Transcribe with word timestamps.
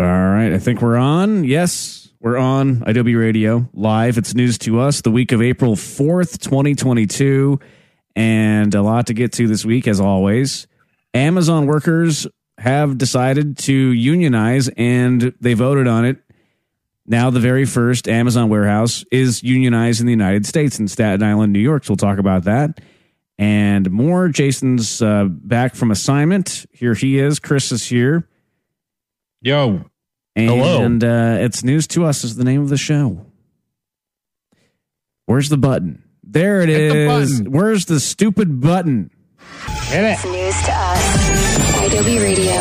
All 0.00 0.06
right, 0.06 0.50
I 0.54 0.58
think 0.58 0.80
we're 0.80 0.96
on. 0.96 1.44
Yes, 1.44 2.08
we're 2.20 2.38
on 2.38 2.76
idobi 2.76 3.18
Radio 3.18 3.68
live. 3.74 4.16
It's 4.16 4.34
news 4.34 4.56
to 4.60 4.80
us 4.80 5.02
the 5.02 5.10
week 5.10 5.30
of 5.30 5.42
April 5.42 5.74
4th, 5.76 6.38
2022, 6.38 7.60
and 8.16 8.74
a 8.74 8.80
lot 8.80 9.08
to 9.08 9.12
get 9.12 9.32
to 9.34 9.46
this 9.46 9.62
week 9.62 9.86
as 9.86 10.00
always. 10.00 10.66
Amazon 11.12 11.66
workers 11.66 12.26
have 12.56 12.96
decided 12.96 13.58
to 13.58 13.74
unionize 13.74 14.70
and 14.74 15.34
they 15.38 15.52
voted 15.52 15.86
on 15.86 16.06
it. 16.06 16.16
Now, 17.04 17.28
the 17.28 17.40
very 17.40 17.66
first 17.66 18.08
Amazon 18.08 18.48
warehouse 18.48 19.04
is 19.12 19.42
unionized 19.42 20.00
in 20.00 20.06
the 20.06 20.12
United 20.12 20.46
States 20.46 20.78
in 20.78 20.88
Staten 20.88 21.22
Island, 21.22 21.52
New 21.52 21.58
York. 21.58 21.84
So 21.84 21.90
we'll 21.90 21.98
talk 21.98 22.18
about 22.18 22.44
that 22.44 22.80
and 23.36 23.90
more. 23.90 24.28
Jason's 24.28 25.02
uh, 25.02 25.26
back 25.28 25.74
from 25.74 25.90
assignment. 25.90 26.64
Here 26.72 26.94
he 26.94 27.18
is. 27.18 27.38
Chris 27.38 27.70
is 27.70 27.86
here. 27.86 28.26
Yo. 29.42 29.89
And 30.48 31.02
uh, 31.04 31.36
it's 31.40 31.62
news 31.64 31.86
to 31.88 32.04
us 32.04 32.24
is 32.24 32.36
the 32.36 32.44
name 32.44 32.62
of 32.62 32.68
the 32.68 32.76
show. 32.76 33.26
Where's 35.26 35.48
the 35.48 35.56
button? 35.58 36.02
There 36.24 36.60
it 36.62 36.68
Hit 36.68 36.92
the 36.92 36.98
is. 36.98 37.38
button. 37.40 37.52
Where's 37.52 37.84
the 37.86 38.00
stupid 38.00 38.60
button? 38.60 39.10
Hit 39.88 40.04
it. 40.04 40.12
It's 40.12 40.24
news 40.24 40.62
to 40.66 40.72
us. 40.72 41.90
idobi 41.90 42.20
Radio. 42.22 42.52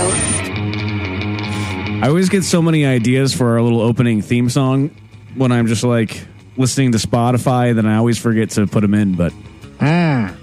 I 2.03 2.07
always 2.07 2.29
get 2.29 2.43
so 2.43 2.61
many 2.61 2.85
ideas 2.85 3.33
for 3.35 3.49
our 3.53 3.61
little 3.61 3.81
opening 3.81 4.21
theme 4.21 4.49
song 4.49 4.89
when 5.35 5.51
I'm 5.51 5.67
just 5.67 5.83
like 5.83 6.25
listening 6.57 6.93
to 6.93 6.97
Spotify, 6.97 7.75
then 7.75 7.85
I 7.85 7.97
always 7.97 8.17
forget 8.17 8.51
to 8.51 8.67
put 8.67 8.81
them 8.81 8.93
in. 8.93 9.15
But 9.15 9.33
Ah, 9.81 10.35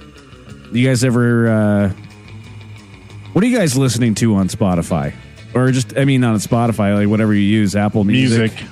you 0.72 0.86
guys 0.86 1.02
ever? 1.04 1.48
Uh, 1.48 1.88
what 3.32 3.42
are 3.44 3.46
you 3.46 3.56
guys 3.56 3.76
listening 3.76 4.14
to 4.16 4.34
on 4.36 4.48
Spotify? 4.48 5.14
Or 5.56 5.72
just, 5.72 5.96
I 5.96 6.04
mean, 6.04 6.20
not 6.20 6.34
on 6.34 6.38
Spotify, 6.40 6.94
like 6.94 7.08
whatever 7.08 7.32
you 7.32 7.40
use, 7.40 7.74
Apple 7.74 8.04
Music. 8.04 8.52
Music. 8.52 8.68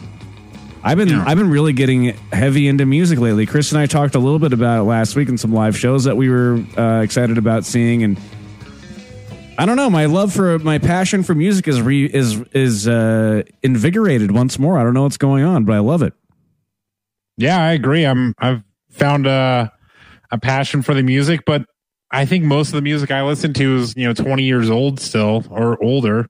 I've 0.83 0.99
been 0.99 1.09
Yeah. 1.09 1.25
I've 1.27 1.39
been 1.39 1.49
really 1.49 1.73
getting 1.73 2.15
heavy 2.31 2.69
into 2.69 2.85
music 2.85 3.19
lately. 3.19 3.47
Chris 3.47 3.73
and 3.73 3.81
I 3.81 3.87
talked 3.87 4.15
a 4.15 4.19
little 4.19 4.39
bit 4.39 4.53
about 4.53 4.81
it 4.81 4.83
last 4.83 5.17
week 5.17 5.31
in 5.31 5.39
some 5.39 5.51
live 5.51 5.79
shows 5.79 6.05
that 6.05 6.19
we 6.19 6.29
were 6.29 6.63
uh, 6.77 7.01
excited 7.01 7.39
about 7.39 7.65
seeing, 7.65 8.03
and 8.03 8.21
I 9.57 9.65
don't 9.65 9.77
know. 9.77 9.89
My 9.89 10.05
love 10.05 10.35
for 10.35 10.59
my 10.59 10.77
passion 10.77 11.23
for 11.23 11.35
music 11.35 11.69
is 11.69 11.81
re, 11.81 12.05
is 12.05 12.39
is 12.53 12.87
uh, 12.87 13.45
invigorated 13.63 14.33
once 14.33 14.59
more. 14.59 14.79
I 14.79 14.83
don't 14.83 14.93
know 14.93 15.05
what's 15.05 15.17
going 15.17 15.43
on, 15.43 15.65
but 15.65 15.73
I 15.73 15.79
love 15.79 16.03
it. 16.03 16.13
Yeah, 17.39 17.59
I 17.59 17.73
agree. 17.73 18.05
I'm 18.05 18.35
I've 18.39 18.63
found 18.91 19.27
a 19.27 19.73
a 20.31 20.39
passion 20.39 20.83
for 20.83 20.93
the 20.93 21.03
music, 21.03 21.45
but 21.47 21.65
I 22.11 22.27
think 22.27 22.45
most 22.45 22.69
of 22.69 22.75
the 22.75 22.83
music 22.83 23.11
I 23.11 23.23
listen 23.23 23.55
to 23.55 23.77
is, 23.77 23.97
you 23.97 24.07
know, 24.07 24.13
20 24.13 24.43
years 24.43 24.69
old 24.69 25.01
still 25.01 25.45
or 25.51 25.83
older. 25.83 26.29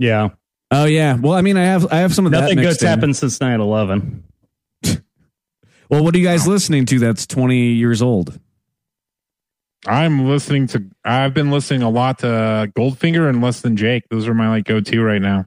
Yeah. 0.00 0.30
Oh 0.70 0.86
yeah. 0.86 1.16
Well, 1.16 1.34
I 1.34 1.42
mean, 1.42 1.56
I 1.56 1.64
have 1.64 1.92
I 1.92 1.98
have 1.98 2.14
some 2.14 2.24
of 2.26 2.32
Nothing 2.32 2.56
that. 2.56 2.62
good's 2.62 2.66
mixed 2.76 2.82
in. 2.82 2.88
happened 2.88 3.16
since 3.16 3.40
9 3.40 3.60
11. 3.60 4.24
Well, 5.90 6.04
what 6.04 6.14
are 6.14 6.18
you 6.18 6.24
guys 6.24 6.46
listening 6.46 6.86
to? 6.86 7.00
That's 7.00 7.26
twenty 7.26 7.72
years 7.72 8.00
old. 8.00 8.38
I'm 9.86 10.28
listening 10.28 10.68
to 10.68 10.84
I've 11.04 11.34
been 11.34 11.50
listening 11.50 11.82
a 11.82 11.90
lot 11.90 12.20
to 12.20 12.70
Goldfinger 12.76 13.28
and 13.28 13.42
Less 13.42 13.60
Than 13.60 13.76
Jake. 13.76 14.04
Those 14.08 14.28
are 14.28 14.34
my 14.34 14.48
like 14.50 14.64
go-to 14.66 15.02
right 15.02 15.20
now. 15.20 15.46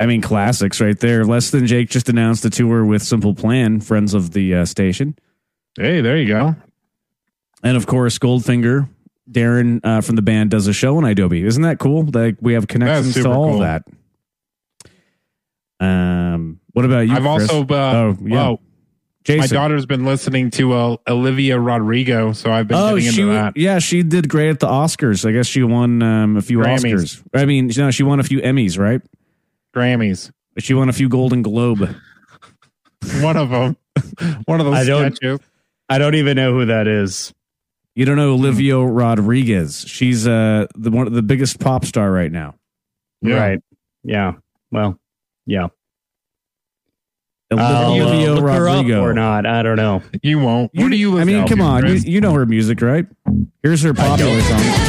I 0.00 0.06
mean, 0.06 0.20
classics 0.20 0.80
right 0.80 0.98
there. 0.98 1.24
Less 1.24 1.50
than 1.50 1.64
Jake 1.68 1.90
just 1.90 2.08
announced 2.08 2.44
a 2.44 2.50
tour 2.50 2.84
with 2.84 3.04
Simple 3.04 3.34
Plan, 3.36 3.80
friends 3.80 4.14
of 4.14 4.32
the 4.32 4.52
uh, 4.52 4.64
station. 4.64 5.14
Hey, 5.78 6.00
there 6.00 6.16
you 6.16 6.26
go. 6.26 6.56
And 7.62 7.76
of 7.76 7.86
course, 7.86 8.18
Goldfinger, 8.18 8.88
Darren 9.30 9.80
uh, 9.84 10.00
from 10.00 10.16
the 10.16 10.22
band 10.22 10.50
does 10.50 10.66
a 10.66 10.72
show 10.72 10.96
on 10.96 11.04
idobi. 11.04 11.44
Isn't 11.44 11.62
that 11.62 11.78
cool? 11.78 12.04
Like 12.12 12.36
we 12.40 12.54
have 12.54 12.66
connections 12.68 13.14
to 13.14 13.30
all 13.30 13.50
cool. 13.52 13.62
of 13.62 13.82
that. 13.82 13.84
Um, 15.80 16.60
what 16.72 16.84
about 16.84 17.00
you? 17.08 17.14
I've 17.14 17.22
Chris? 17.22 17.50
also 17.50 17.62
uh, 17.74 17.92
oh 17.94 18.16
yeah, 18.22 18.34
well, 18.34 18.60
Jason. 19.24 19.40
my 19.40 19.46
daughter's 19.46 19.86
been 19.86 20.04
listening 20.04 20.50
to 20.52 20.72
uh, 20.72 20.96
Olivia 21.08 21.58
Rodrigo, 21.58 22.32
so 22.32 22.52
I've 22.52 22.68
been 22.68 22.76
Oh, 22.78 22.96
getting 22.96 23.12
she 23.12 23.20
into 23.22 23.32
that. 23.34 23.56
yeah, 23.56 23.78
she 23.78 24.02
did 24.02 24.28
great 24.28 24.50
at 24.50 24.60
the 24.60 24.68
Oscars. 24.68 25.28
I 25.28 25.32
guess 25.32 25.46
she 25.46 25.62
won 25.62 26.02
um, 26.02 26.36
a 26.36 26.42
few 26.42 26.58
Grammys. 26.58 26.92
Oscars. 26.94 27.22
I 27.34 27.44
mean, 27.46 27.68
you 27.68 27.82
know, 27.82 27.90
she 27.90 28.02
won 28.04 28.20
a 28.20 28.22
few 28.24 28.40
Emmys, 28.40 28.78
right? 28.78 29.00
Grammys. 29.74 30.30
She 30.58 30.74
won 30.74 30.88
a 30.88 30.92
few 30.92 31.08
Golden 31.08 31.42
Globe. 31.42 31.96
One 33.20 33.36
of 33.36 33.50
them. 33.50 33.76
One 34.46 34.60
of 34.60 34.66
those 34.66 34.76
I 34.76 34.84
don't- 34.84 35.16
sketches. 35.16 35.40
I 35.88 35.98
don't 35.98 36.14
even 36.14 36.36
know 36.36 36.52
who 36.54 36.66
that 36.66 36.86
is. 36.86 37.34
You 37.94 38.04
don't 38.06 38.16
Hmm. 38.16 38.22
know 38.22 38.32
Olivia 38.32 38.78
Rodriguez? 38.78 39.84
She's 39.86 40.26
uh 40.26 40.66
the 40.76 40.90
one 40.90 41.06
of 41.06 41.12
the 41.12 41.22
biggest 41.22 41.60
pop 41.60 41.84
star 41.84 42.10
right 42.10 42.32
now. 42.32 42.54
Yeah. 43.20 43.36
Right. 43.38 43.60
Yeah. 44.04 44.32
Well, 44.70 44.98
yeah. 45.46 45.68
Olivia 47.52 47.66
I'll, 47.66 47.92
uh, 47.92 48.34
look 48.34 48.44
her 48.44 48.68
up 48.68 48.76
Rodrigo. 48.78 49.02
or 49.02 49.12
not. 49.12 49.44
I 49.44 49.62
don't 49.62 49.76
know. 49.76 50.02
You 50.22 50.38
won't. 50.38 50.70
You- 50.74 50.84
what 50.84 50.90
do 50.90 50.96
you 50.96 51.18
I 51.18 51.24
mean, 51.24 51.46
come 51.46 51.60
on. 51.60 51.86
You, 51.86 51.94
you 51.94 52.20
know 52.22 52.32
her 52.32 52.46
music, 52.46 52.80
right? 52.80 53.06
Here's 53.62 53.82
her 53.82 53.92
popular 53.92 54.40
song. 54.40 54.88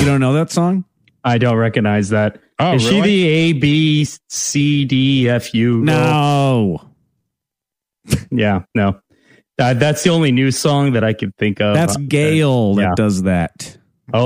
You 0.00 0.10
don't 0.10 0.20
know 0.20 0.34
that 0.34 0.50
song? 0.50 0.84
I 1.24 1.38
don't 1.38 1.56
recognize 1.56 2.10
that. 2.10 2.38
Is 2.60 2.66
Oh, 2.66 2.78
she 2.78 3.00
the 3.00 3.24
A 3.26 3.52
B 3.54 4.06
C 4.28 4.84
D 4.84 5.28
F 5.28 5.52
U? 5.54 5.78
No. 5.80 6.90
Yeah, 8.30 8.64
no. 8.74 9.00
Uh, 9.58 9.72
that's 9.74 10.02
the 10.02 10.10
only 10.10 10.30
new 10.32 10.50
song 10.50 10.92
that 10.92 11.02
I 11.04 11.14
could 11.14 11.34
think 11.36 11.60
of. 11.60 11.74
That's 11.74 11.96
Uh, 11.96 12.00
GAYLE 12.06 12.74
that 12.74 12.82
yeah. 12.82 12.92
does 12.96 13.22
that. 13.22 13.78
Oh, 14.12 14.20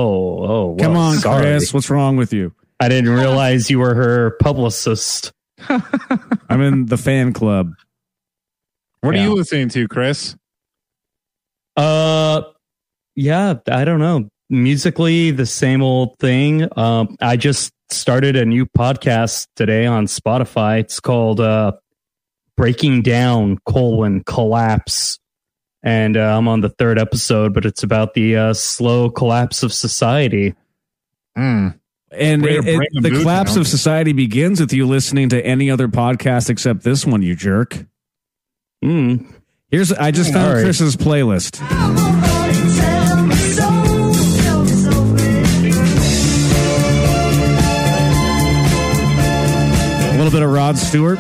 oh. 0.44 0.66
well, 0.70 0.76
Come 0.78 0.96
on, 0.96 1.16
sorry. 1.18 1.42
Chris. 1.42 1.72
What's 1.72 1.88
wrong 1.90 2.16
with 2.16 2.32
you? 2.32 2.52
I 2.80 2.88
didn't 2.88 3.10
realize 3.10 3.70
you 3.70 3.78
were 3.78 3.94
her 3.94 4.30
publicist. 4.42 5.32
I'm 5.68 6.60
in 6.60 6.86
the 6.86 6.96
fan 6.96 7.32
club. 7.32 7.72
What 9.00 9.14
Yeah. 9.14 9.20
are 9.20 9.24
you 9.28 9.34
listening 9.36 9.68
to, 9.70 9.86
Chris? 9.86 10.34
Uh, 11.76 12.42
yeah, 13.14 13.54
I 13.70 13.84
don't 13.84 14.00
know. 14.00 14.28
Musically, 14.50 15.30
the 15.30 15.46
same 15.46 15.82
old 15.82 16.18
thing. 16.18 16.66
Um, 16.76 17.16
I 17.20 17.36
just 17.36 17.70
started 17.90 18.36
a 18.36 18.44
new 18.44 18.66
podcast 18.66 19.46
today 19.56 19.86
on 19.86 20.06
Spotify. 20.06 20.80
It's 20.80 21.00
called 21.00 21.40
uh, 21.40 21.72
"Breaking 22.56 23.02
Down: 23.02 23.58
colon 23.66 24.22
Collapse," 24.24 25.18
and 25.82 26.16
uh, 26.16 26.36
I'm 26.36 26.48
on 26.48 26.60
the 26.60 26.68
third 26.68 26.98
episode. 26.98 27.54
But 27.54 27.64
it's 27.64 27.82
about 27.82 28.14
the 28.14 28.36
uh, 28.36 28.54
slow 28.54 29.10
collapse 29.10 29.62
of 29.62 29.72
society. 29.72 30.54
Mm. 31.36 31.78
And 32.10 32.44
it- 32.46 32.66
it- 32.66 32.88
the 32.94 33.00
the 33.02 33.10
mood 33.10 33.20
collapse 33.22 33.52
down. 33.52 33.60
of 33.60 33.68
society 33.68 34.12
begins 34.12 34.60
with 34.60 34.72
you 34.72 34.86
listening 34.86 35.28
to 35.28 35.44
any 35.44 35.70
other 35.70 35.88
podcast 35.88 36.48
except 36.50 36.82
this 36.82 37.04
one, 37.06 37.22
you 37.22 37.34
jerk. 37.34 37.84
Mm. 38.84 39.26
Here's 39.70 39.92
I 39.92 40.10
just 40.10 40.32
found 40.32 40.46
All 40.48 40.54
right. 40.54 40.62
Chris's 40.64 40.96
playlist. 40.96 41.58
Bit 50.38 50.44
of 50.46 50.52
Rod 50.52 50.78
Stewart. 50.78 51.18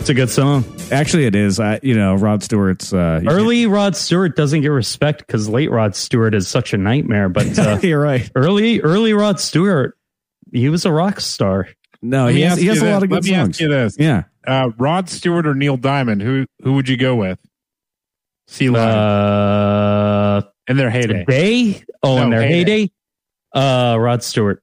It's 0.00 0.08
a 0.08 0.14
good 0.14 0.28
song. 0.28 0.64
Actually, 0.90 1.26
it 1.26 1.36
is. 1.36 1.60
I, 1.60 1.78
you 1.84 1.94
know, 1.94 2.14
Rod 2.16 2.42
Stewart's 2.42 2.92
uh, 2.92 3.20
Early 3.28 3.66
Rod 3.66 3.94
Stewart 3.94 4.34
doesn't 4.34 4.62
get 4.62 4.68
respect 4.72 5.24
because 5.24 5.48
late 5.48 5.70
Rod 5.70 5.94
Stewart 5.94 6.34
is 6.34 6.48
such 6.48 6.72
a 6.74 6.76
nightmare. 6.78 7.28
But 7.28 7.56
uh, 7.60 7.78
You're 7.80 8.00
right. 8.00 8.28
early, 8.34 8.80
early 8.80 9.12
Rod 9.12 9.38
Stewart, 9.38 9.96
he 10.52 10.68
was 10.68 10.84
a 10.84 10.90
rock 10.90 11.20
star. 11.20 11.68
No, 12.02 12.24
Let 12.24 12.34
he 12.34 12.40
has, 12.40 12.58
he 12.58 12.66
has 12.66 12.78
a 12.78 12.80
this. 12.86 12.92
lot 12.92 13.02
of 13.04 13.08
good 13.08 13.14
Let 13.14 13.22
good 13.22 13.30
me 13.30 13.36
songs. 13.36 13.48
ask 13.50 13.60
you 13.60 13.68
this: 13.68 13.96
Yeah. 13.96 14.24
uh, 14.48 14.70
Rod 14.76 15.08
Stewart 15.08 15.46
or 15.46 15.54
Neil 15.54 15.76
Diamond? 15.76 16.22
Who 16.22 16.44
who 16.64 16.72
would 16.72 16.88
you 16.88 16.96
go 16.96 17.14
with? 17.14 17.38
See 18.48 18.68
live 18.68 18.82
Uh, 18.82 20.42
in 20.66 20.76
their 20.76 20.90
heyday. 20.90 21.24
they? 21.28 21.84
Oh, 22.02 22.16
No, 22.16 22.22
in 22.24 22.30
their 22.30 22.42
heyday. 22.42 22.80
heyday? 22.80 22.92
Uh, 23.54 23.96
Rod 23.96 24.24
Stewart. 24.24 24.60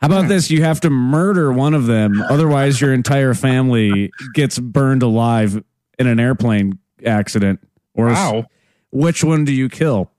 How 0.00 0.06
Hmm. 0.08 0.12
about 0.12 0.28
this? 0.28 0.50
You 0.50 0.62
have 0.62 0.80
to 0.80 0.90
murder 0.90 1.52
one 1.52 1.74
of 1.74 1.86
them, 1.86 2.22
otherwise 2.30 2.80
your 2.80 2.92
entire 2.94 3.34
family 3.34 4.10
gets 4.34 4.58
burned 4.58 5.02
alive 5.02 5.62
in 5.98 6.06
an 6.06 6.18
airplane 6.18 6.78
accident. 7.04 7.60
Or 7.94 8.10
s- 8.10 8.16
Wow. 8.16 8.46
which 8.92 9.22
one 9.24 9.44
do 9.44 9.52
you 9.52 9.68
kill? 9.68 10.10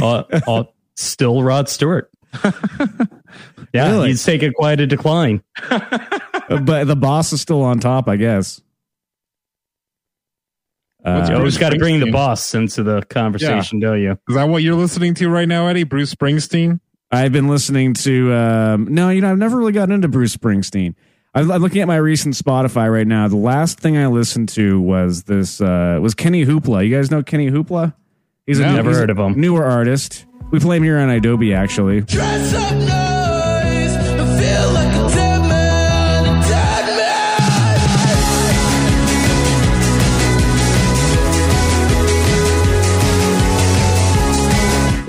Uh, 0.00 0.22
uh, 0.48 0.64
still 0.96 1.42
Rod 1.42 1.68
Stewart. 1.68 2.10
Yeah, 3.74 3.90
Really? 3.92 4.08
he's 4.08 4.22
taken 4.22 4.52
quite 4.52 4.80
a 4.80 4.86
decline. 4.86 5.42
Uh, 5.70 6.60
but 6.62 6.84
the 6.86 6.96
boss 6.96 7.32
is 7.32 7.40
still 7.40 7.62
on 7.62 7.78
top, 7.80 8.06
I 8.06 8.16
guess. 8.16 8.60
What's 10.98 11.30
You 11.30 11.34
Uh, 11.36 11.38
always 11.38 11.56
got 11.56 11.70
to 11.70 11.78
bring 11.78 11.98
the 12.00 12.10
boss 12.10 12.54
into 12.54 12.82
the 12.82 13.00
conversation, 13.02 13.80
don't 13.80 14.00
you? 14.02 14.18
Is 14.28 14.34
that 14.34 14.48
what 14.50 14.62
you're 14.62 14.74
listening 14.74 15.14
to 15.14 15.28
right 15.30 15.48
now, 15.48 15.66
Eddie? 15.68 15.84
Bruce 15.84 16.14
Springsteen. 16.14 16.80
I've 17.12 17.32
been 17.32 17.46
listening 17.46 17.92
to. 17.94 18.32
Um, 18.32 18.88
no, 18.90 19.10
you 19.10 19.20
know, 19.20 19.30
I've 19.30 19.38
never 19.38 19.58
really 19.58 19.72
gotten 19.72 19.94
into 19.94 20.08
Bruce 20.08 20.34
Springsteen. 20.34 20.94
I'm 21.34 21.50
I'm 21.50 21.60
looking 21.62 21.82
at 21.82 21.88
my 21.88 21.96
recent 21.96 22.34
Spotify 22.34 22.90
right 22.92 23.06
now. 23.06 23.28
The 23.28 23.36
last 23.36 23.78
thing 23.78 23.96
I 23.96 24.06
listened 24.06 24.48
to 24.50 24.80
was 24.80 25.24
this 25.24 25.60
uh, 25.60 25.98
was 26.00 26.14
Kenny 26.14 26.44
Hoopla. 26.44 26.86
You 26.86 26.94
guys 26.96 27.10
know 27.10 27.22
Kenny 27.22 27.50
Hoopla? 27.50 27.94
He's 28.46 28.58
No. 28.58 28.74
Never 28.74 28.90
he's 28.90 28.98
heard 28.98 29.10
of 29.10 29.18
him. 29.18 29.40
Newer 29.40 29.64
artist. 29.64 30.24
We 30.50 30.58
play 30.58 30.76
him 30.78 30.82
here 30.82 30.98
on 30.98 31.08
idobi 31.08 31.54
actually. 31.56 32.02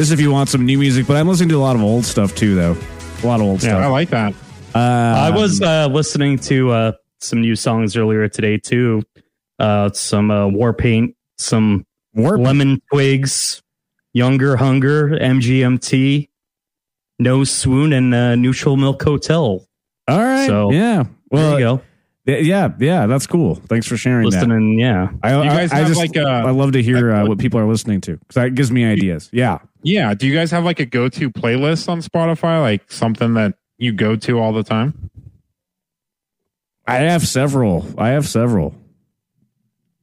This 0.04 0.10
is 0.10 0.20
if 0.20 0.20
you 0.20 0.32
want 0.32 0.50
some 0.50 0.66
new 0.66 0.78
music, 0.78 1.08
but 1.08 1.16
I'm 1.16 1.30
listening 1.30 1.48
to 1.48 1.56
a 1.56 1.64
lot 1.64 1.78
of 1.78 1.82
old 1.82 2.04
stuff 2.04 2.36
too, 2.36 2.56
though. 2.56 2.76
A 3.24 3.26
lot 3.26 3.40
of 3.40 3.44
old 3.48 3.60
I 3.60 3.68
stuff. 3.68 3.82
I 3.82 3.88
like 3.88 4.10
that. 4.10 4.34
I 4.76 5.30
was 5.30 5.62
uh, 5.62 5.88
listening 5.88 6.38
to 6.40 6.72
uh, 6.72 6.92
some 7.22 7.40
new 7.40 7.56
songs 7.56 7.96
earlier 7.96 8.28
today 8.28 8.58
too. 8.58 9.04
Uh, 9.60 9.92
some 9.94 10.30
uh, 10.30 10.48
Warpaint, 10.48 11.16
some 11.38 11.86
Warp. 12.14 12.42
Lemon 12.42 12.82
Twigs, 12.92 13.64
Younger 14.12 14.58
Hunger, 14.58 15.12
MGMT, 15.12 16.28
No 17.20 17.46
Swoon, 17.46 17.94
and 17.94 18.14
uh, 18.14 18.36
Neutral 18.36 18.76
Milk 18.76 19.02
Hotel. 19.02 19.66
All 20.10 20.18
right. 20.20 20.48
So, 20.48 20.70
yeah. 20.72 21.04
There 21.04 21.12
Well, 21.32 21.54
you 21.54 21.66
go. 21.66 21.82
Yeah, 22.26 22.38
yeah, 22.38 22.70
yeah. 22.80 23.06
That's 23.08 23.28
cool. 23.28 23.56
Thanks 23.56 23.88
for 23.88 23.98
sharing 23.98 24.30
that. 24.30 24.36
Listening, 24.38 24.80
yeah. 24.80 25.10
I, 25.22 25.36
You 25.44 25.50
guys 25.50 25.72
I, 25.74 25.82
I 25.82 25.84
just 25.86 26.00
like 26.00 26.16
a- 26.16 26.22
I 26.28 26.52
love 26.52 26.72
to 26.74 26.82
hear 26.84 27.12
uh, 27.12 27.26
what 27.26 27.38
people 27.40 27.60
are 27.60 27.66
listening 27.68 28.02
to 28.02 28.18
because 28.18 28.36
that 28.36 28.56
gives 28.56 28.72
me 28.72 28.86
ideas. 28.86 29.30
Yeah. 29.34 29.60
Yeah. 29.84 30.14
Do 30.14 30.28
you 30.28 30.34
guys 30.34 30.52
have 30.52 30.64
like 30.64 30.80
a 30.80 30.86
go 30.86 31.10
to 31.10 31.30
playlist 31.30 31.90
on 31.90 32.00
Spotify? 32.02 32.62
Like 32.62 32.92
something 32.92 33.34
that 33.34 33.56
you 33.78 33.92
go 33.92 34.16
to 34.16 34.40
all 34.40 34.54
the 34.54 34.64
time? 34.64 35.10
I 36.86 36.96
have 36.98 37.28
several. 37.28 37.86
I 37.98 38.10
have 38.10 38.28
several. 38.28 38.76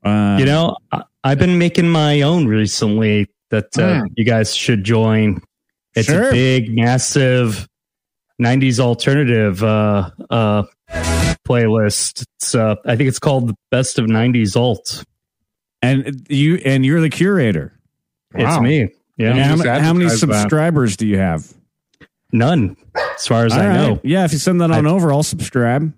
Uh, 0.05 0.37
You 0.39 0.47
know, 0.47 0.77
I, 0.93 1.03
I've 1.25 1.39
been 1.39 1.59
making 1.59 1.89
my 1.89 2.23
own 2.23 2.47
recently 2.47 3.29
that 3.51 3.77
uh, 3.79 4.01
Hmm. 4.01 4.07
you 4.17 4.25
guys 4.25 4.55
should 4.55 4.85
join. 4.85 5.43
It's 5.95 6.09
Sure. 6.09 6.29
a 6.29 6.33
big, 6.33 6.75
massive 6.75 7.69
90s 8.41 8.81
alternative 8.81 9.63
uh, 9.63 10.11
uh, 10.31 10.63
playlist. 11.51 12.25
It's, 12.39 12.55
uh, 12.55 12.77
I 12.87 12.97
think 12.97 13.09
it's 13.09 13.19
called 13.19 13.49
the 13.49 13.55
Best 13.71 13.99
of 13.99 14.07
90s 14.07 14.57
Alt. 14.57 15.05
and 15.83 16.27
you 16.29 16.57
and 16.65 16.85
you're 16.85 17.01
the 17.01 17.11
curator. 17.11 17.73
It's 18.35 18.61
me. 18.61 18.89
Yeah. 19.17 19.33
How, 19.33 19.57
how 19.81 19.93
many 19.93 20.07
advertise 20.07 20.21
that. 20.21 20.41
subscribers 20.43 20.97
do 20.97 21.07
you 21.07 21.19
have? 21.19 21.53
None, 22.33 22.77
as 23.17 23.27
far 23.27 23.45
as 23.45 23.53
All 23.53 23.61
I 23.61 23.67
right. 23.67 23.75
know. 23.75 24.01
Yeah, 24.05 24.25
if 24.25 24.33
you 24.33 24.39
send 24.39 24.61
that 24.61 24.71
on 24.71 24.87
over, 24.87 25.13
I'll 25.13 25.25
subscribe. 25.25 25.93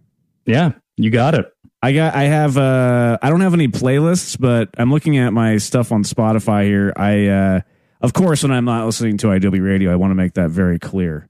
Yeah, 0.46 0.72
you 0.96 1.10
got 1.10 1.34
it. 1.34 1.46
I 1.82 1.92
got 1.92 2.14
I 2.14 2.22
have 2.24 2.56
uh 2.56 3.18
I 3.20 3.28
don't 3.28 3.42
have 3.42 3.54
any 3.54 3.68
playlists, 3.68 4.38
but 4.38 4.70
I'm 4.78 4.90
looking 4.90 5.18
at 5.18 5.32
my 5.32 5.58
stuff 5.58 5.92
on 5.92 6.04
Spotify 6.04 6.64
here. 6.64 6.92
I 6.96 7.26
uh 7.26 7.60
of 8.00 8.12
course 8.14 8.42
when 8.44 8.52
I'm 8.52 8.64
not 8.64 8.86
listening 8.86 9.18
to 9.18 9.26
idobi 9.26 9.62
Radio, 9.62 9.92
I 9.92 9.96
want 9.96 10.12
to 10.12 10.14
make 10.14 10.34
that 10.34 10.50
very 10.50 10.78
clear. 10.78 11.28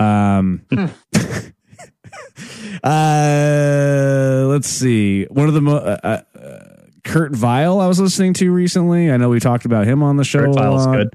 Um 0.00 0.66
uh 2.84 4.46
let's 4.48 4.68
see. 4.68 5.24
One 5.24 5.48
of 5.48 5.54
the 5.54 5.60
mo- 5.60 5.76
uh, 5.76 5.98
uh, 6.02 6.38
uh, 6.38 6.64
Kurt 7.02 7.32
Vile 7.32 7.80
I 7.80 7.86
was 7.86 8.00
listening 8.00 8.34
to 8.34 8.50
recently. 8.52 9.10
I 9.10 9.16
know 9.16 9.28
we 9.28 9.40
talked 9.40 9.64
about 9.64 9.86
him 9.86 10.02
on 10.02 10.16
the 10.16 10.24
show. 10.24 10.40
Kurt 10.40 10.54
Vile's 10.54 10.86
good. 10.86 11.14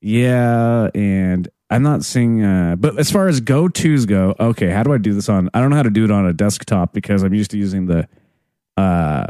Yeah, 0.00 0.90
and 0.94 1.48
I'm 1.70 1.82
not 1.82 2.04
seeing. 2.04 2.44
Uh, 2.44 2.76
but 2.78 2.98
as 2.98 3.10
far 3.10 3.28
as 3.28 3.40
go 3.40 3.68
tos 3.68 4.06
go, 4.06 4.34
okay, 4.38 4.70
how 4.70 4.82
do 4.82 4.92
I 4.92 4.98
do 4.98 5.14
this 5.14 5.28
on? 5.28 5.50
I 5.52 5.60
don't 5.60 5.70
know 5.70 5.76
how 5.76 5.82
to 5.82 5.90
do 5.90 6.04
it 6.04 6.10
on 6.10 6.26
a 6.26 6.32
desktop 6.32 6.92
because 6.92 7.22
I'm 7.22 7.34
used 7.34 7.50
to 7.52 7.58
using 7.58 7.86
the 7.86 8.08
uh, 8.76 9.26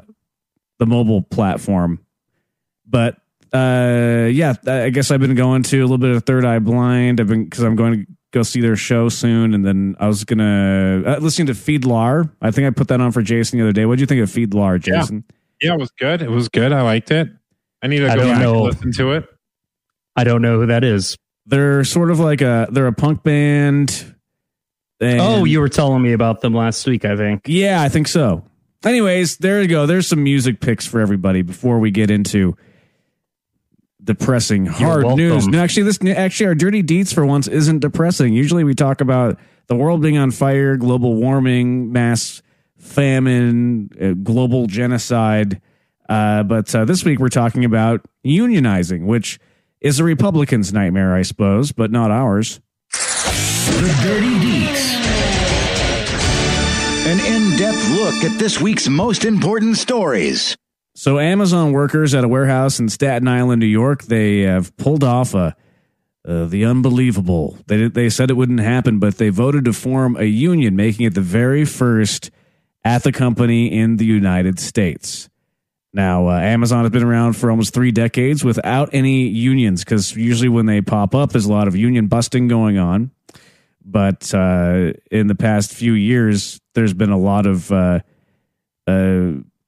the 0.79 0.87
mobile 0.87 1.23
platform. 1.23 2.05
But 2.87 3.17
uh, 3.53 4.29
yeah, 4.31 4.55
I 4.67 4.91
guess 4.91 5.11
I've 5.11 5.21
been 5.21 5.35
going 5.35 5.63
to 5.65 5.79
a 5.79 5.83
little 5.83 5.99
bit 5.99 6.15
of 6.15 6.25
Third 6.25 6.45
Eye 6.45 6.59
Blind. 6.59 7.21
I've 7.21 7.29
been 7.29 7.45
because 7.45 7.63
I'm 7.65 7.77
going 7.77 8.05
to 8.05 8.13
go 8.33 8.43
see 8.43 8.61
their 8.61 8.77
show 8.77 9.09
soon, 9.09 9.55
and 9.55 9.65
then 9.65 9.97
I 9.99 10.07
was 10.09 10.25
gonna 10.25 11.03
uh, 11.07 11.19
listening 11.21 11.47
to 11.47 11.53
FIDLAR. 11.55 12.31
I 12.43 12.51
think 12.51 12.67
I 12.67 12.71
put 12.71 12.89
that 12.89 13.01
on 13.01 13.13
for 13.13 13.23
Jason 13.23 13.59
the 13.59 13.65
other 13.65 13.73
day. 13.73 13.87
What 13.87 13.97
do 13.97 14.01
you 14.01 14.07
think 14.07 14.23
of 14.23 14.31
FIDLAR, 14.31 14.81
Jason? 14.81 15.25
Yeah, 15.61 15.75
it 15.75 15.79
was 15.81 15.91
good. 15.99 16.23
It 16.23 16.31
was 16.31 16.49
good. 16.49 16.73
I 16.73 16.83
liked 16.83 17.11
it. 17.11 17.29
I 17.83 17.87
need 17.87 18.01
to 18.01 18.11
I 18.11 18.17
go 18.17 18.25
back 18.25 18.41
know. 18.41 18.55
and 18.67 18.75
listen 18.75 18.93
to 18.93 19.13
it. 19.13 19.25
I 20.17 20.25
don't 20.25 20.43
know 20.43 20.61
who 20.61 20.67
that 20.67 20.85
is. 20.85 21.17
They're 21.47 21.85
sort 21.85 22.11
of 22.11 22.19
like 22.21 22.41
a 22.41 22.69
they're 22.71 22.87
a 22.87 22.93
punk 22.93 23.23
band. 23.23 24.15
and- 25.01 25.21
oh, 25.21 25.45
you 25.45 25.61
were 25.61 25.69
telling 25.69 26.03
me 26.03 26.13
about 26.13 26.41
them 26.41 26.55
last 26.55 26.87
week, 26.87 27.05
I 27.05 27.17
think. 27.17 27.43
Yeah, 27.47 27.81
I 27.83 27.89
think 27.89 28.09
so. 28.09 28.45
Anyways, 28.85 29.39
there 29.39 29.63
you 29.63 29.69
go. 29.69 29.87
There's 29.87 30.07
some 30.07 30.23
music 30.23 30.61
picks 30.61 30.87
for 30.87 31.01
everybody 31.01 31.43
before 31.43 31.79
we 31.79 31.91
get 31.91 32.11
into 32.11 32.57
depressing 34.07 34.67
hard 34.67 35.05
news. 35.17 35.47
No, 35.47 35.61
actually, 35.61 35.83
this 35.83 35.99
actually 36.05 36.47
our 36.47 36.55
dirty 36.55 36.83
deets 36.83 37.13
for 37.13 37.27
once 37.27 37.47
isn't 37.47 37.81
depressing. 37.81 38.33
Usually, 38.33 38.65
we 38.65 38.75
talk 38.75 39.01
about 39.01 39.39
the 39.67 39.77
world 39.77 40.01
being 40.01 40.17
on 40.17 40.31
fire, 40.31 40.77
global 40.77 41.15
warming, 41.15 41.93
mass 41.93 42.43
famine, 42.79 43.91
uh, 44.01 44.13
global 44.23 44.67
genocide. 44.67 45.61
Uh, 46.09 46.43
but 46.45 46.73
uh, 46.75 46.85
this 46.85 47.05
week 47.05 47.19
we're 47.19 47.29
talking 47.29 47.65
about 47.65 48.05
unionizing, 48.25 49.07
which 49.07 49.39
is 49.81 49.99
a 49.99 50.05
Republican's 50.05 50.73
nightmare, 50.73 51.15
I 51.15 51.23
suppose, 51.23 51.73
but 51.73 51.91
not 51.91 52.11
ours. 52.11 52.61
The 52.93 53.99
Dirty 54.03 54.35
Deets. 54.39 54.95
An 57.07 57.21
in 57.21 57.57
depth 57.57 57.89
look 57.91 58.15
at 58.25 58.39
this 58.39 58.61
week's 58.61 58.89
most 58.89 59.25
important 59.25 59.77
stories. 59.77 60.57
So, 60.99 61.19
Amazon 61.19 61.73
workers 61.73 62.15
at 62.15 62.25
a 62.25 62.29
warehouse 62.29 62.81
in 62.81 62.89
Staten 62.89 63.29
Island, 63.29 63.61
New 63.61 63.67
York, 63.67 64.05
they 64.05 64.41
have 64.41 64.75
pulled 64.79 65.05
off 65.05 65.35
a 65.35 65.55
uh, 66.27 66.47
the 66.47 66.65
unbelievable. 66.65 67.59
They 67.67 67.89
they 67.89 68.09
said 68.09 68.31
it 68.31 68.35
wouldn't 68.35 68.61
happen, 68.61 68.99
but 68.99 69.19
they 69.19 69.29
voted 69.29 69.67
to 69.67 69.75
form 69.75 70.17
a 70.17 70.25
union, 70.25 70.75
making 70.75 71.05
it 71.05 71.13
the 71.13 71.21
very 71.21 71.67
first 71.67 72.31
at 72.83 73.03
the 73.03 73.13
company 73.13 73.71
in 73.71 73.99
the 73.99 74.07
United 74.07 74.59
States. 74.59 75.29
Now, 75.93 76.29
uh, 76.29 76.41
Amazon 76.41 76.85
has 76.85 76.91
been 76.91 77.05
around 77.05 77.35
for 77.35 77.51
almost 77.51 77.75
three 77.75 77.93
decades 77.93 78.43
without 78.43 78.89
any 78.95 79.29
unions, 79.29 79.85
because 79.85 80.17
usually 80.17 80.49
when 80.49 80.65
they 80.65 80.81
pop 80.81 81.15
up, 81.15 81.31
there's 81.31 81.45
a 81.45 81.53
lot 81.53 81.69
of 81.69 81.77
union 81.77 82.07
busting 82.07 82.49
going 82.49 82.79
on. 82.79 83.11
But 83.85 84.33
uh, 84.33 84.95
in 85.11 85.27
the 85.27 85.35
past 85.35 85.75
few 85.75 85.93
years, 85.93 86.59
there's 86.75 86.95
been 86.95 87.11
a 87.11 87.19
lot 87.19 87.45
of 87.45 87.71
uh, 87.71 88.01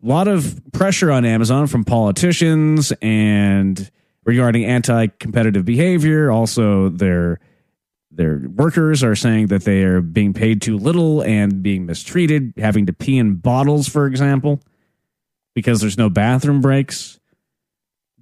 a 0.02 0.06
lot 0.06 0.28
of 0.28 0.60
pressure 0.72 1.10
on 1.10 1.24
Amazon 1.24 1.66
from 1.66 1.84
politicians 1.84 2.92
and 3.02 3.90
regarding 4.24 4.64
anti-competitive 4.64 5.64
behavior. 5.64 6.30
Also, 6.30 6.88
their 6.90 7.40
their 8.10 8.42
workers 8.48 9.04
are 9.04 9.14
saying 9.14 9.48
that 9.48 9.62
they 9.64 9.84
are 9.84 10.00
being 10.00 10.32
paid 10.32 10.60
too 10.60 10.76
little 10.76 11.22
and 11.22 11.62
being 11.62 11.86
mistreated, 11.86 12.52
having 12.56 12.86
to 12.86 12.92
pee 12.92 13.18
in 13.18 13.36
bottles, 13.36 13.88
for 13.88 14.06
example, 14.06 14.60
because 15.54 15.80
there's 15.80 15.98
no 15.98 16.10
bathroom 16.10 16.60
breaks. 16.60 17.18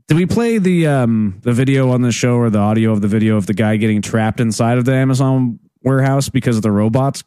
Did 0.09 0.17
we 0.17 0.27
play 0.27 0.59
the 0.59 0.87
um, 0.87 1.41
the 1.43 1.53
video 1.53 1.91
on 1.91 2.03
the 2.03 2.13
show 2.13 2.35
or 2.37 2.51
the 2.51 2.59
audio 2.59 2.93
of 2.93 3.01
the 3.01 3.09
video 3.09 3.37
of 3.37 3.47
the 3.47 3.55
guy 3.55 3.77
getting 3.77 4.03
trapped 4.03 4.39
inside 4.39 4.79
of 4.79 4.85
the 4.85 4.95
Amazon 4.95 5.59
warehouse 5.83 6.29
because 6.29 6.61
the 6.61 6.71
robots 6.71 7.25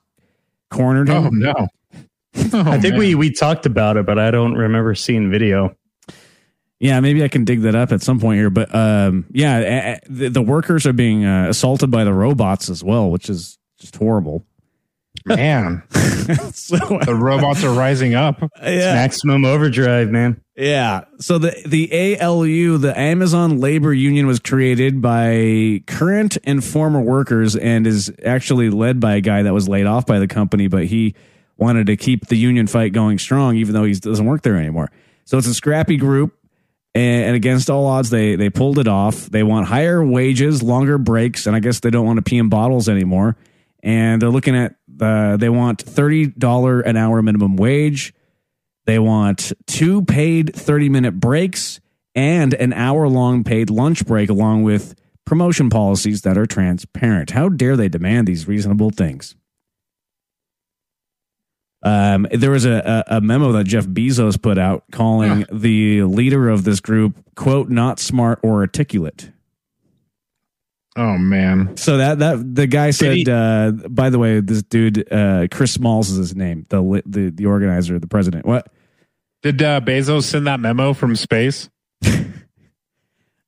cornered 0.70 1.10
him? 1.10 1.26
Oh 1.26 1.30
no. 1.30 1.68
Oh, 2.54 2.64
I 2.72 2.80
think 2.80 2.94
man. 2.94 3.00
we 3.00 3.16
we 3.16 3.32
talked 3.32 3.66
about 3.66 3.98
it, 3.98 4.06
but 4.06 4.18
I 4.20 4.32
don't 4.32 4.54
remember 4.56 4.96
seeing 4.96 5.30
video. 5.32 5.76
Yeah, 6.80 7.00
maybe 7.02 7.24
I 7.24 7.28
can 7.28 7.44
dig 7.44 7.62
that 7.62 7.76
up 7.76 7.92
at 7.92 8.02
some 8.02 8.20
point 8.20 8.38
here. 8.40 8.50
But 8.50 8.74
um, 8.74 9.26
yeah, 9.32 9.58
a- 9.58 9.94
a- 9.96 10.00
the, 10.10 10.30
the 10.30 10.42
workers 10.42 10.86
are 10.88 10.94
being 10.94 11.26
uh, 11.26 11.48
assaulted 11.50 11.92
by 11.92 12.04
the 12.06 12.14
robots 12.14 12.70
as 12.70 12.84
well, 12.84 13.10
which 13.12 13.30
is 13.30 13.58
just 13.80 13.96
horrible. 13.98 14.46
man. 15.26 15.84
so 16.54 16.78
The 17.06 17.16
robots 17.20 17.64
are 17.66 17.74
rising 17.74 18.16
up. 18.16 18.40
yeah, 18.64 18.94
Maximum 18.94 19.44
overdrive, 19.44 20.10
man. 20.10 20.40
yeah. 20.56 21.02
So 21.20 21.38
the 21.38 21.54
the 21.66 22.18
ALU, 22.22 22.78
the 22.78 22.98
Amazon 22.98 23.60
Labor 23.60 23.92
Union, 23.94 24.26
was 24.28 24.40
created 24.40 25.02
by 25.02 25.82
current 25.88 26.38
and 26.46 26.64
former 26.64 27.02
workers, 27.02 27.58
and 27.58 27.86
is 27.86 28.10
actually 28.24 28.70
led 28.70 29.02
by 29.02 29.16
a 29.16 29.22
guy 29.22 29.44
that 29.44 29.54
was 29.54 29.68
laid 29.68 29.86
off 29.86 30.06
by 30.06 30.20
the 30.20 30.28
company, 30.28 30.68
but 30.68 30.86
he 30.86 31.14
wanted 31.60 31.88
to 31.88 31.98
keep 31.98 32.28
the 32.28 32.38
union 32.38 32.68
fight 32.68 32.94
going 32.94 33.20
strong, 33.20 33.56
even 33.58 33.74
though 33.74 33.84
he 33.84 33.94
doesn't 33.94 34.26
work 34.26 34.42
there 34.42 34.56
anymore. 34.56 34.90
So 35.26 35.38
it's 35.38 35.48
a 35.48 35.54
scrappy 35.54 35.98
group. 35.98 36.34
and, 36.96 37.36
against 37.36 37.70
all 37.70 37.86
odds, 37.86 38.10
they 38.10 38.36
they 38.36 38.50
pulled 38.50 38.80
it 38.80 38.88
off. 38.88 39.28
They 39.28 39.44
want 39.44 39.68
higher 39.68 40.04
wages, 40.04 40.64
longer 40.64 40.98
breaks, 40.98 41.46
and 41.46 41.56
I 41.56 41.60
guess 41.60 41.80
they 41.82 41.90
don't 41.90 42.06
want 42.06 42.18
to 42.18 42.24
pee 42.24 42.38
in 42.38 42.50
bottles 42.50 42.90
anymore. 42.90 43.38
And 43.84 44.22
they're 44.22 44.30
looking 44.30 44.56
at 44.56 44.76
uh, 45.00 45.38
they 45.38 45.50
want 45.50 45.82
thirty 45.82 46.28
dollar 46.28 46.82
an 46.82 46.98
hour 46.98 47.22
minimum 47.22 47.56
wage. 47.56 48.14
They 48.86 49.00
want 49.00 49.54
two 49.68 50.04
paid 50.04 50.56
thirty 50.56 50.90
minute 50.90 51.20
breaks 51.20 51.80
and 52.16 52.54
an 52.56 52.74
hour 52.74 53.08
long 53.08 53.44
paid 53.44 53.70
lunch 53.70 54.06
break, 54.06 54.30
along 54.30 54.64
with 54.64 54.96
promotion 55.26 55.70
policies 55.70 56.24
that 56.24 56.38
are 56.38 56.48
transparent. 56.48 57.32
How 57.32 57.50
dare 57.50 57.78
they 57.78 57.88
demand 57.88 58.28
these 58.28 58.48
reasonable 58.48 58.90
things? 58.90 59.36
Um, 61.82 62.28
there 62.32 62.52
was 62.52 62.66
a, 62.66 63.04
a, 63.08 63.18
a 63.18 63.22
memo 63.22 63.54
that 63.54 63.64
Jeff 63.66 63.86
Bezos 63.86 64.42
put 64.42 64.58
out 64.58 64.84
calling 64.92 65.46
the 65.52 66.04
leader 66.04 66.50
of 66.50 66.64
this 66.66 66.80
group, 66.82 67.18
quote, 67.36 67.70
not 67.70 68.00
smart 68.00 68.40
or 68.44 68.60
articulate. 68.62 69.32
Oh 70.98 71.18
man. 71.18 71.78
So 71.78 71.98
that 71.98 72.20
that 72.20 72.56
the 72.56 72.68
guy 72.68 72.90
said. 72.92 73.16
he- 73.16 73.26
uh, 73.32 73.72
by 73.72 74.10
the 74.10 74.20
way, 74.20 74.42
this 74.42 74.64
dude, 74.64 75.10
uh, 75.12 75.48
Chris 75.50 75.72
Smalls 75.72 76.10
is 76.10 76.18
his 76.18 76.36
name, 76.36 76.66
the 76.70 77.02
the 77.06 77.30
the 77.30 77.46
organizer, 77.46 77.98
the 78.00 78.08
president. 78.08 78.46
What? 78.46 78.68
Did 79.42 79.62
uh, 79.64 79.80
Bezos 79.80 80.24
send 80.24 80.48
that 80.48 80.60
memo 80.60 80.94
from 80.94 81.16
space? 81.16 81.70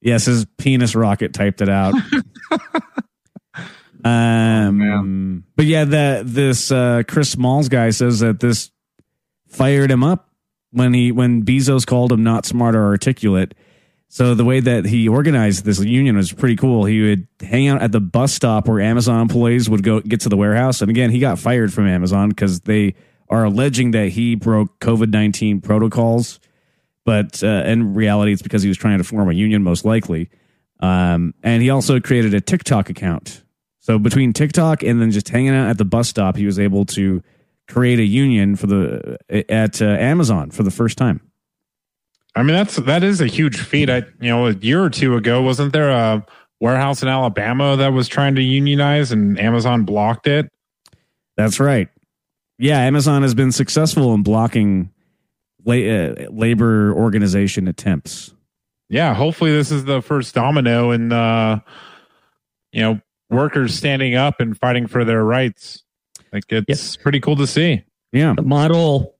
Yes, 0.04 0.26
his 0.26 0.48
penis 0.58 0.96
rocket 0.96 1.32
typed 1.32 1.62
it 1.62 1.70
out. 1.70 1.94
um, 4.04 5.44
but 5.56 5.66
yeah, 5.66 5.86
that 5.86 6.24
this 6.26 6.72
uh, 6.72 7.04
Chris 7.08 7.32
Smalls 7.32 7.70
guy 7.70 7.90
says 7.92 8.20
that 8.20 8.40
this 8.40 8.72
fired 9.48 9.92
him 9.92 10.04
up 10.04 10.30
when 10.72 10.94
he 10.94 11.12
when 11.12 11.44
Bezos 11.44 11.86
called 11.86 12.12
him 12.12 12.24
not 12.24 12.46
smart 12.46 12.76
or 12.76 12.86
articulate. 12.86 13.54
So 14.08 14.36
the 14.36 14.44
way 14.44 14.60
that 14.60 14.86
he 14.86 15.08
organized 15.08 15.64
this 15.64 15.80
union 15.80 16.18
was 16.18 16.34
pretty 16.34 16.58
cool. 16.58 16.84
He 16.84 17.02
would 17.02 17.28
hang 17.40 17.70
out 17.70 17.82
at 17.82 17.94
the 17.94 18.02
bus 18.02 18.34
stop 18.34 18.68
where 18.68 18.82
Amazon 18.82 19.22
employees 19.22 19.70
would 19.70 19.84
go 19.84 20.02
get 20.02 20.22
to 20.22 20.30
the 20.30 20.36
warehouse. 20.36 20.82
And 20.82 20.90
again, 20.90 21.12
he 21.12 21.20
got 21.20 21.40
fired 21.40 21.74
from 21.74 21.88
Amazon 21.88 22.30
because 22.30 22.62
they 22.62 22.96
are 23.30 23.46
alleging 23.46 23.92
that 23.92 24.10
he 24.10 24.36
broke 24.36 24.80
COVID 24.80 25.12
nineteen 25.12 25.62
protocols 25.62 26.40
but 27.04 27.44
uh, 27.44 27.64
in 27.66 27.94
reality, 27.94 28.32
it's 28.32 28.42
because 28.42 28.62
he 28.62 28.70
was 28.70 28.78
trying 28.78 29.00
to 29.00 29.04
form 29.04 29.30
a 29.30 29.34
union, 29.34 29.64
most 29.64 29.86
likely. 29.86 30.30
Um, 30.80 31.34
and 31.44 31.62
he 31.62 31.70
also 31.70 32.00
created 32.00 32.34
a 32.34 32.42
TikTok 32.42 32.90
account. 32.90 33.44
So 33.82 33.98
between 34.00 34.32
TikTok 34.32 34.84
and 34.84 35.02
then 35.02 35.12
just 35.12 35.28
hanging 35.28 35.56
out 35.56 35.68
at 35.68 35.78
the 35.78 35.86
bus 35.86 36.08
stop, 36.08 36.38
he 36.38 36.46
was 36.46 36.60
able 36.60 36.86
to 36.86 37.22
create 37.68 38.00
a 38.00 38.06
union 38.06 38.56
for 38.56 38.68
the 38.68 39.18
at 39.50 39.82
uh, 39.82 39.86
Amazon 39.86 40.52
for 40.52 40.64
the 40.64 40.72
first 40.72 40.98
time. 40.98 41.20
I 42.36 42.44
mean, 42.44 42.56
that's 42.56 42.78
that 42.78 43.04
is 43.04 43.22
a 43.22 43.28
huge 43.28 43.60
feat. 43.60 43.90
I 43.90 44.04
you 44.20 44.30
know, 44.30 44.48
a 44.48 44.54
year 44.54 44.84
or 44.84 44.90
two 44.90 45.16
ago, 45.16 45.42
wasn't 45.42 45.74
there 45.74 45.90
a 45.90 46.26
warehouse 46.60 47.02
in 47.02 47.10
Alabama 47.10 47.76
that 47.76 47.90
was 47.92 48.08
trying 48.08 48.36
to 48.36 48.42
unionize 48.42 49.12
and 49.12 49.40
Amazon 49.40 49.84
blocked 49.84 50.28
it? 50.28 50.50
That's 51.36 51.60
right. 51.60 51.90
Yeah, 52.60 52.80
Amazon 52.80 53.24
has 53.24 53.34
been 53.34 53.52
successful 53.52 54.14
in 54.14 54.22
blocking 54.22 54.92
la- 55.66 55.74
uh, 55.74 56.28
labor 56.30 56.94
organization 56.94 57.68
attempts. 57.68 58.34
Yeah, 58.90 59.16
hopefully 59.16 59.52
this 59.52 59.72
is 59.72 59.86
the 59.86 60.02
first 60.02 60.36
domino 60.36 60.92
in 60.92 61.12
uh 61.12 61.60
you 62.72 62.82
know, 62.82 63.02
workers 63.32 63.74
standing 63.74 64.16
up 64.16 64.40
and 64.40 64.58
fighting 64.58 64.88
for 64.88 65.04
their 65.06 65.24
rights. 65.24 65.84
Like 66.32 66.44
it's 66.50 66.96
pretty 66.98 67.20
cool 67.20 67.36
to 67.38 67.48
see. 67.48 67.84
Yeah. 68.12 68.34
the 68.36 68.44
model 68.44 69.16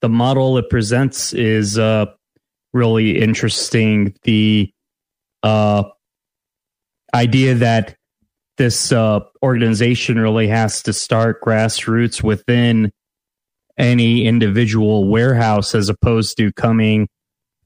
the 0.00 0.08
model 0.08 0.58
it 0.58 0.68
presents 0.68 1.32
is 1.32 1.78
uh 1.78 2.06
really 2.72 3.20
interesting 3.20 4.14
the 4.24 4.72
uh 5.44 5.84
idea 7.14 7.54
that 7.54 7.96
this 8.58 8.90
uh 8.90 9.20
organization 9.42 10.18
really 10.18 10.48
has 10.48 10.82
to 10.82 10.92
start 10.92 11.40
grassroots 11.40 12.22
within 12.22 12.92
any 13.78 14.26
individual 14.26 15.08
warehouse 15.08 15.74
as 15.74 15.88
opposed 15.88 16.36
to 16.36 16.52
coming 16.52 17.08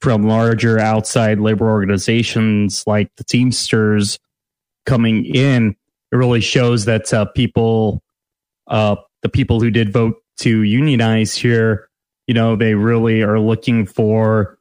from 0.00 0.22
larger 0.24 0.78
outside 0.78 1.40
labor 1.40 1.68
organizations 1.68 2.84
like 2.86 3.10
the 3.16 3.24
Teamsters 3.24 4.18
coming 4.84 5.24
in. 5.24 5.74
It 6.12 6.16
really 6.16 6.40
shows 6.40 6.84
that 6.84 7.12
uh, 7.12 7.26
people 7.26 8.02
uh, 8.66 8.96
the 9.22 9.28
people 9.28 9.60
who 9.60 9.70
did 9.70 9.92
vote 9.92 10.16
to 10.38 10.62
unionize 10.62 11.34
here, 11.34 11.88
you 12.26 12.34
know, 12.34 12.56
they 12.56 12.74
really 12.74 13.22
are 13.22 13.40
looking 13.40 13.86
for 13.86 14.58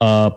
uh, 0.00 0.30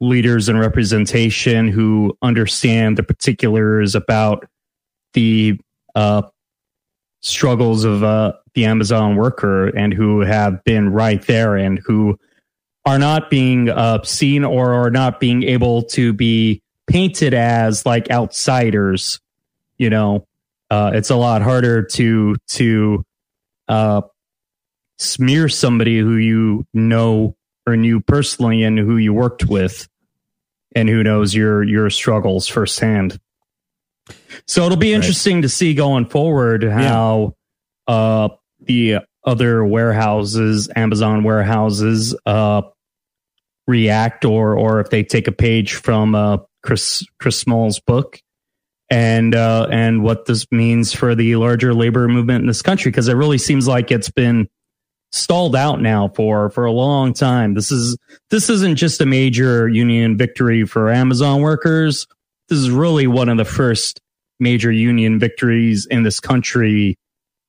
leaders 0.00 0.48
and 0.48 0.58
representation 0.58 1.68
who 1.68 2.16
understand 2.22 2.96
the 2.96 3.02
particulars 3.02 3.94
about 3.94 4.46
the 5.12 5.58
uh, 5.94 6.22
struggles 7.22 7.84
of 7.84 8.02
uh, 8.02 8.32
the 8.54 8.64
Amazon 8.64 9.16
worker 9.16 9.68
and 9.68 9.94
who 9.94 10.20
have 10.20 10.62
been 10.64 10.90
right 10.90 11.22
there 11.26 11.56
and 11.56 11.80
who 11.84 12.18
are 12.84 12.98
not 12.98 13.30
being 13.30 13.70
uh, 13.70 14.02
seen 14.02 14.44
or 14.44 14.74
are 14.74 14.90
not 14.90 15.20
being 15.20 15.42
able 15.42 15.82
to 15.82 16.12
be 16.12 16.62
painted 16.86 17.32
as 17.32 17.86
like 17.86 18.10
outsiders. 18.10 19.20
You 19.78 19.90
know, 19.90 20.26
uh, 20.70 20.92
it's 20.94 21.10
a 21.10 21.16
lot 21.16 21.42
harder 21.42 21.82
to 21.82 22.36
to 22.48 23.04
uh, 23.68 24.02
smear 24.98 25.48
somebody 25.48 25.98
who 25.98 26.16
you 26.16 26.66
know 26.72 27.36
or 27.66 27.76
knew 27.76 28.00
personally 28.00 28.62
and 28.62 28.78
who 28.78 28.96
you 28.96 29.12
worked 29.12 29.46
with 29.46 29.88
and 30.74 30.88
who 30.88 31.02
knows 31.02 31.34
your 31.34 31.62
your 31.62 31.90
struggles 31.90 32.46
firsthand. 32.46 33.18
So 34.46 34.64
it'll 34.64 34.76
be 34.76 34.92
interesting 34.92 35.42
to 35.42 35.48
see 35.48 35.74
going 35.74 36.06
forward 36.06 36.62
how 36.62 37.36
uh, 37.86 38.28
the 38.60 38.98
other 39.24 39.64
warehouses, 39.64 40.68
Amazon 40.76 41.24
warehouses, 41.24 42.14
uh, 42.26 42.62
react, 43.66 44.24
or 44.24 44.56
or 44.56 44.80
if 44.80 44.90
they 44.90 45.02
take 45.02 45.26
a 45.26 45.32
page 45.32 45.74
from 45.74 46.14
uh, 46.14 46.38
Chris 46.62 47.04
Chris 47.18 47.38
Small's 47.38 47.80
book, 47.80 48.20
and 48.90 49.34
uh, 49.34 49.68
and 49.70 50.02
what 50.02 50.26
this 50.26 50.50
means 50.50 50.92
for 50.92 51.14
the 51.14 51.36
larger 51.36 51.74
labor 51.74 52.08
movement 52.08 52.42
in 52.42 52.46
this 52.46 52.62
country, 52.62 52.90
because 52.90 53.08
it 53.08 53.14
really 53.14 53.38
seems 53.38 53.66
like 53.66 53.90
it's 53.90 54.10
been 54.10 54.48
stalled 55.12 55.54
out 55.54 55.80
now 55.80 56.08
for 56.08 56.50
for 56.50 56.64
a 56.64 56.72
long 56.72 57.12
time. 57.12 57.54
This 57.54 57.70
is 57.70 57.96
this 58.30 58.50
isn't 58.50 58.76
just 58.76 59.00
a 59.00 59.06
major 59.06 59.68
union 59.68 60.16
victory 60.16 60.64
for 60.64 60.90
Amazon 60.90 61.40
workers. 61.40 62.06
This 62.48 62.58
is 62.58 62.70
really 62.70 63.06
one 63.06 63.28
of 63.28 63.36
the 63.38 63.44
first 63.44 64.00
major 64.38 64.70
union 64.70 65.18
victories 65.18 65.86
in 65.90 66.02
this 66.02 66.20
country. 66.20 66.98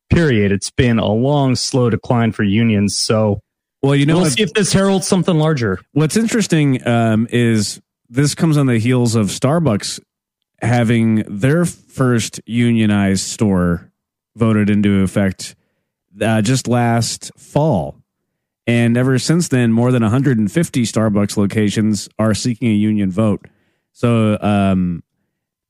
Period. 0.10 0.52
It's 0.52 0.70
been 0.70 1.00
a 1.00 1.12
long, 1.12 1.56
slow 1.56 1.90
decline 1.90 2.32
for 2.32 2.44
unions. 2.44 2.96
So, 2.96 3.42
Well, 3.82 3.96
you 3.96 4.06
know, 4.06 4.18
we'll 4.18 4.30
see 4.30 4.44
if 4.44 4.54
this 4.54 4.72
heralds 4.72 5.08
something 5.08 5.36
larger. 5.36 5.80
What's 5.94 6.16
interesting 6.16 6.88
um, 6.88 7.28
is 7.32 7.82
this 8.08 8.36
comes 8.36 8.56
on 8.56 8.68
the 8.68 8.78
heels 8.78 9.16
of 9.16 9.28
Starbucks 9.28 10.00
having 10.62 11.24
their 11.28 11.66
first 11.66 12.42
unionized 12.46 13.26
store 13.26 13.92
voted 14.36 14.70
into 14.70 15.02
effect 15.02 15.56
uh, 16.22 16.42
just 16.42 16.68
last 16.68 17.32
fall. 17.38 17.96
And 18.68 18.98
ever 18.98 19.20
since 19.20 19.50
then, 19.50 19.72
more 19.72 19.92
than 19.92 20.02
150 20.02 20.84
Starbucks 20.84 21.38
locations 21.38 22.10
are 22.18 22.34
seeking 22.34 22.70
a 22.70 22.74
union 22.74 23.12
vote. 23.12 23.46
So, 23.92 24.38
um, 24.42 25.04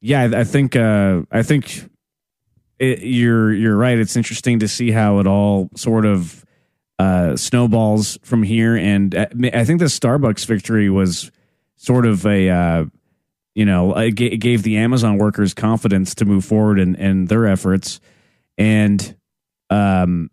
yeah, 0.02 0.22
I, 0.22 0.40
I 0.40 0.44
think 0.44 0.76
uh, 0.76 1.24
I 1.32 1.44
think 1.44 1.90
it, 2.80 3.02
you're 3.02 3.54
you're 3.54 3.76
right. 3.76 3.98
It's 3.98 4.16
interesting 4.16 4.60
to 4.60 4.68
see 4.68 4.92
how 4.92 5.20
it 5.20 5.28
all 5.28 5.70
sort 5.76 6.06
of 6.06 6.46
uh, 7.00 7.36
snowballs 7.36 8.18
from 8.24 8.44
here. 8.44 8.76
And 8.76 9.14
uh, 9.16 9.28
I 9.54 9.66
think 9.66 9.80
the 9.80 9.86
Starbucks 9.86 10.46
victory 10.46 10.90
was 10.90 11.32
sort 11.76 12.06
of 12.06 12.26
a, 12.26 12.50
uh, 12.50 12.86
you 13.56 13.66
know, 13.66 13.94
it 13.98 14.12
ga- 14.12 14.32
it 14.34 14.38
gave 14.38 14.62
the 14.64 14.78
Amazon 14.78 15.18
workers 15.18 15.54
confidence 15.56 16.14
to 16.16 16.26
move 16.26 16.46
forward 16.46 16.78
in, 16.80 16.94
in 16.96 17.26
their 17.26 17.48
efforts. 17.48 18.00
And, 18.58 19.16
um, 19.70 20.30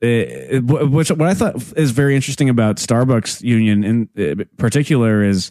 it, 0.00 0.08
it- 0.08 0.64
which 0.64 1.10
what 1.10 1.28
I 1.28 1.34
thought 1.34 1.56
is 1.76 1.90
very 1.90 2.14
interesting 2.14 2.48
about 2.48 2.76
Starbucks 2.76 3.42
union 3.42 3.82
in 3.84 4.08
uh, 4.40 4.44
particular 4.56 5.24
is 5.24 5.50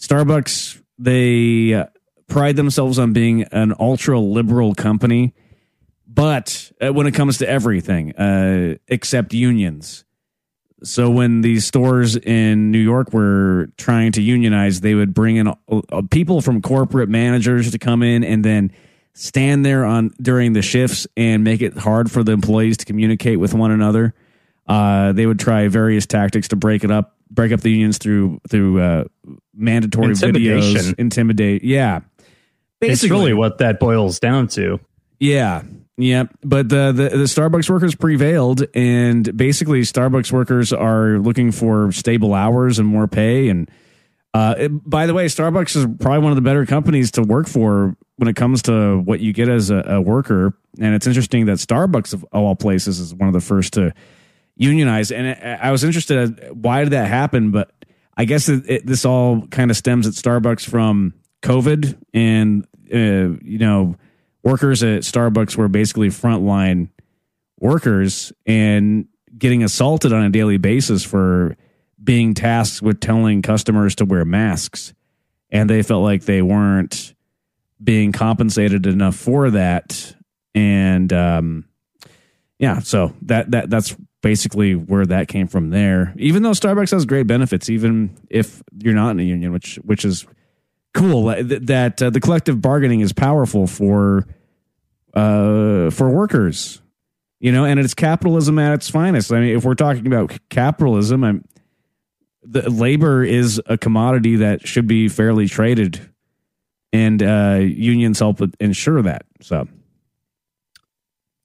Starbucks 0.00 0.82
they 0.98 1.74
uh, 1.74 1.86
pride 2.26 2.56
themselves 2.56 2.98
on 2.98 3.12
being 3.12 3.44
an 3.44 3.72
ultra 3.78 4.18
liberal 4.18 4.74
company 4.74 5.32
but 6.06 6.72
when 6.80 7.06
it 7.06 7.12
comes 7.12 7.38
to 7.38 7.48
everything 7.48 8.14
uh, 8.16 8.74
except 8.88 9.32
unions. 9.32 10.04
So 10.82 11.10
when 11.10 11.40
these 11.40 11.66
stores 11.66 12.16
in 12.16 12.70
New 12.70 12.78
York 12.78 13.12
were 13.12 13.68
trying 13.76 14.12
to 14.12 14.22
unionize, 14.22 14.80
they 14.80 14.94
would 14.94 15.12
bring 15.12 15.36
in 15.36 15.48
uh, 15.48 15.54
uh, 15.68 16.02
people 16.10 16.40
from 16.40 16.62
corporate 16.62 17.08
managers 17.08 17.70
to 17.72 17.78
come 17.78 18.02
in 18.02 18.22
and 18.22 18.44
then 18.44 18.70
stand 19.14 19.64
there 19.64 19.84
on 19.84 20.12
during 20.22 20.52
the 20.52 20.62
shifts 20.62 21.06
and 21.16 21.42
make 21.42 21.60
it 21.62 21.76
hard 21.76 22.10
for 22.10 22.22
the 22.22 22.30
employees 22.32 22.76
to 22.76 22.84
communicate 22.84 23.40
with 23.40 23.54
one 23.54 23.72
another. 23.72 24.14
Uh, 24.68 25.12
they 25.12 25.26
would 25.26 25.40
try 25.40 25.66
various 25.66 26.06
tactics 26.06 26.48
to 26.48 26.56
break 26.56 26.84
it 26.84 26.90
up, 26.90 27.16
break 27.30 27.50
up 27.52 27.60
the 27.60 27.70
unions 27.70 27.98
through 27.98 28.40
through 28.48 28.80
uh, 28.80 29.04
mandatory 29.54 30.08
videos, 30.14 30.22
Intimidation. 30.22 30.94
intimidate. 30.98 31.64
Yeah, 31.64 32.00
it's 32.80 33.02
really 33.02 33.34
what 33.34 33.58
that 33.58 33.80
boils 33.80 34.20
down 34.20 34.46
to. 34.48 34.78
yeah. 35.18 35.62
Yep. 36.00 36.30
But 36.42 36.68
the, 36.68 36.92
the 36.92 37.08
the 37.10 37.24
Starbucks 37.24 37.68
workers 37.68 37.94
prevailed 37.94 38.64
and 38.74 39.36
basically 39.36 39.80
Starbucks 39.82 40.30
workers 40.30 40.72
are 40.72 41.18
looking 41.18 41.50
for 41.50 41.90
stable 41.92 42.34
hours 42.34 42.78
and 42.78 42.86
more 42.88 43.08
pay 43.08 43.48
and 43.48 43.68
uh, 44.34 44.54
it- 44.58 44.88
by 44.88 45.06
the 45.06 45.14
way, 45.14 45.26
Starbucks 45.26 45.74
is 45.74 45.86
probably 46.00 46.20
one 46.20 46.30
of 46.30 46.36
the 46.36 46.42
better 46.42 46.64
companies 46.66 47.10
to 47.12 47.22
work 47.22 47.48
for 47.48 47.96
when 48.16 48.28
it 48.28 48.36
comes 48.36 48.62
to 48.62 48.98
what 49.00 49.20
you 49.20 49.32
get 49.32 49.48
as 49.48 49.70
a, 49.70 49.82
a 49.86 50.00
worker. 50.00 50.54
And 50.78 50.94
it's 50.94 51.06
interesting 51.06 51.46
that 51.46 51.56
Starbucks, 51.58 52.12
of 52.12 52.24
all 52.32 52.54
places, 52.54 53.00
is 53.00 53.14
one 53.14 53.28
of 53.28 53.32
the 53.32 53.40
first 53.40 53.72
to 53.72 53.92
unionize. 54.56 55.10
And 55.10 55.26
I 55.60 55.72
was 55.72 55.82
interested 55.82 56.50
why 56.52 56.84
did 56.84 56.90
that 56.92 57.08
happen, 57.08 57.50
but 57.50 57.72
I 58.16 58.24
guess 58.24 58.48
it, 58.48 58.86
this 58.86 59.04
all 59.04 59.46
kind 59.48 59.70
of 59.70 59.76
stems 59.76 60.06
at 60.06 60.12
Starbucks 60.12 60.68
from 60.68 61.14
COVID 61.42 61.96
and 62.12 62.66
uh, 62.92 63.38
you 63.42 63.58
know 63.58 63.96
workers 64.42 64.82
at 64.82 65.02
Starbucks 65.02 65.56
were 65.56 65.68
basically 65.68 66.08
frontline 66.08 66.90
workers 67.58 68.32
and 68.46 69.06
getting 69.36 69.62
assaulted 69.62 70.12
on 70.12 70.24
a 70.24 70.30
daily 70.30 70.56
basis 70.56 71.04
for 71.04 71.56
being 72.02 72.34
tasked 72.34 72.82
with 72.82 73.00
telling 73.00 73.42
customers 73.42 73.94
to 73.96 74.04
wear 74.04 74.24
masks. 74.24 74.94
And 75.50 75.68
they 75.68 75.82
felt 75.82 76.02
like 76.02 76.24
they 76.24 76.42
weren't 76.42 77.14
being 77.82 78.12
compensated 78.12 78.86
enough 78.86 79.16
for 79.16 79.50
that. 79.50 80.14
And 80.54 81.12
um 81.12 81.64
yeah 82.58 82.80
so 82.80 83.14
that 83.22 83.50
that 83.52 83.70
that's 83.70 83.96
basically 84.20 84.74
where 84.74 85.06
that 85.06 85.28
came 85.28 85.46
from 85.46 85.70
there. 85.70 86.12
Even 86.16 86.42
though 86.42 86.50
starbucks 86.50 86.90
has 86.90 87.04
great 87.06 87.26
benefits 87.26 87.68
even 87.70 88.16
if 88.30 88.62
you're 88.78 88.94
not 88.94 89.10
in 89.10 89.20
a 89.20 89.24
union 89.24 89.52
which 89.52 89.76
which 89.84 90.04
is 90.04 90.26
cool 90.94 91.24
that, 91.24 92.02
uh, 92.02 92.10
the 92.10 92.20
collective 92.20 92.60
bargaining 92.60 93.00
is 93.00 93.12
powerful 93.12 93.66
for 93.66 94.26
uh 95.14 95.90
for 95.90 96.10
workers 96.10 96.80
you 97.40 97.50
know 97.50 97.64
and 97.64 97.80
it's 97.80 97.94
capitalism 97.94 98.58
at 98.58 98.72
its 98.74 98.90
finest 98.90 99.32
i 99.32 99.40
mean 99.40 99.56
if 99.56 99.64
we're 99.64 99.74
talking 99.74 100.06
about 100.06 100.36
capitalism 100.50 101.24
i'm 101.24 101.44
the 102.42 102.68
labor 102.70 103.24
is 103.24 103.60
a 103.66 103.78
commodity 103.78 104.36
that 104.36 104.66
should 104.66 104.86
be 104.86 105.08
fairly 105.08 105.46
traded 105.46 106.00
and 106.92 107.22
uh 107.22 107.58
unions 107.60 108.18
help 108.18 108.40
ensure 108.60 109.02
that 109.02 109.24
so 109.40 109.66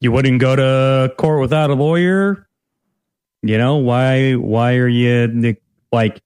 you 0.03 0.11
wouldn't 0.11 0.41
go 0.41 0.53
to 0.53 1.15
court 1.15 1.39
without 1.39 1.69
a 1.69 1.75
lawyer. 1.75 2.45
You 3.41 3.57
know 3.57 3.77
why? 3.77 4.33
Why 4.33 4.75
are 4.75 4.87
you 4.87 5.55
like? 5.93 6.21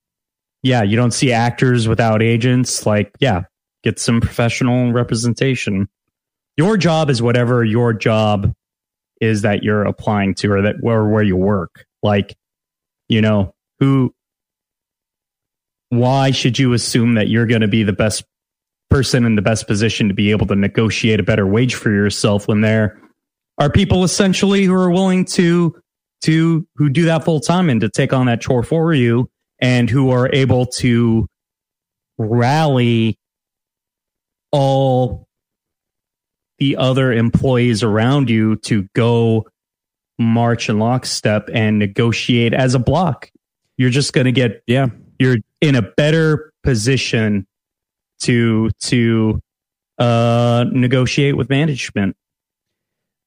Yeah, 0.68 0.84
you 0.84 0.98
don't 0.98 1.12
see 1.12 1.32
actors 1.32 1.88
without 1.88 2.22
agents. 2.22 2.86
Like, 2.86 3.16
yeah, 3.22 3.44
get 3.84 4.00
some 4.00 4.20
professional 4.20 4.92
representation. 4.92 5.88
Your 6.58 6.76
job 6.76 7.10
is 7.10 7.22
whatever 7.22 7.64
your 7.64 7.94
job 7.94 8.54
is 9.22 9.44
that 9.44 9.64
you're 9.64 9.86
applying 9.86 10.36
to, 10.36 10.52
or 10.52 10.62
that 10.64 10.76
where 10.82 11.06
where 11.06 11.24
you 11.24 11.38
work. 11.38 11.86
Like, 12.04 12.36
you 13.08 13.22
know, 13.22 13.56
who? 13.80 14.14
Why 15.88 16.32
should 16.32 16.60
you 16.60 16.74
assume 16.74 17.14
that 17.14 17.30
you're 17.30 17.46
going 17.46 17.62
to 17.62 17.70
be 17.70 17.84
the 17.84 17.94
best 17.94 18.26
person 18.90 19.24
in 19.24 19.36
the 19.36 19.42
best 19.42 19.68
position 19.68 20.10
to 20.10 20.14
be 20.14 20.32
able 20.32 20.48
to 20.48 20.56
negotiate 20.56 21.22
a 21.22 21.24
better 21.24 21.48
wage 21.48 21.76
for 21.76 21.92
yourself 21.92 22.46
when 22.46 22.60
there 22.60 23.00
are 23.58 23.70
people 23.70 24.04
essentially 24.04 24.66
who 24.66 24.74
are 24.74 24.92
willing 24.92 25.24
to 25.24 25.74
to 26.24 26.68
who 26.76 26.90
do 26.90 27.06
that 27.06 27.24
full 27.24 27.40
time 27.40 27.70
and 27.70 27.80
to 27.80 27.90
take 27.90 28.12
on 28.12 28.26
that 28.26 28.42
chore 28.42 28.64
for 28.64 28.94
you 28.94 29.30
and 29.60 29.90
who 29.90 30.12
are 30.12 30.30
able 30.34 30.66
to 30.66 31.28
rally 32.18 33.18
all 34.52 35.28
the 36.60 36.76
other 36.78 37.12
employees 37.14 37.84
around 37.84 38.30
you 38.30 38.56
to 38.58 38.88
go 38.96 39.48
march 40.18 40.70
in 40.70 40.80
lockstep 40.80 41.50
and 41.54 41.78
negotiate 41.78 42.54
as 42.54 42.74
a 42.74 42.80
block. 42.80 43.30
You're 43.78 43.92
just 43.92 44.14
going 44.14 44.26
to 44.26 44.32
get 44.32 44.64
yeah 44.66 44.88
you're 45.20 45.38
in 45.62 45.76
a 45.76 45.82
better 45.82 46.52
position 46.64 47.46
to 48.22 48.72
to 48.82 49.40
uh 50.00 50.66
negotiate 50.72 51.38
with 51.38 51.50
management. 51.50 52.16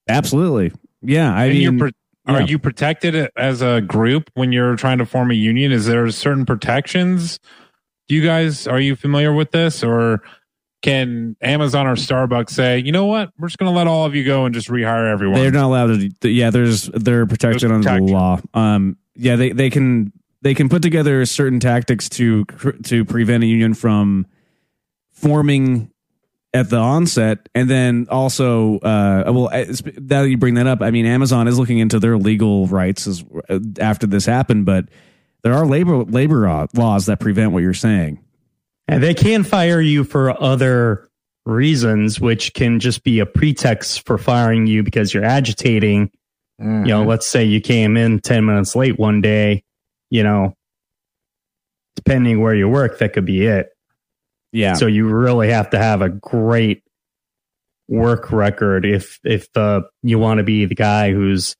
absolutely 0.08 0.72
yeah 1.02 1.32
i 1.32 1.44
And 1.44 1.52
mean 1.54 1.62
you're 1.62 1.90
are 2.26 2.40
yeah. 2.40 2.46
you 2.46 2.58
protected 2.58 3.30
as 3.36 3.62
a 3.62 3.80
group 3.80 4.30
when 4.34 4.52
you're 4.52 4.76
trying 4.76 4.98
to 4.98 5.06
form 5.06 5.30
a 5.30 5.34
union? 5.34 5.72
Is 5.72 5.86
there 5.86 6.08
certain 6.10 6.44
protections? 6.44 7.38
Do 8.08 8.14
you 8.14 8.22
guys 8.22 8.66
are 8.66 8.80
you 8.80 8.96
familiar 8.96 9.32
with 9.32 9.52
this, 9.52 9.82
or 9.82 10.22
can 10.82 11.36
Amazon 11.40 11.86
or 11.86 11.94
Starbucks 11.94 12.50
say, 12.50 12.78
you 12.78 12.92
know 12.92 13.06
what, 13.06 13.30
we're 13.38 13.48
just 13.48 13.58
going 13.58 13.70
to 13.70 13.76
let 13.76 13.86
all 13.86 14.04
of 14.04 14.14
you 14.14 14.24
go 14.24 14.44
and 14.44 14.54
just 14.54 14.68
rehire 14.68 15.10
everyone? 15.10 15.40
They're 15.40 15.50
not 15.50 15.64
allowed 15.64 16.20
to. 16.20 16.28
Yeah, 16.28 16.50
there's 16.50 16.84
they're 16.86 17.26
protected 17.26 17.70
There's 17.70 17.86
under 17.86 18.06
the 18.06 18.12
law. 18.12 18.40
Um, 18.54 18.96
yeah, 19.14 19.36
they 19.36 19.52
they 19.52 19.70
can 19.70 20.12
they 20.42 20.54
can 20.54 20.68
put 20.68 20.82
together 20.82 21.24
certain 21.26 21.60
tactics 21.60 22.08
to 22.10 22.44
to 22.84 23.04
prevent 23.04 23.44
a 23.44 23.46
union 23.46 23.74
from 23.74 24.26
forming 25.12 25.89
at 26.52 26.68
the 26.68 26.76
onset, 26.76 27.48
and 27.54 27.70
then 27.70 28.06
also, 28.10 28.78
uh, 28.80 29.24
well, 29.26 29.50
now 29.52 30.22
that 30.22 30.30
you 30.30 30.36
bring 30.36 30.54
that 30.54 30.66
up, 30.66 30.82
I 30.82 30.90
mean, 30.90 31.06
Amazon 31.06 31.46
is 31.46 31.58
looking 31.58 31.78
into 31.78 32.00
their 32.00 32.18
legal 32.18 32.66
rights 32.66 33.06
as 33.06 33.24
after 33.78 34.06
this 34.06 34.26
happened, 34.26 34.66
but 34.66 34.86
there 35.42 35.54
are 35.54 35.66
labor 35.66 36.04
labor 36.04 36.66
laws 36.74 37.06
that 37.06 37.20
prevent 37.20 37.52
what 37.52 37.62
you're 37.62 37.72
saying. 37.72 38.22
And 38.88 39.02
they 39.02 39.14
can 39.14 39.44
fire 39.44 39.80
you 39.80 40.02
for 40.02 40.40
other 40.42 41.08
reasons, 41.46 42.20
which 42.20 42.52
can 42.54 42.80
just 42.80 43.04
be 43.04 43.20
a 43.20 43.26
pretext 43.26 44.04
for 44.04 44.18
firing 44.18 44.66
you 44.66 44.82
because 44.82 45.14
you're 45.14 45.24
agitating. 45.24 46.10
Mhm. 46.60 46.86
You 46.86 46.92
know, 46.92 47.04
let's 47.04 47.26
say 47.26 47.44
you 47.44 47.60
came 47.60 47.96
in 47.96 48.18
10 48.18 48.44
minutes 48.44 48.74
late 48.74 48.98
one 48.98 49.20
day, 49.20 49.62
you 50.10 50.22
know, 50.24 50.54
depending 51.96 52.40
where 52.40 52.54
you 52.54 52.68
work, 52.68 52.98
that 52.98 53.12
could 53.12 53.24
be 53.24 53.46
it. 53.46 53.70
Yeah, 54.52 54.74
So 54.74 54.86
you 54.86 55.08
really 55.08 55.50
have 55.50 55.70
to 55.70 55.78
have 55.78 56.02
a 56.02 56.08
great 56.08 56.82
work 57.88 58.32
record 58.32 58.84
if 58.84 59.18
if 59.24 59.48
uh, 59.56 59.82
you 60.02 60.18
want 60.18 60.38
to 60.38 60.44
be 60.44 60.64
the 60.64 60.74
guy 60.74 61.12
who's 61.12 61.56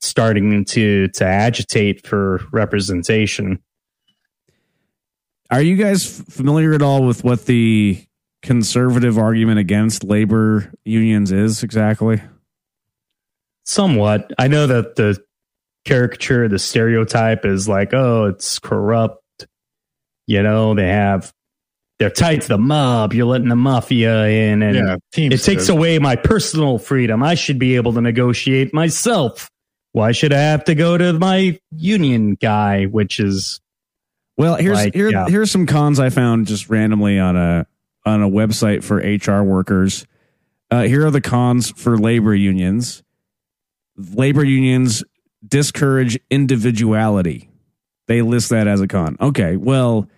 starting 0.00 0.64
to 0.64 1.08
to 1.08 1.24
agitate 1.24 2.06
for 2.06 2.40
representation. 2.52 3.60
Are 5.50 5.62
you 5.62 5.76
guys 5.76 6.20
familiar 6.28 6.72
at 6.72 6.82
all 6.82 7.06
with 7.06 7.22
what 7.22 7.46
the 7.46 8.04
conservative 8.42 9.18
argument 9.18 9.58
against 9.58 10.02
labor 10.02 10.72
unions 10.84 11.32
is 11.32 11.62
exactly? 11.62 12.22
Somewhat. 13.64 14.32
I 14.38 14.48
know 14.48 14.66
that 14.66 14.96
the 14.96 15.22
caricature, 15.84 16.48
the 16.48 16.58
stereotype 16.58 17.44
is 17.44 17.68
like, 17.68 17.94
oh, 17.94 18.26
it's 18.26 18.58
corrupt. 18.58 19.46
You 20.26 20.42
know, 20.42 20.74
they 20.74 20.88
have 20.88 21.32
they're 21.98 22.10
tied 22.10 22.42
to 22.42 22.48
the 22.48 22.58
mob. 22.58 23.14
You're 23.14 23.26
letting 23.26 23.48
the 23.48 23.56
mafia 23.56 24.26
in, 24.26 24.62
and 24.62 24.76
yeah, 24.76 24.96
it 25.16 25.38
takes 25.38 25.68
away 25.68 25.98
my 25.98 26.16
personal 26.16 26.78
freedom. 26.78 27.22
I 27.22 27.34
should 27.34 27.58
be 27.58 27.76
able 27.76 27.92
to 27.94 28.00
negotiate 28.00 28.74
myself. 28.74 29.48
Why 29.92 30.10
should 30.12 30.32
I 30.32 30.40
have 30.40 30.64
to 30.64 30.74
go 30.74 30.98
to 30.98 31.12
my 31.12 31.58
union 31.70 32.34
guy? 32.34 32.86
Which 32.86 33.20
is 33.20 33.60
Well, 34.36 34.56
here's 34.56 34.76
Like, 34.76 34.94
here, 34.94 35.10
yeah. 35.10 35.26
here's 35.28 35.52
some 35.52 35.66
cons 35.66 36.00
I 36.00 36.10
found 36.10 36.48
just 36.48 36.68
randomly 36.68 37.18
on 37.18 37.36
a 37.36 37.66
on 38.04 38.22
a 38.22 38.28
website 38.28 38.82
for 38.82 38.96
HR 38.96 39.44
workers. 39.44 40.04
Uh, 40.70 40.82
here 40.82 41.06
are 41.06 41.10
the 41.10 41.20
cons 41.20 41.70
for 41.70 41.96
labor 41.96 42.34
unions. 42.34 43.04
Labor 43.96 44.44
unions 44.44 45.04
discourage 45.46 46.18
individuality. 46.30 47.48
They 48.08 48.22
list 48.22 48.50
that 48.50 48.66
as 48.66 48.80
a 48.80 48.88
con. 48.88 49.16
Okay, 49.20 49.56
well, 49.56 50.08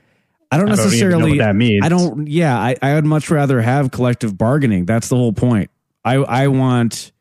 I 0.51 0.59
don't 0.59 0.69
I 0.71 0.77
don't 0.77 0.79
even 0.79 0.85
know 0.85 0.85
necessarily. 0.85 1.31
what 1.33 1.39
that 1.39 1.57
means. 1.57 1.85
I 1.85 1.89
don't. 1.89 2.27
Yeah, 2.29 2.59
I, 2.59 2.77
I 2.81 2.95
would 2.95 3.05
much 3.05 3.31
rather 3.31 3.61
have 3.61 3.91
collective 3.91 4.37
bargaining. 4.37 4.85
That's 4.87 5.09
the 5.09 5.17
whole 5.17 5.33
point. 5.33 5.71
I 6.05 6.15
I 6.15 6.49
want 6.49 7.13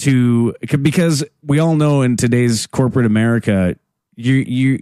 to 0.00 0.54
because 0.82 1.24
we 1.42 1.58
all 1.58 1.76
know 1.76 2.02
in 2.02 2.16
today's 2.16 2.66
corporate 2.66 3.06
America, 3.06 3.76
you 4.16 4.34
you 4.34 4.78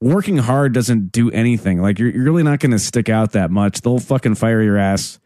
working 0.00 0.38
hard 0.38 0.72
doesn't 0.72 1.12
do 1.12 1.30
anything. 1.30 1.80
Like 1.80 1.98
you're, 1.98 2.10
you're 2.10 2.24
really 2.24 2.42
not 2.42 2.60
going 2.60 2.72
to 2.72 2.78
stick 2.78 3.08
out 3.08 3.32
that 3.32 3.50
much. 3.50 3.80
They'll 3.80 3.98
fucking 3.98 4.34
fire 4.36 4.62
your 4.62 4.78
ass 4.78 5.18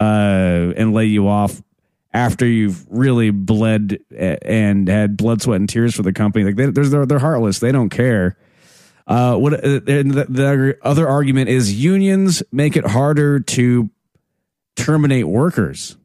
uh, 0.00 0.72
and 0.76 0.92
lay 0.92 1.06
you 1.06 1.28
off 1.28 1.62
after 2.12 2.46
you've 2.46 2.86
really 2.88 3.30
bled 3.30 3.98
and 4.10 4.88
had 4.88 5.16
blood, 5.16 5.42
sweat, 5.42 5.60
and 5.60 5.68
tears 5.68 5.94
for 5.94 6.02
the 6.02 6.12
company. 6.12 6.44
Like 6.44 6.56
they, 6.56 6.66
there's, 6.66 6.90
they're, 6.90 7.06
they're 7.06 7.18
heartless. 7.18 7.58
They 7.58 7.72
don't 7.72 7.90
care. 7.90 8.36
Uh, 9.06 9.36
what 9.36 9.54
uh, 9.54 9.80
and 9.86 10.10
the, 10.10 10.26
the 10.28 10.78
other 10.82 11.08
argument 11.08 11.48
is 11.48 11.72
unions 11.72 12.42
make 12.50 12.76
it 12.76 12.86
harder 12.86 13.40
to 13.40 13.88
terminate 14.74 15.28
workers. 15.28 15.96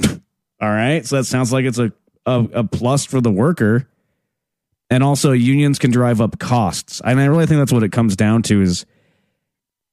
All 0.02 0.18
right, 0.60 1.04
so 1.04 1.16
that 1.16 1.24
sounds 1.24 1.52
like 1.52 1.64
it's 1.64 1.78
a, 1.78 1.92
a 2.24 2.48
a 2.54 2.64
plus 2.64 3.04
for 3.04 3.20
the 3.20 3.30
worker 3.30 3.86
and 4.90 5.02
also 5.02 5.32
unions 5.32 5.78
can 5.78 5.90
drive 5.90 6.20
up 6.20 6.38
costs. 6.38 7.02
Mean, 7.04 7.18
I 7.18 7.26
really 7.26 7.46
think 7.46 7.58
that's 7.58 7.72
what 7.72 7.82
it 7.82 7.92
comes 7.92 8.16
down 8.16 8.42
to 8.44 8.62
is 8.62 8.86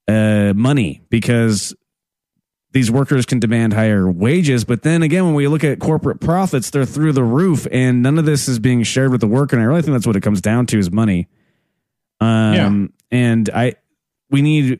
uh, 0.07 0.53
money 0.55 1.01
because 1.09 1.75
these 2.71 2.91
workers 2.91 3.25
can 3.25 3.39
demand 3.39 3.73
higher 3.73 4.09
wages. 4.09 4.63
But 4.63 4.83
then 4.83 5.01
again, 5.01 5.25
when 5.25 5.33
we 5.33 5.47
look 5.47 5.63
at 5.63 5.79
corporate 5.79 6.19
profits, 6.19 6.69
they're 6.69 6.85
through 6.85 7.13
the 7.13 7.23
roof, 7.23 7.67
and 7.71 8.03
none 8.03 8.17
of 8.17 8.25
this 8.25 8.47
is 8.47 8.59
being 8.59 8.83
shared 8.83 9.11
with 9.11 9.21
the 9.21 9.27
worker. 9.27 9.55
And 9.55 9.63
I 9.63 9.67
really 9.67 9.81
think 9.81 9.93
that's 9.93 10.07
what 10.07 10.15
it 10.15 10.21
comes 10.21 10.41
down 10.41 10.65
to 10.67 10.79
is 10.79 10.91
money. 10.91 11.27
Um, 12.19 12.93
and 13.11 13.49
I 13.49 13.75
we 14.29 14.41
need 14.41 14.79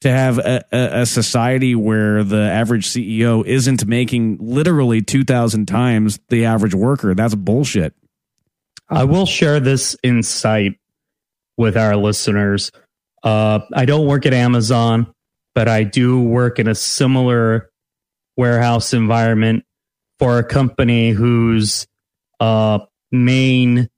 to 0.00 0.10
have 0.10 0.38
a, 0.38 0.64
a, 0.72 1.00
a 1.00 1.06
society 1.06 1.74
where 1.74 2.24
the 2.24 2.42
average 2.42 2.86
CEO 2.86 3.44
isn't 3.46 3.86
making 3.86 4.38
literally 4.40 5.00
two 5.00 5.24
thousand 5.24 5.66
times 5.66 6.18
the 6.28 6.44
average 6.44 6.74
worker. 6.74 7.14
That's 7.14 7.34
bullshit. 7.34 7.94
I 8.88 9.04
will 9.04 9.26
share 9.26 9.60
this 9.60 9.96
insight 10.02 10.78
with 11.56 11.76
our 11.76 11.96
listeners. 11.96 12.70
Uh, 13.22 13.60
I 13.72 13.86
don't 13.86 14.06
work 14.06 14.26
at 14.26 14.34
Amazon, 14.34 15.12
but 15.54 15.68
I 15.68 15.84
do 15.84 16.20
work 16.20 16.58
in 16.58 16.68
a 16.68 16.74
similar 16.74 17.70
warehouse 18.36 18.92
environment 18.92 19.64
for 20.18 20.38
a 20.38 20.44
company 20.44 21.10
whose 21.10 21.86
uh, 22.40 22.80
main 23.10 23.88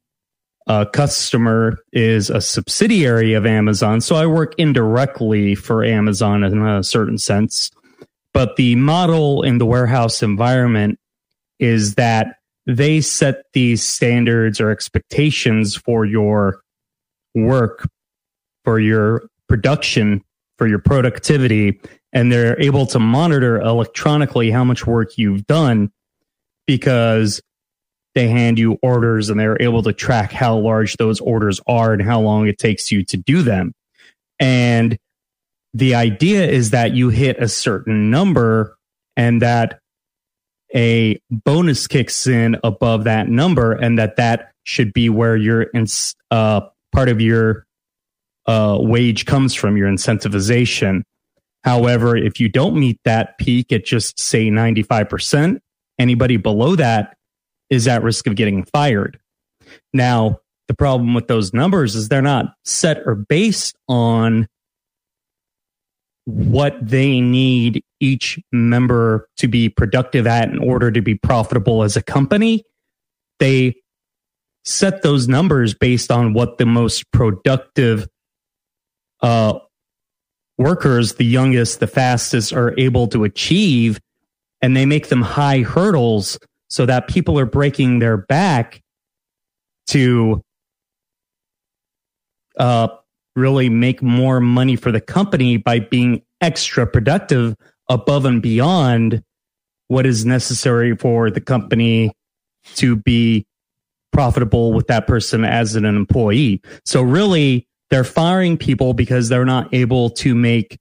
uh, 0.67 0.85
customer 0.85 1.79
is 1.93 2.29
a 2.31 2.41
subsidiary 2.41 3.35
of 3.35 3.47
Amazon. 3.47 4.01
So 4.01 4.17
I 4.17 4.27
work 4.27 4.55
indirectly 4.59 5.55
for 5.55 5.85
Amazon 5.85 6.43
in 6.43 6.61
a 6.67 6.83
certain 6.83 7.19
sense. 7.19 7.71
But 8.33 8.57
the 8.57 8.75
model 8.75 9.43
in 9.43 9.59
the 9.59 9.67
warehouse 9.67 10.23
environment 10.23 10.99
is 11.59 11.95
that 11.95 12.37
they 12.67 13.01
set 13.01 13.45
these 13.53 13.83
standards 13.83 14.61
or 14.61 14.71
expectations 14.71 15.77
for 15.77 16.05
your 16.05 16.61
work, 17.35 17.89
for 18.65 18.81
your 18.81 19.29
production, 19.49 20.23
for 20.59 20.67
your 20.67 20.81
productivity, 20.81 21.81
and 22.13 22.33
they're 22.33 22.61
able 22.61 22.87
to 22.87 22.99
monitor 22.99 23.61
electronically 23.61 24.51
how 24.51 24.65
much 24.65 24.87
work 24.87 25.17
you've 25.17 25.47
done 25.47 25.91
because 26.67 27.41
they 28.17 28.29
hand 28.29 28.59
you 28.59 28.79
orders 28.83 29.29
and 29.29 29.39
they're 29.39 29.61
able 29.61 29.83
to 29.83 29.93
track 29.93 30.33
how 30.33 30.57
large 30.57 30.97
those 30.97 31.21
orders 31.21 31.61
are 31.67 31.93
and 31.93 32.01
how 32.01 32.19
long 32.19 32.49
it 32.49 32.57
takes 32.57 32.91
you 32.91 33.05
to 33.05 33.19
do 33.19 33.43
them. 33.43 33.75
And 34.41 34.99
the 35.75 35.95
idea 35.95 36.47
is 36.47 36.71
that 36.71 36.95
you 36.95 37.11
hit 37.11 37.41
a 37.43 37.47
certain 37.47 38.11
number 38.11 38.75
and 39.19 39.43
that 39.43 39.81
a 40.75 41.21
bonus 41.31 41.87
kicks 41.87 42.27
in 42.27 42.57
above 42.65 43.05
that 43.05 43.29
number 43.29 43.73
and 43.73 43.99
that 43.99 44.17
that 44.17 44.53
should 44.65 44.95
be 44.95 45.11
where 45.11 45.37
your 45.37 45.67
uh, 46.31 46.63
part 46.93 47.11
of 47.11 47.21
your 47.21 47.67
uh, 48.47 48.79
wage 48.81 49.27
comes 49.27 49.55
from 49.55 49.77
your 49.77 49.91
incentivization. 49.91 51.03
However, 51.65 52.17
if 52.17 52.41
you 52.41 52.49
don't 52.49 52.79
meet 52.79 52.99
that 53.05 53.37
peak 53.37 53.73
at 53.73 53.85
just 53.85 54.19
say 54.19 54.49
95%, 54.49 55.61
anybody 55.99 56.39
below 56.39 56.77
that 56.77 57.16
is 57.71 57.89
at 57.89 58.03
risk 58.03 58.27
of 58.27 58.37
getting 58.37 58.65
fired. 58.65 59.19
Now, 59.93 60.41
the 60.69 60.75
problem 60.75 61.15
with 61.15 61.29
those 61.29 61.53
numbers 61.53 61.95
is 61.95 62.09
they're 62.09 62.23
not 62.23 62.55
set 62.65 63.03
or 63.07 63.15
based 63.15 63.77
on 63.89 64.49
what 66.25 66.77
they 66.83 67.21
need 67.21 67.83
each 68.01 68.39
member 68.51 69.29
to 69.37 69.47
be 69.47 69.69
productive 69.69 70.27
at 70.27 70.49
in 70.49 70.59
order 70.59 70.91
to 70.91 71.01
be 71.01 71.15
profitable 71.15 71.85
as 71.85 71.97
a 71.97 72.03
company. 72.03 72.65
They 73.39 73.77
set 74.65 75.03
those 75.03 75.29
numbers 75.29 75.73
based 75.73 76.11
on 76.11 76.33
what 76.33 76.59
the 76.59 76.67
most 76.67 77.11
productive 77.13 78.09
uh, 79.21 79.61
workers, 80.59 81.15
the 81.15 81.25
youngest, 81.25 81.79
the 81.79 81.87
fastest, 81.87 82.53
are 82.53 82.75
able 82.77 83.07
to 83.09 83.23
achieve. 83.23 84.01
And 84.61 84.77
they 84.77 84.87
make 84.87 85.09
them 85.09 85.23
high 85.23 85.61
hurdles 85.61 86.39
so 86.69 86.87
that 86.87 87.09
people 87.09 87.39
are 87.39 87.47
breaking 87.47 87.99
their 87.99 88.17
back 88.17 88.83
to 89.89 90.43
uh, 92.59 92.89
really 93.35 93.69
make 93.69 94.03
more 94.03 94.41
money 94.41 94.77
for 94.77 94.91
the 94.91 95.01
company 95.01 95.57
by 95.57 95.79
being 95.79 96.23
extra 96.41 96.87
productive 96.87 97.55
above 97.89 98.25
and 98.25 98.43
beyond 98.43 99.23
what 99.89 100.07
is 100.07 100.25
necessary 100.25 100.97
for 100.97 101.31
the 101.31 101.41
company 101.41 102.13
to 102.75 102.97
be 102.97 103.47
profitable 104.13 104.73
with 104.73 104.89
that 104.89 105.07
person 105.07 105.45
as 105.45 105.77
an 105.77 105.85
employee. 105.85 106.61
So 106.85 107.03
really, 107.03 107.69
they're 107.91 108.03
firing 108.03 108.57
people 108.57 108.95
because 108.95 109.29
they're 109.29 109.45
not 109.45 109.73
able 109.73 110.11
to 110.11 110.35
make 110.35 110.79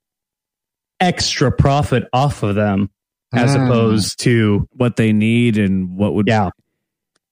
extra 0.98 1.52
profit 1.52 2.08
off 2.12 2.42
of 2.42 2.54
them 2.54 2.90
as 3.36 3.54
Ah. 3.54 3.64
opposed 3.64 4.20
to 4.20 4.68
What 4.72 4.96
they 4.96 5.12
need 5.12 5.58
and 5.58 5.96
what 5.96 6.14
would 6.14 6.26
yeah. 6.28 6.50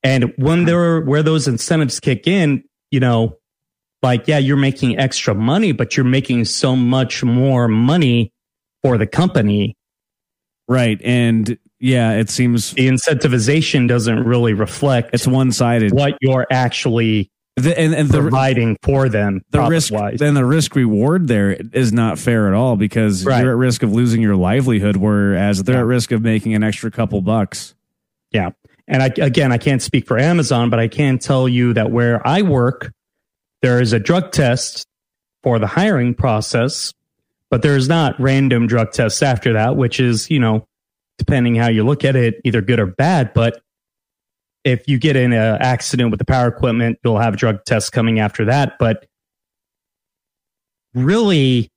And 0.02 0.32
when 0.36 0.64
there 0.66 1.00
where 1.00 1.22
those 1.22 1.48
incentives 1.48 1.98
kick 2.00 2.26
in, 2.26 2.62
you 2.90 3.00
know, 3.00 3.38
like 4.02 4.28
yeah, 4.28 4.38
you're 4.38 4.56
making 4.58 4.98
extra 4.98 5.34
money, 5.34 5.72
but 5.72 5.96
you're 5.96 6.04
making 6.04 6.44
so 6.44 6.76
much 6.76 7.24
more 7.24 7.68
money 7.68 8.30
for 8.82 8.98
the 8.98 9.06
company. 9.06 9.76
right. 10.68 11.00
And 11.02 11.58
yeah, 11.80 12.12
it 12.12 12.28
seems 12.30 12.72
The 12.72 12.88
incentivization 12.88 13.88
doesn't 13.88 14.24
really 14.24 14.52
reflect 14.52 15.10
it's 15.14 15.26
one 15.26 15.52
sided. 15.52 15.92
what 15.92 16.16
you're 16.20 16.46
actually 16.50 17.30
The, 17.56 17.78
and 17.78 17.94
and 17.94 18.08
the 18.08 18.20
providing 18.20 18.76
for 18.82 19.08
them 19.08 19.42
the 19.50 19.62
risk 19.62 19.92
wise. 19.92 20.18
then 20.18 20.34
the 20.34 20.44
risk 20.44 20.74
reward 20.74 21.28
there 21.28 21.52
is 21.72 21.92
not 21.92 22.18
fair 22.18 22.48
at 22.48 22.52
all 22.54 22.74
because 22.74 23.24
Right. 23.24 23.42
you're 23.44 23.52
at 23.52 23.56
risk 23.56 23.84
of 23.84 23.92
losing 23.92 24.20
your 24.20 24.34
livelihood, 24.34 24.96
whereas 24.96 25.62
they're 25.62 25.76
Yeah. 25.76 25.80
at 25.82 25.86
risk 25.86 26.10
of 26.10 26.20
making 26.20 26.54
an 26.54 26.64
extra 26.64 26.90
couple 26.90 27.20
bucks. 27.22 27.76
Yeah. 28.32 28.50
And 28.88 29.02
I, 29.04 29.06
again, 29.18 29.52
I 29.52 29.58
can't 29.58 29.80
speak 29.80 30.06
for 30.08 30.18
Amazon, 30.18 30.68
but 30.68 30.80
I 30.80 30.88
can 30.88 31.18
tell 31.18 31.48
you 31.48 31.72
that 31.74 31.92
where 31.92 32.26
I 32.26 32.42
work, 32.42 32.92
there 33.62 33.80
is 33.80 33.92
a 33.92 34.00
drug 34.00 34.32
test 34.32 34.84
for 35.44 35.60
the 35.60 35.68
hiring 35.68 36.12
process, 36.14 36.92
but 37.50 37.62
there's 37.62 37.88
not 37.88 38.18
random 38.20 38.66
drug 38.66 38.90
tests 38.90 39.22
after 39.22 39.52
that, 39.52 39.76
which 39.76 40.00
is, 40.00 40.28
you 40.28 40.40
know, 40.40 40.66
depending 41.18 41.54
how 41.54 41.68
you 41.68 41.84
look 41.84 42.04
at 42.04 42.16
it, 42.16 42.40
either 42.44 42.60
good 42.60 42.80
or 42.80 42.86
bad. 42.86 43.32
But 43.32 43.62
if 44.64 44.88
you 44.88 44.98
get 44.98 45.14
in 45.16 45.32
an 45.32 45.58
accident 45.60 46.10
with 46.10 46.18
the 46.18 46.24
power 46.24 46.48
equipment, 46.48 46.98
you'll 47.04 47.18
have 47.18 47.36
drug 47.36 47.64
tests 47.66 47.90
coming 47.90 48.18
after 48.18 48.46
that. 48.46 48.74
But 48.78 49.06
really, 50.94 51.70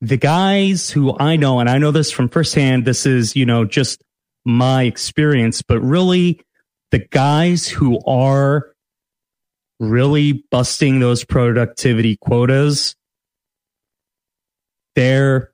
the 0.00 0.16
guys 0.16 0.90
who 0.90 1.16
I 1.18 1.36
know, 1.36 1.58
and 1.60 1.68
I 1.68 1.78
know 1.78 1.90
this 1.90 2.10
from 2.10 2.28
firsthand, 2.28 2.84
this 2.84 3.06
is, 3.06 3.34
you 3.34 3.46
know, 3.46 3.64
just 3.64 4.02
my 4.44 4.84
experience, 4.84 5.62
but 5.62 5.80
really 5.80 6.40
the 6.90 7.00
guys 7.10 7.66
who 7.66 8.00
are 8.06 8.72
really 9.80 10.44
busting 10.50 11.00
those 11.00 11.24
productivity 11.24 12.16
quotas, 12.20 12.94
they're 14.94 15.52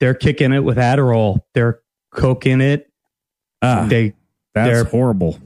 they're 0.00 0.14
kicking 0.14 0.52
it 0.52 0.60
with 0.60 0.76
Adderall. 0.76 1.40
They're 1.54 1.80
coking 2.12 2.60
it. 2.60 2.90
Ah, 3.62 3.86
They 3.88 4.12
that's 4.54 4.70
they're- 4.70 4.84
horrible. 4.84 5.38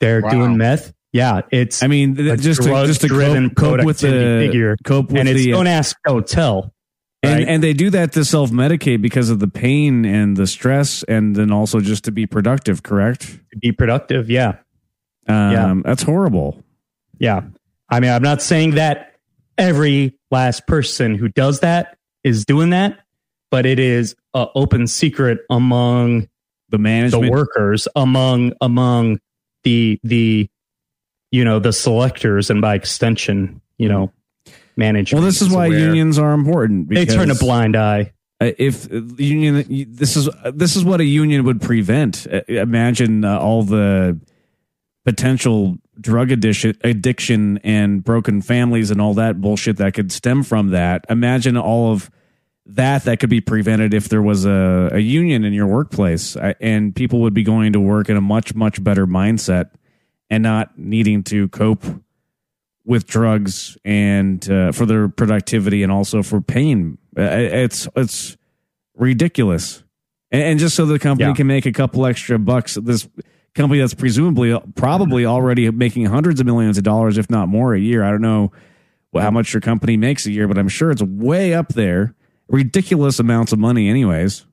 They're 0.00 0.20
Wow. 0.22 0.30
doing 0.30 0.56
meth. 0.56 0.92
Yeah, 1.12 1.40
it's 1.50 1.82
I 1.82 1.88
mean, 1.88 2.18
a 2.28 2.36
just 2.36 2.62
to, 2.62 2.68
just 2.86 3.00
to 3.00 3.08
cope, 3.08 3.54
cope 3.56 3.84
with 3.84 3.98
the 3.98 4.08
figure. 4.46 4.76
cope 4.84 5.08
with 5.10 5.16
and 5.20 5.28
it's 5.28 5.44
the 5.44 5.50
don't 5.52 5.66
ask, 5.66 5.96
don't 6.06 6.24
tell. 6.26 6.72
and 7.24 7.34
right? 7.40 7.48
and 7.48 7.62
they 7.62 7.72
do 7.72 7.90
that 7.90 8.12
to 8.12 8.24
self 8.24 8.50
medicate 8.52 9.02
because 9.02 9.28
of 9.28 9.40
the 9.40 9.48
pain 9.48 10.04
and 10.04 10.36
the 10.36 10.46
stress, 10.46 11.02
and 11.04 11.34
then 11.34 11.50
also 11.50 11.80
just 11.80 12.04
to 12.04 12.12
be 12.12 12.26
productive. 12.26 12.82
Correct? 12.84 13.22
To 13.52 13.58
be 13.58 13.72
productive. 13.72 14.30
Yeah. 14.30 14.58
Um, 15.26 15.52
Yeah. 15.52 15.74
that's 15.84 16.02
horrible. 16.04 16.62
Yeah. 17.18 17.40
I 17.88 17.98
mean, 17.98 18.10
I'm 18.12 18.22
not 18.22 18.40
saying 18.40 18.76
that 18.76 19.16
every 19.58 20.14
last 20.30 20.66
person 20.68 21.16
who 21.16 21.28
does 21.28 21.58
that 21.60 21.96
is 22.22 22.44
doing 22.44 22.70
that, 22.70 22.98
but 23.50 23.66
it 23.66 23.80
is 23.80 24.14
an 24.32 24.46
open 24.54 24.86
secret 24.86 25.40
among 25.50 26.28
The 26.70 26.78
management, 26.78 27.24
the 27.24 27.30
workers, 27.32 27.88
among 27.96 28.52
among 28.60 29.18
the 29.64 30.00
the 30.02 30.48
you 31.30 31.44
know 31.44 31.58
the 31.58 31.72
selectors, 31.72 32.50
and 32.50 32.60
by 32.60 32.74
extension, 32.74 33.60
you 33.78 33.88
know, 33.88 34.12
management. 34.76 35.20
Well, 35.20 35.26
this 35.26 35.42
is 35.42 35.50
why 35.50 35.66
unions 35.66 36.18
are 36.18 36.32
important. 36.32 36.88
they 36.88 37.06
turn 37.06 37.30
a 37.30 37.34
blind 37.34 37.76
eye. 37.76 38.12
If 38.40 38.88
union 38.90 39.86
this 39.92 40.16
is 40.16 40.28
this 40.54 40.74
is 40.74 40.84
what 40.84 41.00
a 41.00 41.04
union 41.04 41.44
would 41.44 41.60
prevent 41.60 42.26
imagine 42.48 43.22
uh, 43.22 43.38
all 43.38 43.62
the 43.62 44.18
potential 45.04 45.76
drug 46.00 46.30
addiction 46.30 46.74
addiction 46.82 47.58
and 47.58 48.02
broken 48.02 48.40
families 48.40 48.90
and 48.90 48.98
all 48.98 49.12
that 49.12 49.42
bullshit 49.42 49.76
that 49.76 49.92
could 49.92 50.10
stem 50.10 50.42
from 50.42 50.68
that 50.68 51.04
imagine 51.10 51.58
all 51.58 51.92
of 51.92 52.10
that 52.76 53.04
that 53.04 53.20
could 53.20 53.30
be 53.30 53.40
prevented 53.40 53.94
if 53.94 54.08
there 54.08 54.22
was 54.22 54.44
a, 54.44 54.90
a 54.92 54.98
union 54.98 55.44
in 55.44 55.52
your 55.52 55.66
workplace 55.66 56.36
I- 56.36 56.54
and 56.60 56.94
people 56.94 57.20
would 57.20 57.34
be 57.34 57.42
going 57.42 57.72
to 57.72 57.80
work 57.80 58.08
in 58.08 58.16
a 58.16 58.20
much 58.20 58.54
much 58.54 58.82
better 58.82 59.06
mindset 59.06 59.70
and 60.28 60.42
not 60.42 60.78
needing 60.78 61.22
to 61.24 61.48
cope 61.48 61.84
with 62.84 63.06
drugs 63.06 63.76
and 63.84 64.48
uh, 64.50 64.72
for 64.72 64.86
their 64.86 65.08
productivity 65.08 65.82
and 65.82 65.92
also 65.92 66.22
for 66.22 66.40
pain. 66.40 66.98
It's 67.16 67.86
it's 67.96 68.36
ridiculous, 68.96 69.82
and, 70.30 70.42
and 70.42 70.58
just 70.58 70.76
so 70.76 70.86
the 70.86 70.98
company 70.98 71.28
Yeah. 71.30 71.34
can 71.34 71.46
make 71.46 71.66
a 71.66 71.72
couple 71.72 72.06
extra 72.06 72.38
bucks, 72.38 72.74
this 72.74 73.08
company 73.54 73.80
that's 73.80 73.94
presumably 73.94 74.56
probably 74.76 75.26
already 75.26 75.70
making 75.70 76.06
hundreds 76.06 76.40
of 76.40 76.46
millions 76.46 76.78
of 76.78 76.84
dollars, 76.84 77.18
if 77.18 77.28
not 77.30 77.48
more, 77.48 77.74
a 77.74 77.80
year. 77.80 78.02
I 78.04 78.10
don't 78.10 78.22
know 78.22 78.52
how 79.14 79.30
much 79.30 79.52
your 79.52 79.60
company 79.60 79.96
makes 79.96 80.24
a 80.26 80.30
year, 80.30 80.46
but 80.46 80.56
I'm 80.58 80.68
sure 80.68 80.90
it's 80.90 81.02
way 81.02 81.52
up 81.54 81.70
there. 81.70 82.14
Ridiculous 82.50 83.18
amounts 83.18 83.52
of 83.52 83.58
money, 83.58 83.88
anyways 83.88 84.44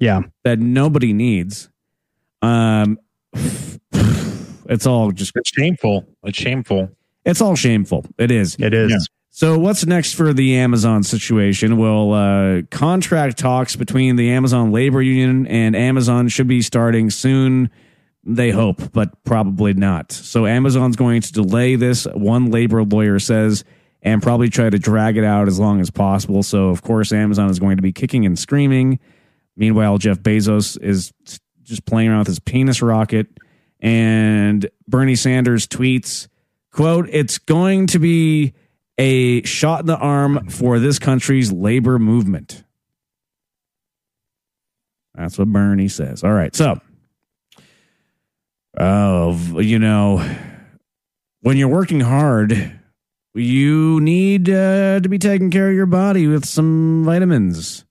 Yeah, 0.00 0.22
that 0.44 0.58
nobody 0.58 1.12
needs. 1.12 1.68
Um, 2.42 2.98
it's 4.66 4.86
all 4.86 5.10
just 5.10 5.32
It's 5.36 5.50
shameful. 5.50 6.06
It's 6.24 6.38
shameful. 6.38 6.90
it's 7.24 7.40
all 7.40 7.56
shameful. 7.56 8.04
It 8.18 8.30
is. 8.30 8.56
It 8.58 8.74
is. 8.74 8.90
Yeah. 8.90 8.98
So 9.32 9.58
what's 9.58 9.86
next 9.86 10.14
for 10.14 10.32
the 10.32 10.56
Amazon 10.56 11.02
situation? 11.02 11.76
Well, 11.76 12.12
uh, 12.12 12.62
contract 12.70 13.38
talks 13.38 13.76
between 13.76 14.16
the 14.16 14.30
Amazon 14.30 14.72
labor 14.72 15.00
union 15.00 15.46
and 15.46 15.76
Amazon 15.76 16.28
should 16.28 16.48
be 16.48 16.62
starting 16.62 17.10
soon. 17.10 17.70
They 18.24 18.50
hope, 18.50 18.92
but 18.92 19.22
probably 19.24 19.72
not. 19.72 20.12
So 20.12 20.46
Amazon's 20.46 20.96
going 20.96 21.22
to 21.22 21.32
delay 21.32 21.76
this. 21.76 22.06
One 22.12 22.50
labor 22.50 22.82
lawyer 22.84 23.18
says, 23.18 23.64
and 24.02 24.22
probably 24.22 24.48
try 24.48 24.70
to 24.70 24.78
drag 24.78 25.16
it 25.16 25.24
out 25.24 25.48
as 25.48 25.58
long 25.58 25.80
as 25.80 25.90
possible. 25.90 26.42
So 26.42 26.68
of 26.68 26.82
course, 26.82 27.12
Amazon 27.12 27.50
is 27.50 27.58
going 27.58 27.76
to 27.76 27.82
be 27.82 27.92
kicking 27.92 28.24
and 28.26 28.38
screaming. 28.38 28.98
Meanwhile, 29.56 29.98
Jeff 29.98 30.18
Bezos 30.20 30.80
is 30.80 31.12
just 31.62 31.84
playing 31.84 32.08
around 32.08 32.20
with 32.20 32.28
his 32.28 32.38
penis 32.40 32.82
rocket. 32.82 33.26
And 33.80 34.68
Bernie 34.88 35.16
Sanders 35.16 35.66
tweets, 35.66 36.28
quote, 36.72 37.08
it's 37.10 37.38
going 37.38 37.86
to 37.88 37.98
be 37.98 38.54
a 38.98 39.42
shot 39.44 39.80
in 39.80 39.86
the 39.86 39.96
arm 39.96 40.48
for 40.48 40.78
this 40.78 40.98
country's 40.98 41.50
labor 41.52 41.98
movement. 41.98 42.64
That's 45.14 45.38
what 45.38 45.48
Bernie 45.48 45.88
says. 45.88 46.22
All 46.22 46.32
right. 46.32 46.54
So, 46.54 46.80
oh, 48.78 49.60
you 49.60 49.78
know, 49.78 50.26
when 51.40 51.56
you're 51.56 51.68
working 51.68 52.00
hard, 52.00 52.79
you 53.34 54.00
need 54.00 54.48
uh, 54.50 55.00
to 55.00 55.08
be 55.08 55.18
taking 55.18 55.50
care 55.50 55.68
of 55.68 55.74
your 55.74 55.86
body 55.86 56.26
with 56.26 56.44
some 56.44 57.04
vitamins. 57.04 57.84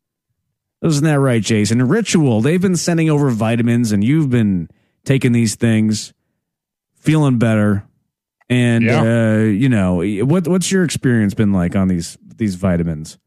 Isn't 0.84 1.04
that 1.04 1.20
right, 1.20 1.42
Jason? 1.42 1.88
Ritual, 1.88 2.42
they've 2.42 2.62
been 2.62 2.76
sending 2.76 3.10
over 3.10 3.30
vitamins 3.30 3.92
and 3.92 4.04
you've 4.04 4.30
been 4.30 4.70
taking 5.06 5.32
these 5.34 5.56
things, 5.56 6.14
feeling 6.96 7.38
better. 7.38 7.86
And 8.50 8.84
Yeah. 8.84 9.02
uh, 9.02 9.38
you 9.44 9.70
know, 9.70 10.02
what 10.26 10.48
what's 10.48 10.72
your 10.72 10.84
experience 10.84 11.34
been 11.34 11.52
like 11.54 11.76
on 11.76 11.88
these 11.88 12.18
these 12.38 12.56
vitamins? 12.56 13.18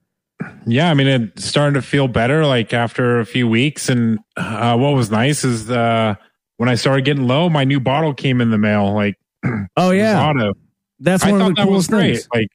Yeah, 0.67 0.91
I 0.91 0.95
mean, 0.95 1.07
it's 1.07 1.45
starting 1.45 1.75
to 1.75 1.83
feel 1.83 2.09
better 2.09 2.45
like 2.47 2.73
after 2.75 3.21
a 3.21 3.27
few 3.27 3.47
weeks. 3.47 3.89
And 3.89 4.19
uh, 4.37 4.77
what 4.77 4.95
was 4.95 5.11
nice 5.11 5.45
is 5.45 5.71
uh, 5.71 6.15
when 6.57 6.69
I 6.69 6.75
started 6.75 7.05
getting 7.05 7.29
low, 7.29 7.49
my 7.49 7.63
new 7.65 7.79
bottle 7.79 8.13
came 8.15 8.41
in 8.41 8.51
the 8.51 8.59
mail. 8.59 8.93
Like, 8.93 9.17
Oh 9.77 9.91
yeah, 9.91 10.27
auto. 10.27 10.55
That's 11.03 11.25
one 11.25 11.39
thought 11.39 11.51
of 11.51 11.57
the 11.57 11.65
coolest 11.65 11.91
things. 11.91 12.29
Like, 12.35 12.49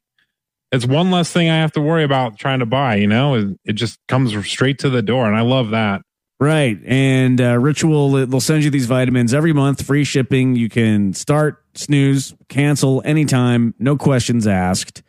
it's 0.72 0.86
one 0.86 1.12
less 1.12 1.32
thing 1.32 1.50
I 1.50 1.58
have 1.58 1.72
to 1.74 1.82
worry 1.82 2.04
about 2.04 2.38
trying 2.38 2.60
to 2.60 2.66
buy. 2.66 2.96
You 2.96 3.08
know, 3.08 3.36
it, 3.36 3.60
it 3.66 3.74
just 3.74 4.00
comes 4.08 4.34
straight 4.48 4.80
to 4.80 4.90
the 4.90 5.02
door, 5.02 5.28
and 5.28 5.36
I 5.36 5.42
love 5.42 5.70
that. 5.70 6.02
Right. 6.40 6.80
And 6.86 7.42
uh, 7.42 7.58
Ritual, 7.58 8.12
they'll 8.28 8.40
send 8.40 8.64
you 8.64 8.70
these 8.70 8.86
vitamins 8.86 9.34
every 9.34 9.54
month, 9.54 9.84
free 9.84 10.04
shipping. 10.04 10.56
You 10.56 10.70
can 10.70 11.14
start, 11.14 11.64
snooze, 11.74 12.36
cancel 12.48 13.02
anytime, 13.04 13.74
no 13.80 13.98
questions 13.98 14.46
asked. 14.46 15.02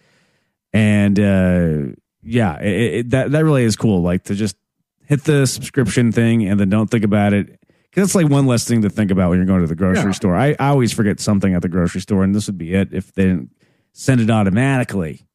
And 0.72 1.20
uh, 1.20 1.94
yeah, 2.22 2.58
it, 2.60 2.94
it, 2.94 3.10
that, 3.10 3.32
that 3.32 3.44
really 3.44 3.64
is 3.64 3.76
cool. 3.76 4.00
Like 4.00 4.24
to 4.24 4.34
just 4.34 4.56
hit 5.04 5.24
the 5.24 5.46
subscription 5.46 6.12
thing 6.12 6.48
and 6.48 6.58
then 6.58 6.70
don't 6.70 6.90
think 6.90 7.04
about 7.04 7.34
it. 7.34 7.57
It's 7.94 8.14
like 8.14 8.28
one 8.28 8.46
less 8.46 8.64
thing 8.66 8.82
to 8.82 8.90
think 8.90 9.10
about 9.10 9.30
when 9.30 9.38
you're 9.38 9.46
going 9.46 9.62
to 9.62 9.66
the 9.66 9.74
grocery 9.74 10.04
Yeah. 10.04 10.10
store. 10.12 10.36
I, 10.36 10.50
I 10.58 10.68
always 10.68 10.92
forget 10.92 11.18
something 11.20 11.54
at 11.54 11.62
the 11.62 11.68
grocery 11.68 12.00
store, 12.00 12.22
and 12.22 12.34
this 12.34 12.46
would 12.46 12.58
be 12.58 12.74
it 12.74 12.92
if 12.92 13.12
they 13.14 13.24
didn't 13.24 13.50
send 13.92 14.20
it 14.20 14.30
automatically. 14.30 15.26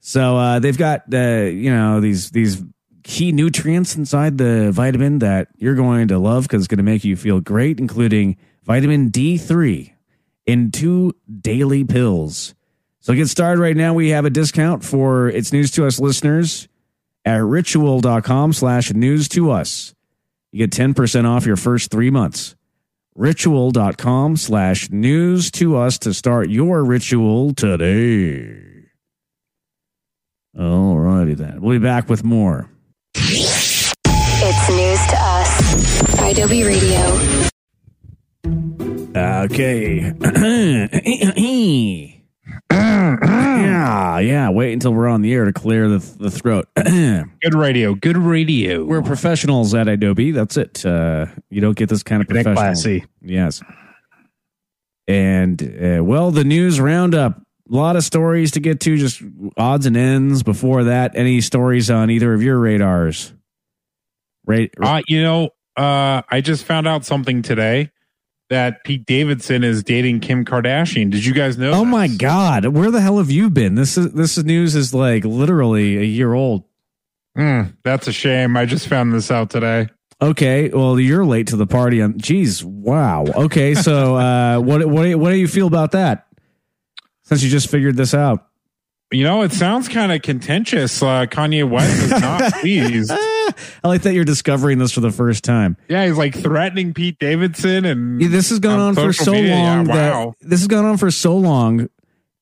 So 0.00 0.36
uh, 0.36 0.58
they've 0.58 0.76
got 0.76 1.02
uh, 1.12 1.18
you 1.44 1.70
know 1.70 2.00
these 2.00 2.30
these 2.30 2.62
key 3.04 3.32
nutrients 3.32 3.96
inside 3.96 4.38
the 4.38 4.70
vitamin 4.70 5.18
that 5.20 5.48
you're 5.56 5.74
going 5.74 6.08
to 6.08 6.18
love 6.18 6.44
because 6.44 6.62
it's 6.62 6.68
going 6.68 6.78
to 6.78 6.84
make 6.84 7.04
you 7.04 7.16
feel 7.16 7.40
great, 7.40 7.80
including 7.80 8.36
vitamin 8.64 9.10
D3 9.10 9.92
in 10.46 10.70
two 10.70 11.12
daily 11.40 11.82
pills. 11.84 12.54
So 13.00 13.12
get 13.14 13.28
started 13.28 13.60
right 13.60 13.76
now. 13.76 13.94
We 13.94 14.10
have 14.10 14.24
a 14.24 14.30
discount 14.30 14.84
for 14.84 15.28
it's 15.28 15.52
news 15.52 15.72
to 15.72 15.86
us 15.86 15.98
listeners 15.98 16.68
at 17.24 17.42
ritual.com 17.42 18.52
slash 18.52 18.92
news 18.92 19.28
to 19.30 19.50
us. 19.50 19.94
You 20.52 20.58
get 20.66 20.70
10% 20.70 21.24
off 21.24 21.46
your 21.46 21.56
first 21.56 21.90
three 21.90 22.10
months. 22.10 22.54
Ritual.com 23.14 24.36
slash 24.36 24.90
news 24.90 25.50
to 25.52 25.76
us 25.76 25.98
to 26.00 26.12
start 26.12 26.50
your 26.50 26.84
ritual 26.84 27.54
today. 27.54 28.88
All 30.58 30.98
righty 30.98 31.32
then. 31.34 31.62
We'll 31.62 31.78
be 31.78 31.84
back 31.84 32.10
with 32.10 32.22
more. 32.22 32.68
It's 33.14 34.68
news 34.68 35.06
to 35.10 35.16
us. 35.18 35.62
idobi 36.20 36.66
Radio. 36.66 37.42
Okay. 39.14 40.12
yeah, 42.92 44.18
yeah. 44.18 44.50
Wait 44.50 44.72
until 44.72 44.92
we're 44.92 45.08
on 45.08 45.22
the 45.22 45.32
air 45.32 45.44
to 45.44 45.52
clear 45.52 45.88
the, 45.88 45.98
the 46.18 46.30
throat. 46.30 46.68
Good 46.76 47.54
radio. 47.54 47.94
Good 47.94 48.16
radio. 48.16 48.84
we're 48.84 49.02
professionals 49.02 49.74
at 49.74 49.86
idobi. 49.86 50.34
That's 50.34 50.56
it. 50.56 50.84
Uh, 50.84 51.26
you 51.50 51.60
don't 51.60 51.76
get 51.76 51.88
this 51.88 52.02
kind 52.02 52.22
of 52.22 52.28
professional. 52.28 52.54
classy. 52.54 53.04
Yes. 53.20 53.62
And 55.08 55.62
uh, 55.62 56.04
well, 56.04 56.30
the 56.30 56.44
news 56.44 56.80
roundup. 56.80 57.40
A 57.70 57.74
lot 57.74 57.96
of 57.96 58.04
stories 58.04 58.50
to 58.52 58.60
get 58.60 58.80
to, 58.80 58.98
just 58.98 59.22
odds 59.56 59.86
and 59.86 59.96
ends. 59.96 60.42
Before 60.42 60.84
that, 60.84 61.12
any 61.14 61.40
stories 61.40 61.90
on 61.90 62.10
either 62.10 62.34
of 62.34 62.42
your 62.42 62.58
radars? 62.58 63.32
Right. 64.44 64.70
Uh, 64.82 65.00
you 65.06 65.22
know, 65.22 65.50
uh, 65.76 66.22
I 66.28 66.40
just 66.42 66.64
found 66.64 66.86
out 66.86 67.04
something 67.06 67.40
today 67.40 67.90
that 68.52 68.84
Pete 68.84 69.06
Davidson 69.06 69.64
is 69.64 69.82
dating 69.82 70.20
Kim 70.20 70.44
Kardashian. 70.44 71.10
Did 71.10 71.24
you 71.24 71.32
guys 71.32 71.56
know? 71.58 71.72
oh 71.72 71.84
my 71.84 72.06
God! 72.06 72.66
Where 72.66 72.90
the 72.90 73.00
hell 73.00 73.18
have 73.18 73.30
you 73.30 73.48
been? 73.50 73.74
This 73.74 73.96
is 73.96 74.12
this 74.12 74.36
news 74.38 74.74
is 74.76 74.92
like 74.94 75.24
literally 75.24 75.96
a 75.96 76.04
year 76.04 76.34
old. 76.34 76.64
Hmm, 77.34 77.62
that's 77.82 78.06
a 78.08 78.12
shame. 78.12 78.56
I 78.56 78.66
just 78.66 78.88
found 78.88 79.12
this 79.14 79.30
out 79.30 79.48
today. 79.50 79.88
Okay, 80.20 80.68
well 80.68 81.00
you're 81.00 81.24
late 81.24 81.46
to 81.48 81.56
the 81.56 81.66
party. 81.66 82.02
On 82.02 82.18
geez, 82.18 82.62
wow. 82.62 83.24
Okay, 83.24 83.74
so 83.74 84.16
uh, 84.26 84.58
what 84.60 84.86
what 84.86 85.14
what 85.16 85.30
do 85.30 85.36
you 85.36 85.48
feel 85.48 85.66
about 85.66 85.92
that? 85.92 86.26
Since 87.24 87.42
you 87.42 87.48
just 87.50 87.70
figured 87.70 87.96
this 87.96 88.12
out, 88.12 88.46
You 89.10 89.24
know, 89.24 89.42
it 89.42 89.52
sounds 89.52 89.88
kind 89.88 90.12
of 90.12 90.20
contentious. 90.22 91.02
Uh, 91.02 91.24
Kanye 91.26 91.68
West 91.68 92.02
is 92.02 92.10
not 92.10 92.52
pleased. 92.60 93.10
I 93.84 93.88
like 93.88 94.02
that 94.02 94.14
you're 94.14 94.24
discovering 94.24 94.78
this 94.78 94.92
for 94.92 95.00
the 95.00 95.10
first 95.10 95.44
time. 95.44 95.76
Yeah, 95.88 96.06
he's 96.06 96.16
like 96.16 96.34
threatening 96.34 96.94
Pete 96.94 97.18
Davidson, 97.18 97.84
and 97.84 98.20
Yeah, 98.20 98.28
this 98.28 98.50
has 98.50 98.58
gone 98.58 98.78
on, 98.80 98.88
On 98.88 98.94
for 98.94 99.12
so 99.12 99.32
media, 99.32 99.50
yeah, 99.56 99.74
long 99.76 99.86
wow. 99.88 100.34
that 100.40 100.48
this 100.48 100.60
has 100.60 100.68
gone 100.68 100.84
on 100.84 100.96
for 100.96 101.10
so 101.10 101.36
long 101.36 101.88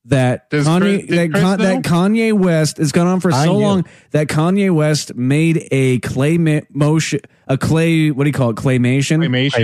that 0.07 0.49
Does 0.51 0.67
Kanye 0.67 1.07
Chris- 1.07 1.19
that, 1.19 1.31
Chris 1.31 1.43
Con- 1.43 1.59
that? 1.59 1.83
Kanye 1.83 2.33
West 2.33 2.79
has 2.79 2.91
gone 2.91 3.07
on 3.07 3.21
for 3.21 3.31
so 3.33 3.57
long 3.57 3.85
that 4.13 4.29
Kanye 4.29 4.71
West 4.75 5.15
made 5.15 5.69
a 5.71 5.99
clay 5.99 6.39
ma- 6.39 6.61
motion 6.73 7.21
a 7.49 7.59
clay 7.59 8.11
what 8.11 8.25
do 8.25 8.29
you 8.31 8.33
call 8.35 8.51
it 8.51 8.57
claymation 8.57 9.19
claymation. 9.19 9.57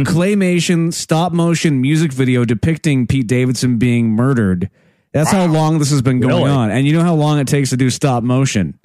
a 0.00 0.02
Claymation. 0.02 0.04
claymation 0.04 0.92
stop 0.92 1.32
motion 1.32 1.80
music 1.80 2.12
video 2.12 2.44
depicting 2.44 3.06
Pete 3.06 3.26
Davidson 3.28 3.76
being 3.78 4.10
murdered. 4.10 4.68
That's 5.12 5.30
how 5.30 5.46
long 5.46 5.78
this 5.78 5.90
has 5.90 6.02
been 6.02 6.18
going 6.18 6.34
Really? 6.34 6.50
on, 6.50 6.70
and 6.72 6.88
you 6.88 6.92
know 6.92 7.02
how 7.04 7.14
long 7.14 7.38
it 7.38 7.46
takes 7.46 7.70
to 7.70 7.76
do 7.76 7.88
stop 7.88 8.24
motion. 8.24 8.76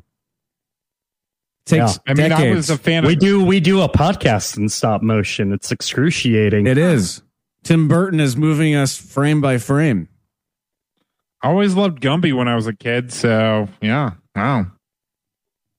Takes 1.70 2.00
I 2.08 2.14
mean, 2.14 2.30
decades. 2.30 2.42
I 2.42 2.56
was 2.56 2.70
a 2.70 2.78
fan 2.78 3.06
We 3.06 3.14
of. 3.14 3.20
do 3.20 3.44
we 3.46 3.60
do 3.60 3.82
a 3.82 3.90
podcast 3.90 4.58
in 4.58 4.70
stop 4.70 5.02
motion. 5.02 5.54
It's 5.54 5.72
excruciating. 5.72 6.68
It 6.68 6.78
is. 6.78 7.22
Tim 7.64 7.88
Burton 7.88 8.20
is 8.20 8.36
moving 8.36 8.76
us 8.76 8.98
frame 8.98 9.42
by 9.42 9.58
frame. 9.58 10.08
I 11.42 11.48
always 11.50 11.76
loved 11.76 12.02
Gumby 12.02 12.36
when 12.36 12.48
I 12.48 12.56
was 12.56 12.68
a 12.68 12.74
kid. 12.74 13.14
So 13.14 13.68
yeah, 13.82 14.12
wow. 14.36 14.68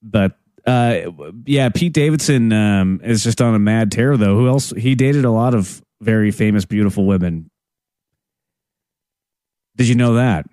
but 0.03 0.37
uh 0.67 1.11
yeah 1.47 1.71
pete 1.71 1.95
davidson 1.95 2.53
um 2.53 3.01
is 3.03 3.25
just 3.25 3.41
on 3.41 3.55
a 3.55 3.59
mad 3.59 3.91
tear 3.91 4.19
though 4.19 4.37
who 4.37 4.47
else 4.47 4.75
he 4.77 4.95
dated 4.95 5.25
a 5.25 5.31
lot 5.31 5.55
of 5.55 5.81
very 6.03 6.31
famous 6.31 6.67
beautiful 6.67 7.07
women 7.07 7.51
did 9.77 9.89
you 9.89 9.95
know 9.95 10.13
that 10.15 10.45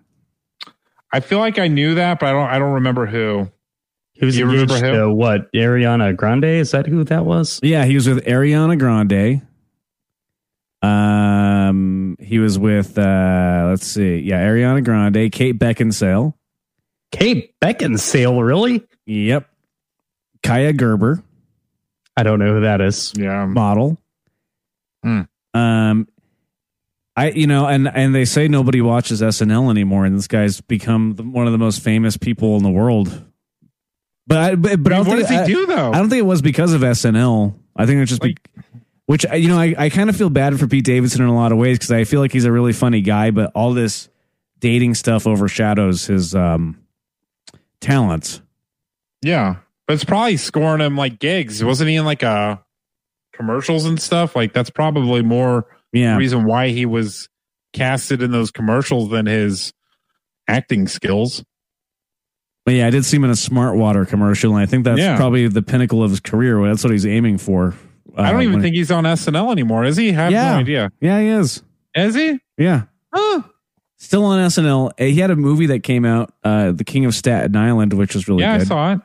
I 1.11 1.19
feel 1.19 1.39
like 1.39 1.57
I 1.57 1.67
knew 1.67 1.95
that, 1.95 2.19
but 2.19 2.27
I 2.27 2.31
don't. 2.31 2.49
I 2.49 2.59
don't 2.59 2.73
remember 2.73 3.05
who. 3.05 3.49
He 4.19 4.25
was 4.25 4.35
Do 4.35 4.39
you 4.39 4.45
remember 4.47 4.75
engaged 4.75 4.93
to 4.95 5.13
what? 5.13 5.51
Ariana 5.53 6.15
Grande? 6.15 6.45
Is 6.45 6.71
that 6.71 6.87
who 6.87 7.03
that 7.05 7.25
was? 7.25 7.59
yeah 7.63 7.85
he 7.85 7.95
was 7.95 8.07
with 8.07 8.25
ariana 8.25 8.77
grande 8.77 9.41
um 10.81 12.15
he 12.19 12.39
was 12.39 12.59
with 12.59 12.97
uh 12.97 13.67
let's 13.69 13.85
see 13.85 14.17
yeah 14.19 14.39
ariana 14.45 14.83
grande 14.83 15.31
kate 15.31 15.57
beckinsale 15.57 16.33
Kate 17.11 17.53
Beckinsale, 17.61 18.43
really? 18.45 18.85
yep 19.05 19.49
kaia 20.43 20.75
gerber 20.75 21.23
I 22.17 22.23
don't 22.23 22.39
know 22.39 22.55
who 22.55 22.61
that 22.61 22.81
is. 22.81 23.13
Yeah. 23.15 23.45
model. 23.45 23.95
Hmm. 25.03 25.21
Um, 25.53 26.07
I 27.15 27.29
you 27.29 27.45
know, 27.45 27.67
and 27.67 27.87
and 27.87 28.13
they 28.13 28.25
say 28.25 28.47
nobody 28.47 28.81
watches 28.81 29.21
SNL 29.21 29.69
anymore, 29.69 30.05
and 30.05 30.17
this 30.17 30.27
guy's 30.27 30.59
become 30.59 31.13
the, 31.13 31.21
one 31.23 31.45
of 31.45 31.51
the 31.51 31.59
most 31.59 31.81
famous 31.83 32.17
people 32.17 32.57
in 32.57 32.63
the 32.63 32.71
world. 32.71 33.23
But 34.27 34.37
I, 34.37 34.55
but, 34.55 34.83
but 34.83 34.93
I 34.93 34.97
mean, 34.97 35.05
what 35.07 35.15
think, 35.17 35.27
does 35.27 35.29
he 35.29 35.37
I, 35.37 35.45
do 35.45 35.65
though? 35.65 35.91
I 35.91 35.99
don't 35.99 36.09
think 36.09 36.19
it 36.19 36.25
was 36.25 36.41
because 36.41 36.73
of 36.73 36.81
SNL. 36.81 37.55
I 37.75 37.85
think 37.85 38.01
it's 38.01 38.09
just 38.09 38.21
be, 38.21 38.35
Which 39.05 39.25
you 39.33 39.47
know, 39.47 39.57
I, 39.57 39.73
I 39.77 39.89
kind 39.89 40.09
of 40.09 40.17
feel 40.17 40.29
bad 40.29 40.59
for 40.59 40.67
Pete 40.67 40.83
Davidson 40.83 41.21
in 41.21 41.29
a 41.29 41.35
lot 41.35 41.51
of 41.51 41.57
ways 41.57 41.77
because 41.77 41.91
I 41.91 42.03
feel 42.03 42.19
like 42.19 42.33
he's 42.33 42.45
a 42.45 42.51
really 42.51 42.73
funny 42.73 43.01
guy, 43.01 43.31
but 43.31 43.51
all 43.55 43.73
this 43.73 44.09
dating 44.59 44.95
stuff 44.95 45.25
overshadows 45.27 46.05
his 46.07 46.35
um 46.35 46.81
talents. 47.79 48.41
Yeah, 49.21 49.57
but 49.87 49.93
it's 49.93 50.03
probably 50.03 50.37
scoring 50.37 50.81
him 50.81 50.97
like 50.97 51.19
gigs. 51.19 51.63
Wasn't 51.63 51.89
he 51.89 51.95
in 51.95 52.05
like 52.05 52.23
uh 52.23 52.57
commercials 53.33 53.85
and 53.85 54.01
stuff? 54.01 54.35
Like 54.35 54.51
that's 54.53 54.69
probably 54.69 55.21
more 55.21 55.67
Yeah, 55.93 56.17
reason 56.17 56.45
why 56.45 56.69
he 56.69 56.85
was 56.85 57.29
casted 57.73 58.21
in 58.21 58.31
those 58.31 58.51
commercials 58.51 59.09
than 59.09 59.25
his 59.25 59.73
acting 60.47 60.87
skills. 60.87 61.43
But 62.67 62.73
yeah, 62.73 62.85
I 62.85 62.89
did 62.89 63.05
see 63.05 63.15
him 63.15 63.23
in 63.23 63.29
a 63.29 63.35
Smart 63.37 63.77
Water 63.77 64.03
commercial, 64.05 64.51
and 64.53 64.61
I 64.61 64.65
think 64.65 64.83
that's 64.83 64.99
Yeah. 64.99 65.15
probably 65.15 65.47
the 65.47 65.61
pinnacle 65.61 66.03
of 66.03 66.09
his 66.09 66.19
career. 66.19 66.61
That's 66.67 66.83
what 66.83 66.91
he's 66.91 67.05
aiming 67.05 67.37
for. 67.37 67.73
I 68.17 68.27
Uh, 68.27 68.31
don't 68.33 68.41
even 68.41 68.53
when- 68.55 68.61
think 68.61 68.75
he's 68.75 68.91
on 68.91 69.05
SNL 69.05 69.53
anymore. 69.53 69.85
Is 69.85 69.95
he? 69.95 70.09
I 70.09 70.13
have 70.13 70.31
Yeah. 70.33 70.51
no 70.51 70.59
idea. 70.59 70.91
Yeah, 70.99 71.21
he 71.21 71.27
is. 71.27 71.63
Is 71.95 72.13
he? 72.15 72.39
Yeah. 72.57 72.81
Huh. 73.13 73.43
Still 73.95 74.25
on 74.25 74.39
SNL. 74.39 74.91
Uh, 74.99 75.05
He 75.05 75.15
had 75.21 75.31
a 75.31 75.37
movie 75.37 75.67
that 75.67 75.81
came 75.81 76.03
out, 76.03 76.33
uh, 76.43 76.73
The 76.73 76.83
King 76.83 77.05
of 77.05 77.15
Staten 77.15 77.55
Island, 77.55 77.93
which 77.93 78.13
was 78.13 78.27
really 78.27 78.41
yeah, 78.41 78.57
good. 78.57 78.63
I 78.63 78.65
saw 78.65 78.91
it. 78.91 78.99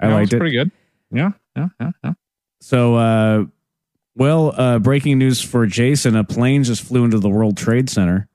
I 0.00 0.08
liked 0.12 0.32
it. 0.32 0.38
Pretty 0.40 0.56
good. 0.56 0.72
Yeah, 1.12 1.30
yeah, 1.56 1.68
yeah, 1.80 1.90
yeah. 2.02 2.12
So, 2.60 2.96
uh, 2.96 3.44
well, 4.16 4.52
uh, 4.60 4.80
breaking 4.80 5.18
news 5.18 5.40
for 5.40 5.66
Jason: 5.66 6.16
a 6.16 6.24
plane 6.24 6.64
just 6.64 6.82
flew 6.82 7.04
into 7.04 7.20
the 7.20 7.28
World 7.30 7.56
Trade 7.56 7.88
Center. 7.88 8.26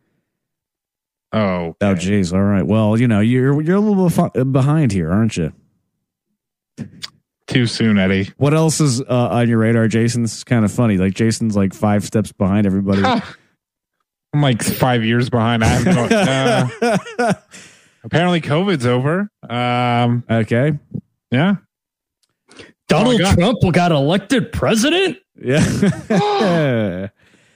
Oh, 1.32 1.76
Oh, 1.82 1.94
geez. 1.96 2.34
All 2.34 2.42
right. 2.42 2.66
Well, 2.66 3.00
you 3.00 3.08
know, 3.08 3.20
you're 3.20 3.62
you're 3.62 3.76
a 3.78 3.80
little 3.80 4.10
bef- 4.10 4.52
behind 4.52 4.92
here, 4.92 5.12
aren't 5.12 5.38
you? 5.38 5.54
too 7.48 7.66
soon, 7.66 7.98
Eddie. 7.98 8.30
What 8.38 8.54
else 8.54 8.80
is 8.80 9.02
uh, 9.02 9.06
on 9.32 9.50
your 9.50 9.58
radar, 9.58 9.88
Jason? 9.88 10.22
This 10.22 10.38
is 10.38 10.44
kind 10.44 10.64
of 10.64 10.72
funny. 10.72 10.98
Like 10.98 11.14
Jason's 11.16 11.56
like 11.56 11.74
five 11.74 12.04
steps 12.04 12.32
behind 12.32 12.68
everybody. 12.68 13.02
I'm 14.34 14.42
like 14.42 14.62
five 14.62 15.04
years 15.04 15.30
behind. 15.32 15.64
I 15.64 15.68
have 15.68 15.86
no. 15.86 16.96
uh, 17.26 17.34
apparently, 18.04 18.42
COVID's 18.42 18.86
over. 18.86 19.30
Um, 19.50 20.24
okay. 20.30 20.78
yeah. 21.32 21.56
Donald 22.88 23.20
Oh. 23.22 23.34
Trump 23.34 23.58
got 23.74 23.92
elected 23.92 24.52
president. 24.52 25.18
Yeah. 25.36 25.60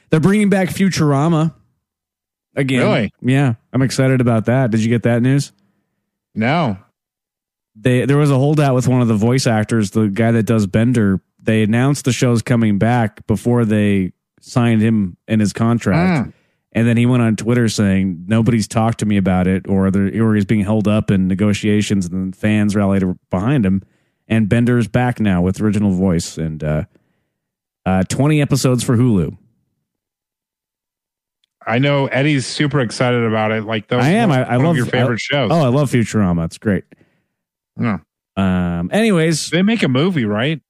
They're 0.10 0.20
bringing 0.20 0.50
back 0.50 0.70
Futurama 0.70 1.54
again. 2.56 2.82
Really? 2.82 3.14
Yeah. 3.22 3.56
I'm 3.72 3.82
excited 3.82 4.22
about 4.22 4.46
that. 4.46 4.72
Did 4.72 4.82
you 4.82 4.90
get 4.90 5.04
that 5.04 5.22
news? 5.22 5.52
No. 6.36 6.78
they 7.76 8.06
there 8.06 8.18
was 8.18 8.32
a 8.32 8.36
holdout 8.38 8.76
with 8.76 8.88
one 8.88 9.02
of 9.02 9.08
the 9.08 9.16
voice 9.16 9.48
actors, 9.48 9.92
the 9.92 10.08
guy 10.08 10.32
that 10.32 10.44
does 10.44 10.68
Bender. 10.68 11.22
They 11.42 11.64
announced 11.64 12.06
the 12.06 12.12
show's 12.14 12.42
coming 12.42 12.78
back 12.78 13.26
before 13.28 13.66
they 13.66 14.14
signed 14.40 14.82
him 14.82 15.18
in 15.28 15.40
his 15.40 15.54
contract. 15.54 16.28
Mm. 16.28 16.34
And 16.76 16.88
then 16.88 16.98
he 16.98 17.06
went 17.06 17.22
on 17.22 17.36
Twitter 17.36 17.70
saying 17.70 18.26
nobody's 18.28 18.68
talked 18.68 19.00
to 19.00 19.06
me 19.06 19.18
about 19.18 19.46
it, 19.46 19.68
or 19.68 19.92
there, 19.92 20.24
or 20.24 20.34
he's 20.36 20.46
being 20.46 20.64
held 20.64 20.88
up 20.88 21.12
in 21.12 21.28
negotiations, 21.28 22.08
and 22.08 22.36
fans 22.36 22.76
rallied 22.76 23.04
behind 23.30 23.66
him. 23.66 23.84
And 24.28 24.50
Bender's 24.50 24.88
back 24.88 25.20
now 25.20 25.42
with 25.42 25.62
original 25.62 25.92
voice 25.92 26.38
and 26.38 26.64
uh, 26.64 26.84
uh, 27.86 28.04
twenty 28.04 28.42
episodes 28.42 28.84
for 28.84 28.98
Hulu. 28.98 29.38
I 31.66 31.80
know 31.80 32.08
Eddie's 32.08 32.46
super 32.46 32.80
excited 32.80 33.24
about 33.24 33.52
it. 33.52 33.64
Like 33.64 33.88
those. 33.88 34.04
I 34.04 34.10
am. 34.10 34.32
I, 34.32 34.44
I 34.44 34.56
love 34.58 34.76
your 34.78 34.86
favorite 34.86 35.16
I- 35.16 35.18
shows. 35.34 35.52
Oh, 35.52 35.62
I 35.62 35.68
love 35.70 35.92
Futurama. 35.92 36.46
It's 36.46 36.58
great. 36.58 36.84
Yeah. 37.80 38.00
Um. 38.36 38.90
Anyways, 38.92 39.50
They 39.50 39.62
make 39.62 39.84
a 39.84 39.88
movie, 39.88 40.26
right? 40.26 40.62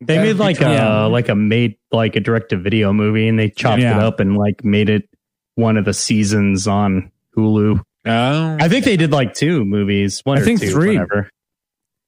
They 0.00 0.14
Yeah, 0.14 0.22
made 0.22 0.36
like 0.36 0.60
Yeah. 0.60 1.06
a 1.06 1.08
like 1.08 1.28
a 1.28 1.34
made 1.34 1.76
like 1.92 2.14
a 2.16 2.20
direct 2.20 2.50
to 2.50 2.56
video 2.56 2.92
movie, 2.92 3.28
and 3.28 3.38
they 3.38 3.50
chopped 3.50 3.82
Yeah. 3.82 3.96
it 3.98 4.02
up 4.02 4.20
and 4.20 4.36
like 4.36 4.64
made 4.64 4.88
it 4.88 5.08
one 5.56 5.76
of 5.76 5.84
the 5.84 5.92
seasons 5.94 6.66
on 6.68 7.10
Hulu. 7.36 7.80
Oh, 8.06 8.56
I 8.60 8.68
think 8.68 8.84
they 8.84 8.96
did 8.96 9.10
like 9.12 9.34
two 9.34 9.64
movies, 9.64 10.20
one 10.24 10.38
I 10.38 10.40
or 10.40 10.44
think 10.44 10.60
two, 10.60 10.70
three. 10.70 10.92
whatever, 10.98 11.28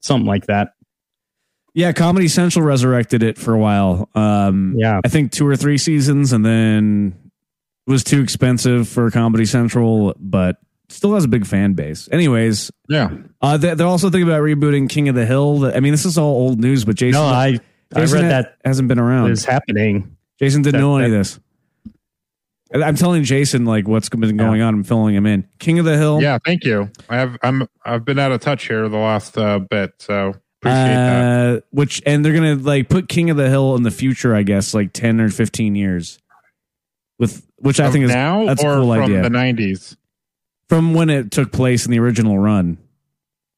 something 0.02 0.26
like 0.26 0.46
that. 0.46 0.74
Yeah, 1.74 1.92
Comedy 1.92 2.28
Central 2.28 2.64
resurrected 2.64 3.22
it 3.22 3.38
for 3.38 3.54
a 3.54 3.58
while. 3.58 4.08
Um, 4.14 4.74
Yeah. 4.76 5.00
I 5.04 5.08
think 5.08 5.30
two 5.32 5.46
or 5.46 5.56
three 5.56 5.78
seasons, 5.78 6.32
and 6.32 6.44
then 6.44 7.14
it 7.19 7.19
was 7.90 8.04
too 8.04 8.20
expensive 8.22 8.88
for 8.88 9.10
Comedy 9.10 9.44
Central, 9.44 10.14
but 10.18 10.56
still 10.88 11.14
has 11.14 11.24
a 11.24 11.28
big 11.28 11.44
fan 11.46 11.74
base. 11.74 12.08
Anyways, 12.10 12.70
yeah. 12.88 13.10
uh, 13.42 13.56
they- 13.56 13.74
they're 13.74 13.86
also 13.86 14.08
thinking 14.10 14.28
about 14.28 14.42
rebooting 14.42 14.88
King 14.88 15.08
of 15.08 15.14
the 15.14 15.26
Hill. 15.26 15.66
I 15.66 15.80
mean, 15.80 15.92
this 15.92 16.04
is 16.04 16.16
all 16.18 16.30
old 16.32 16.58
news, 16.60 16.84
but 16.84 16.96
Jason, 16.96 17.20
No, 17.20 17.26
I 17.26 17.58
I 17.94 18.00
read 18.04 18.10
ha- 18.22 18.28
that 18.28 18.56
hasn't 18.64 18.88
been 18.88 18.98
around. 18.98 19.30
is 19.32 19.44
happening. 19.44 20.16
Jason 20.38 20.62
didn't 20.62 20.80
that- 20.80 20.86
know 20.86 20.96
any 20.96 21.06
of 21.06 21.12
this. 21.12 21.38
I'm 22.72 22.94
telling 22.94 23.24
Jason 23.24 23.64
like 23.64 23.88
what's 23.88 24.08
been 24.08 24.36
going 24.36 24.60
on. 24.62 24.74
I'm 24.74 24.84
filling 24.84 25.14
him 25.16 25.26
in. 25.26 25.44
King 25.58 25.80
of 25.80 25.84
the 25.84 25.96
Hill. 25.98 26.22
Yeah, 26.22 26.38
thank 26.44 26.64
you. 26.64 26.88
I 27.08 27.16
have 27.16 27.36
I'm 27.42 27.66
I've 27.84 28.04
been 28.04 28.18
out 28.20 28.30
of 28.30 28.40
touch 28.40 28.68
here 28.68 28.88
the 28.88 28.96
last 28.96 29.36
uh, 29.36 29.58
bit, 29.58 29.94
so 29.98 30.34
appreciate 30.62 30.94
that. 30.94 31.56
uh, 31.56 31.60
which 31.72 32.00
and 32.06 32.24
they're 32.24 32.32
gonna 32.32 32.54
like 32.54 32.88
put 32.88 33.08
King 33.08 33.28
of 33.30 33.36
the 33.36 33.48
Hill 33.48 33.74
in 33.74 33.82
the 33.82 33.90
future, 33.90 34.36
I 34.36 34.44
guess, 34.44 34.72
like 34.72 34.92
ten 34.92 35.20
or 35.20 35.30
fifteen 35.30 35.74
years. 35.74 36.20
With 37.20 37.46
which 37.58 37.78
I 37.78 37.90
think 37.92 38.06
is 38.06 38.10
now 38.10 38.46
that's 38.46 38.64
or 38.64 38.72
a 38.78 38.80
cool 38.80 38.92
from 38.94 39.02
idea. 39.04 39.22
the 39.22 39.28
'90s. 39.28 39.96
from 40.68 40.94
when 40.94 41.08
it 41.10 41.30
took 41.30 41.52
place 41.52 41.84
in 41.84 41.92
the 41.92 42.00
original 42.00 42.36
run. 42.38 42.78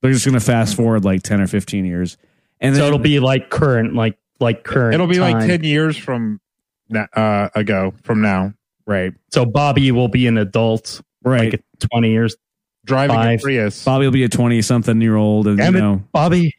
They're 0.02 0.12
just 0.12 0.26
gonna 0.26 0.40
fast 0.40 0.74
forward 0.76 1.04
like 1.04 1.22
ten 1.22 1.40
or 1.40 1.46
fifteen 1.46 1.84
years, 1.86 2.18
and 2.60 2.74
So 2.74 2.80
then 2.80 2.88
it'll 2.88 2.98
be 2.98 3.20
like 3.20 3.48
current, 3.50 3.94
like 3.94 4.18
like 4.40 4.64
current. 4.64 4.94
It'll 4.94 5.06
be 5.06 5.20
like 5.20 5.46
ten 5.46 5.62
years 5.64 5.96
from 5.96 6.40
na- 6.90 7.06
uh, 7.14 7.48
ago 7.54 7.94
from 8.02 8.20
now. 8.20 8.52
right, 8.84 9.14
So 9.30 9.46
Bobby 9.46 9.92
will 9.92 10.08
be 10.08 10.26
an 10.26 10.36
adult, 10.38 11.00
right. 11.22 11.52
like 11.52 11.64
twenty 11.78 12.10
years. 12.10 12.34
Driving 12.84 13.14
Five. 13.14 13.38
a 13.38 13.42
Prius. 13.44 13.84
Bobby 13.84 14.06
will 14.06 14.12
be 14.12 14.24
a 14.24 14.28
twenty-something 14.28 15.00
year 15.00 15.14
old, 15.14 15.46
and 15.46 15.56
Damn 15.56 15.74
you 15.74 15.78
it, 15.78 15.82
know 15.82 16.02
Bobby. 16.12 16.52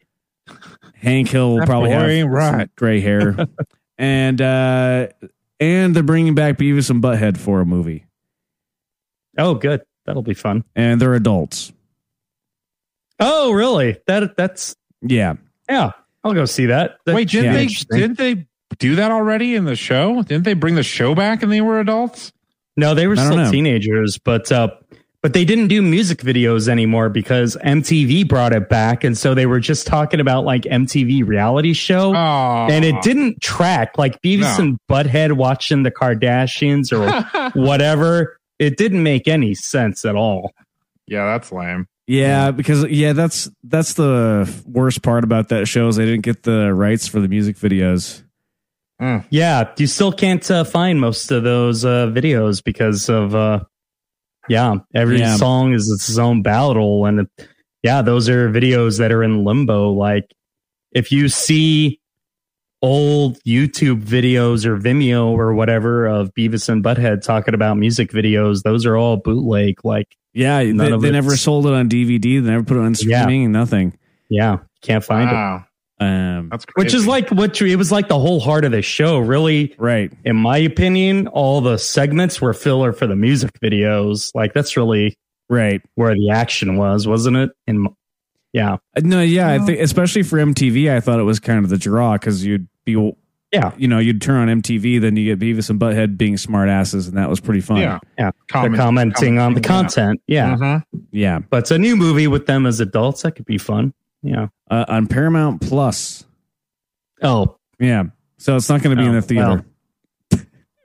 Hank 0.96 1.28
Hill 1.28 1.58
will 1.58 1.66
probably 1.66 1.90
have 1.90 2.08
ain't 2.10 2.24
some 2.28 2.32
right. 2.32 2.74
gray 2.78 3.02
hair, 3.02 3.36
and 3.98 4.42
uh, 4.42 5.08
and 5.60 5.96
they're 5.96 6.04
bringing 6.04 6.36
back 6.36 6.58
Beavis 6.58 6.90
and 6.90 7.02
Butthead 7.04 7.38
for 7.38 7.62
a 7.62 7.66
movie, 7.66 8.06
Oh, 9.38 9.56
good. 9.56 9.82
That'll 10.06 10.22
be 10.22 10.34
fun. 10.34 10.64
and 10.76 11.00
they're 11.02 11.14
adults. 11.14 11.72
Oh, 13.20 13.52
really? 13.52 13.98
That 14.08 14.36
that's 14.36 14.76
Yeah, 15.02 15.36
yeah. 15.70 15.92
I'll 16.24 16.34
go 16.34 16.46
see 16.46 16.68
that. 16.68 16.98
That 17.06 17.16
Wait, 17.16 17.30
didn't 17.30 17.54
be 17.54 17.76
they 17.90 18.00
didn't 18.00 18.18
they 18.18 18.48
do 18.80 18.96
that 18.96 19.12
already 19.12 19.56
in 19.56 19.66
the 19.66 19.76
show? 19.76 20.24
Didn't 20.24 20.46
they 20.46 20.54
bring 20.54 20.76
the 20.76 20.84
show 20.84 21.16
back 21.16 21.44
and 21.44 21.52
they 21.52 21.62
were 21.62 21.80
adults? 21.80 22.32
No, 22.76 22.96
they 22.96 23.08
were 23.08 23.16
still 23.16 23.38
know. 23.38 23.52
teenagers, 23.52 24.18
but 24.18 24.52
uh, 24.52 24.70
but 25.24 25.34
they 25.34 25.46
didn't 25.46 25.70
do 25.70 25.82
music 25.82 26.20
videos 26.20 26.68
anymore 26.68 27.10
because 27.10 27.58
MTV 27.64 28.28
brought 28.28 28.54
it 28.54 28.70
back, 28.70 29.04
and 29.04 29.18
so 29.18 29.34
they 29.34 29.46
were 29.48 29.60
just 29.60 29.88
talking 29.88 30.20
about 30.20 30.46
like 30.46 30.64
MTV 30.64 31.26
reality 31.26 31.74
show, 31.74 32.14
Oh, 32.16 32.68
and 32.70 32.86
it 32.86 33.02
didn't 33.02 33.42
track 33.42 33.98
like 33.98 34.22
Beavis 34.22 34.58
No. 34.60 34.64
and 34.66 34.78
Butthead 34.88 35.32
watching 35.34 35.82
the 35.84 35.92
Kardashians 35.92 36.92
or 36.94 37.50
whatever. 37.60 38.38
It 38.60 38.78
didn't 38.78 39.02
make 39.02 39.28
any 39.28 39.56
sense 39.56 40.06
at 40.06 40.16
all. 40.16 40.52
yeah, 41.08 41.26
that's 41.26 41.52
lame. 41.52 41.88
yeah, 42.06 42.52
because 42.52 42.84
yeah, 42.90 43.14
that's 43.14 43.50
that's 43.64 43.94
the 43.94 44.48
worst 44.66 45.02
part 45.04 45.24
about 45.24 45.50
that 45.50 45.68
show 45.68 45.88
is 45.88 45.96
they 45.96 46.06
didn't 46.06 46.24
get 46.24 46.44
the 46.44 46.74
rights 46.74 47.08
for 47.08 47.20
the 47.22 47.28
music 47.30 47.56
videos. 47.58 48.22
Yeah, 49.30 49.70
you 49.78 49.88
still 49.88 50.14
can't 50.14 50.50
uh, 50.50 50.64
find 50.64 51.02
most 51.02 51.30
of 51.32 51.44
those 51.44 51.84
uh, 51.84 52.08
videos 52.08 52.64
because 52.64 53.10
of 53.10 53.36
uh, 53.36 53.60
yeah, 54.50 54.76
every 54.94 55.20
Yeah. 55.20 55.36
song 55.36 55.74
is 55.74 55.90
its 55.90 56.18
own 56.18 56.42
battle, 56.42 57.06
and 57.06 57.22
it, 57.22 57.48
yeah, 57.84 58.02
those 58.02 58.30
are 58.30 58.50
videos 58.50 59.00
that 59.00 59.12
are 59.12 59.24
in 59.24 59.44
limbo. 59.44 59.92
Like 59.92 60.26
if 60.92 61.12
you 61.12 61.28
see 61.30 62.00
old 62.82 63.38
YouTube 63.48 64.04
videos 64.04 64.66
or 64.66 64.78
Vimeo 64.78 65.28
or 65.28 65.54
whatever 65.54 66.06
of 66.06 66.34
Beavis 66.34 66.68
and 66.70 66.84
Butthead 66.84 67.22
talking 67.22 67.54
about 67.54 67.78
music 67.78 68.12
videos, 68.12 68.64
those 68.64 68.86
are 68.86 68.98
all 68.98 69.18
bootleg. 69.18 69.76
Like 69.86 70.08
Yeah, 70.34 70.64
they, 70.64 70.92
of 70.92 71.02
they 71.02 71.12
never 71.12 71.38
sold 71.38 71.66
it 71.66 71.74
on 71.74 71.88
DVD. 71.90 72.44
They 72.44 72.52
never 72.52 72.64
put 72.64 72.78
it 72.78 72.82
on 72.82 72.94
Yeah. 73.02 73.22
streaming. 73.22 73.52
Nothing. 73.52 73.98
yeah, 74.30 74.58
can't 74.82 75.04
find 75.04 75.30
it. 75.30 75.64
Wow, 76.00 76.40
Um, 76.40 76.50
that's 76.50 76.66
crazy. 76.66 76.86
Which 76.86 76.94
is 76.94 77.08
like 77.08 77.30
what 77.30 77.62
it 77.62 77.76
was 77.76 77.92
like 77.92 78.08
the 78.08 78.20
whole 78.20 78.40
heart 78.40 78.66
of 78.66 78.72
the 78.72 78.82
show. 78.82 79.20
Really, 79.20 79.76
right. 79.78 80.12
in 80.26 80.36
my 80.36 80.58
opinion, 80.58 81.28
all 81.28 81.62
the 81.62 81.78
segments 81.78 82.42
were 82.42 82.54
filler 82.54 82.92
for 82.94 83.08
the 83.08 83.16
music 83.16 83.52
videos. 83.62 84.32
Like 84.36 84.54
that's 84.54 84.76
really 84.78 85.18
Right. 85.50 85.82
where 85.96 86.16
the 86.16 86.30
action 86.32 86.78
was, 86.78 87.08
wasn't 87.08 87.38
it? 87.38 87.52
And 87.68 87.90
yeah, 88.54 88.74
Uh, 88.96 89.02
No, 89.04 89.22
yeah, 89.22 89.50
I 89.52 89.60
think 89.60 89.80
especially 89.80 90.24
for 90.24 90.38
MTV, 90.40 90.90
I 90.96 91.00
thought 91.00 91.20
it 91.20 91.24
was 91.24 91.40
kind 91.40 91.64
of 91.64 91.70
the 91.70 91.78
draw 91.78 92.14
because 92.14 92.46
you'd 92.46 92.68
be, 92.86 93.14
yeah, 93.52 93.72
you 93.78 93.88
know, 93.88 94.00
you'd 94.00 94.22
turn 94.22 94.48
on 94.50 94.62
MTV, 94.62 95.00
then 95.00 95.16
you 95.16 95.36
get 95.36 95.40
Beavis 95.40 95.70
and 95.70 95.80
Butthead 95.80 96.18
being 96.18 96.36
smartasses, 96.36 97.08
and 97.08 97.18
that 97.18 97.30
was 97.30 97.40
pretty 97.40 97.62
fun. 97.62 97.78
yeah, 97.78 98.00
yeah. 98.18 98.32
Comment- 98.50 98.76
They're 98.76 98.84
commenting 98.86 99.38
on 99.40 99.54
the 99.54 99.60
yeah. 99.62 99.68
content. 99.68 100.22
Yeah, 100.28 100.56
Mhm. 100.56 100.84
yeah. 101.12 101.40
but 101.50 101.58
it's 101.58 101.72
a 101.72 101.78
new 101.78 101.96
movie 101.96 102.28
with 102.28 102.46
them 102.48 102.66
as 102.66 102.80
adults. 102.80 103.22
That 103.24 103.34
could 103.36 103.46
be 103.46 103.58
fun. 103.60 103.94
Yeah. 104.24 104.48
Uh, 104.72 104.86
on 104.88 105.08
Paramount 105.08 105.62
Plus. 105.62 106.24
Oh, 107.22 107.58
Yeah. 107.80 108.04
so 108.38 108.56
it's 108.56 108.70
not 108.70 108.82
going 108.82 108.96
to 108.98 109.02
be 109.02 109.08
in 109.08 109.16
Oh, 109.16 109.20
the 109.20 109.22
theater. 109.22 109.66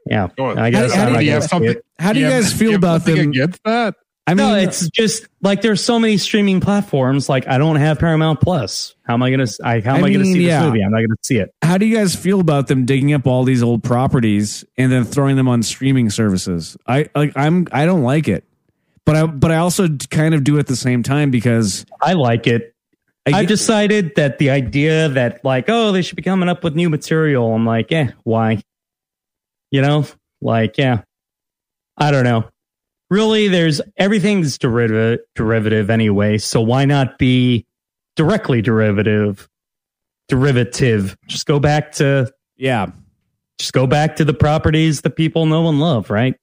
Yeah, 0.06 0.28
Oh, 0.38 0.56
I 0.56 0.70
guess 0.70 0.94
how 0.94 1.06
I'm 1.08 1.12
do 1.12 1.18
you 1.20 1.30
gonna 1.30 1.40
have 1.40 1.44
something- 1.44 1.76
How 1.98 2.12
do 2.14 2.20
you 2.20 2.28
guys 2.28 2.52
feel 2.52 2.70
you 2.70 2.76
about 2.76 3.04
them? 3.04 3.18
against 3.30 3.60
that? 3.64 3.94
I 4.26 4.34
mean, 4.34 4.46
no, 4.46 4.54
it's 4.56 4.88
just 4.90 5.26
like 5.42 5.60
there's 5.62 5.82
so 5.82 5.98
many 5.98 6.16
streaming 6.18 6.60
platforms. 6.60 7.28
Like 7.30 7.46
I 7.48 7.56
don't 7.58 7.76
have 7.76 7.98
Paramount 7.98 8.40
Plus. 8.40 8.94
How 9.06 9.14
am 9.14 9.22
I 9.22 9.30
gonna? 9.30 9.46
I, 9.64 9.80
how 9.80 9.96
am 9.96 10.04
I 10.04 10.08
I, 10.08 10.12
gonna 10.12 10.24
see 10.26 10.46
yeah. 10.46 10.60
this 10.60 10.66
movie? 10.68 10.82
I'm 10.82 10.90
not 10.90 10.98
gonna 11.00 11.14
see 11.22 11.36
it. 11.38 11.54
how 11.62 11.78
do 11.78 11.86
you 11.86 11.96
guys 11.96 12.14
feel 12.14 12.40
about 12.40 12.66
them 12.68 12.84
digging 12.84 13.12
up 13.14 13.26
all 13.26 13.44
these 13.44 13.62
old 13.62 13.82
properties 13.82 14.64
and 14.76 14.92
then 14.92 15.04
throwing 15.04 15.36
them 15.36 15.48
on 15.48 15.62
streaming 15.62 16.10
services? 16.10 16.76
I 16.86 17.06
like 17.14 17.32
I'm 17.36 17.66
I 17.72 17.86
don't 17.86 18.02
like 18.02 18.28
it, 18.28 18.44
but 19.06 19.16
I 19.16 19.26
but 19.26 19.50
I 19.50 19.56
also 19.56 19.88
kind 20.10 20.34
of 20.34 20.44
do 20.44 20.58
at 20.58 20.66
the 20.66 20.76
same 20.76 21.02
time 21.02 21.30
because 21.30 21.86
I 22.00 22.12
like 22.14 22.46
it. 22.46 22.74
I 23.34 23.40
I've 23.40 23.48
decided 23.48 24.14
that 24.16 24.38
the 24.38 24.50
idea 24.50 25.08
that 25.10 25.44
like, 25.44 25.66
oh, 25.68 25.92
they 25.92 26.02
should 26.02 26.16
be 26.16 26.22
coming 26.22 26.48
up 26.48 26.64
with 26.64 26.74
new 26.74 26.88
material. 26.88 27.54
I'm 27.54 27.66
like, 27.66 27.90
eh, 27.92 28.10
why? 28.24 28.62
You 29.70 29.82
know, 29.82 30.06
like, 30.40 30.78
yeah, 30.78 31.02
I 31.96 32.10
don't 32.10 32.24
know. 32.24 32.48
Really, 33.10 33.48
there's 33.48 33.80
everything's 33.96 34.58
derivative 34.58 35.20
derivative 35.34 35.90
anyway. 35.90 36.38
So 36.38 36.60
why 36.60 36.84
not 36.84 37.18
be 37.18 37.66
directly 38.16 38.62
derivative? 38.62 39.48
Derivative. 40.28 41.16
Just 41.26 41.46
go 41.46 41.58
back 41.58 41.92
to 41.92 42.30
yeah. 42.56 42.86
just 43.58 43.72
go 43.72 43.86
back 43.86 44.16
to 44.16 44.24
the 44.24 44.34
properties 44.34 45.00
that 45.02 45.16
people 45.16 45.46
know 45.46 45.68
and 45.68 45.80
love, 45.80 46.10
right? 46.10 46.34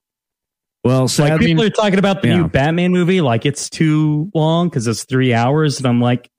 Well, 0.84 1.08
so 1.08 1.24
Like 1.24 1.34
sad, 1.34 1.40
people 1.40 1.64
are 1.64 1.70
talking 1.72 1.98
about 1.98 2.22
the 2.22 2.28
yeah. 2.28 2.38
new 2.38 2.48
Batman 2.48 2.92
movie, 2.92 3.22
like 3.22 3.46
it's 3.46 3.72
too 3.72 4.32
long 4.36 4.70
because 4.70 4.86
it's 4.86 5.04
three 5.04 5.34
hours, 5.34 5.78
and 5.80 5.88
I'm 5.88 6.00
like, 6.00 6.30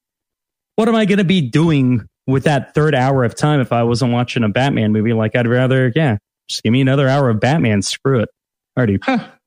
what 0.77 0.89
am 0.89 0.95
I 0.95 1.05
going 1.05 1.19
to 1.19 1.25
be 1.25 1.43
doing 1.43 2.07
with 2.27 2.45
that 2.45 2.75
third 2.75 2.95
hour 2.95 3.25
of 3.25 3.35
time 3.35 3.61
if 3.61 3.73
I 3.73 3.83
wasn't 3.83 4.13
watching 4.13 4.45
a 4.45 4.49
Batman 4.49 4.93
movie? 4.93 5.13
Like, 5.13 5.35
I'd 5.37 5.47
rather, 5.49 5.93
yeah, 5.95 6.19
just 6.49 6.63
give 6.63 6.73
me 6.73 6.81
another 6.81 7.09
hour 7.09 7.29
of 7.31 7.41
Batman. 7.41 7.83
Screw 7.83 8.21
it. 8.21 8.29
I 8.77 8.81
already 8.81 8.99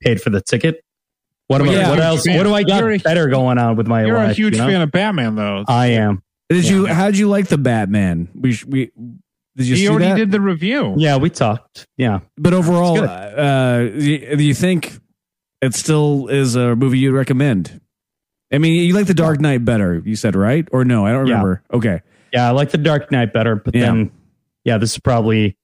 paid 0.01 0.21
for 0.21 0.29
the 0.31 0.41
ticket. 0.41 0.81
What 1.47 1.61
am 1.61 1.67
Well, 1.67 1.85
I? 1.85 1.89
What 1.89 1.99
else? 1.99 2.25
fan. 2.25 2.37
What 2.37 2.43
do 2.43 2.53
I 2.53 2.63
got 2.63 2.79
You're 2.81 2.91
a- 2.91 2.97
better 2.99 3.27
going 3.27 3.57
on 3.57 3.75
with 3.75 3.87
my 3.87 4.01
life? 4.03 4.07
You're 4.07 4.17
a 4.17 4.33
huge 4.33 4.53
you 4.55 4.61
know? 4.61 4.67
fan 4.67 4.81
of 4.81 4.91
Batman, 4.91 5.35
though. 5.35 5.63
I 5.67 5.87
am. 5.87 6.21
did 6.49 6.67
you 6.67 6.85
how'd 6.85 7.15
you 7.15 7.27
like 7.29 7.47
the 7.47 7.57
Batman? 7.57 8.27
We 8.35 8.57
we 8.67 8.91
did 9.55 9.67
you 9.67 9.75
he 9.75 9.81
see 9.81 9.89
already 9.89 10.05
that? 10.09 10.15
did 10.17 10.31
the 10.31 10.41
review. 10.41 10.93
Yeah, 10.97 11.17
we 11.17 11.29
talked. 11.29 11.85
Yeah, 11.97 12.19
But 12.37 12.53
overall, 12.53 12.97
It's 13.03 13.07
uh, 13.07 13.89
do 13.93 14.35
do 14.37 14.43
you 14.43 14.53
think 14.53 14.97
it 15.61 15.73
still 15.75 16.27
is 16.27 16.55
a 16.55 16.75
movie 16.75 16.99
you'd 16.99 17.13
recommend? 17.13 17.81
I 18.51 18.57
mean, 18.57 18.73
you 18.83 18.93
like 18.93 19.05
The 19.07 19.13
Dark 19.13 19.39
Knight 19.39 19.63
better, 19.63 20.01
you 20.03 20.15
said, 20.15 20.35
right? 20.35 20.67
Or 20.71 20.83
no? 20.83 21.05
I 21.05 21.11
don't 21.11 21.27
Yeah. 21.27 21.33
remember. 21.33 21.63
Okay. 21.71 22.01
yeah. 22.33 22.47
I 22.47 22.51
like 22.51 22.71
the 22.71 22.77
Dark 22.79 23.11
Knight 23.11 23.31
better, 23.33 23.55
but 23.55 23.75
Yeah. 23.75 23.81
then, 23.87 24.11
yeah, 24.63 24.77
this 24.77 24.93
is 24.93 24.99
probably 24.99 25.55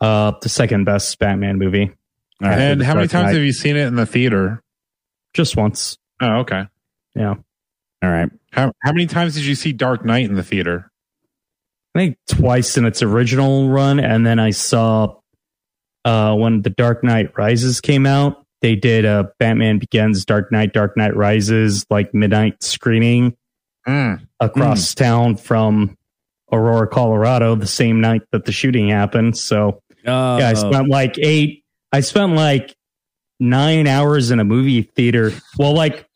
uh 0.00 0.32
the 0.42 0.48
second 0.48 0.84
best 0.84 1.18
Batman 1.18 1.58
movie. 1.58 1.90
All 2.42 2.48
right. 2.48 2.58
And 2.58 2.80
The 2.80 2.84
how 2.84 2.94
many 2.94 3.08
times 3.08 3.26
Knight. 3.26 3.34
have 3.36 3.44
you 3.44 3.52
seen 3.52 3.76
it 3.76 3.86
in 3.86 3.94
the 3.96 4.06
theater? 4.06 4.62
Just 5.34 5.56
once. 5.56 5.96
Oh, 6.20 6.38
okay. 6.40 6.64
Yeah. 7.14 7.34
All 8.02 8.10
right. 8.10 8.28
How 8.52 8.72
how 8.82 8.92
many 8.92 9.06
times 9.06 9.34
did 9.34 9.44
you 9.44 9.54
see 9.54 9.72
Dark 9.72 10.04
Knight 10.04 10.26
in 10.28 10.34
the 10.34 10.42
theater? 10.42 10.90
I 11.94 11.98
think 12.00 12.16
twice 12.28 12.76
in 12.78 12.84
its 12.86 13.02
original 13.02 13.68
run, 13.68 14.00
and 14.00 14.26
then 14.26 14.38
I 14.38 14.50
saw 14.50 15.16
uh, 16.04 16.34
when 16.34 16.62
The 16.62 16.70
Dark 16.70 17.04
Knight 17.04 17.32
Rises 17.36 17.80
came 17.80 18.06
out. 18.06 18.41
They 18.62 18.76
did 18.76 19.04
a 19.04 19.30
Batman 19.38 19.78
Begins, 19.78 20.24
Dark 20.24 20.50
Knight, 20.52 20.72
Dark 20.72 20.96
Knight 20.96 21.14
Rises, 21.16 21.84
like 21.90 22.14
midnight 22.14 22.62
screening 22.62 23.36
Mm. 23.86 24.20
across 24.38 24.94
town 24.94 25.34
from 25.36 25.98
Aurora, 26.52 26.86
Colorado, 26.86 27.56
the 27.56 27.66
same 27.66 28.00
night 28.00 28.22
that 28.30 28.44
the 28.44 28.52
shooting 28.52 28.88
happened. 28.90 29.36
So 29.36 29.80
Uh, 30.06 30.36
yeah, 30.40 30.48
I 30.50 30.54
spent 30.54 30.88
like 30.88 31.18
eight. 31.18 31.64
I 31.92 32.00
spent 32.00 32.34
like 32.34 32.76
nine 33.40 33.86
hours 33.88 34.30
in 34.30 34.38
a 34.38 34.44
movie 34.44 34.82
theater. 34.82 35.32
Well, 35.58 35.74
like 35.74 36.06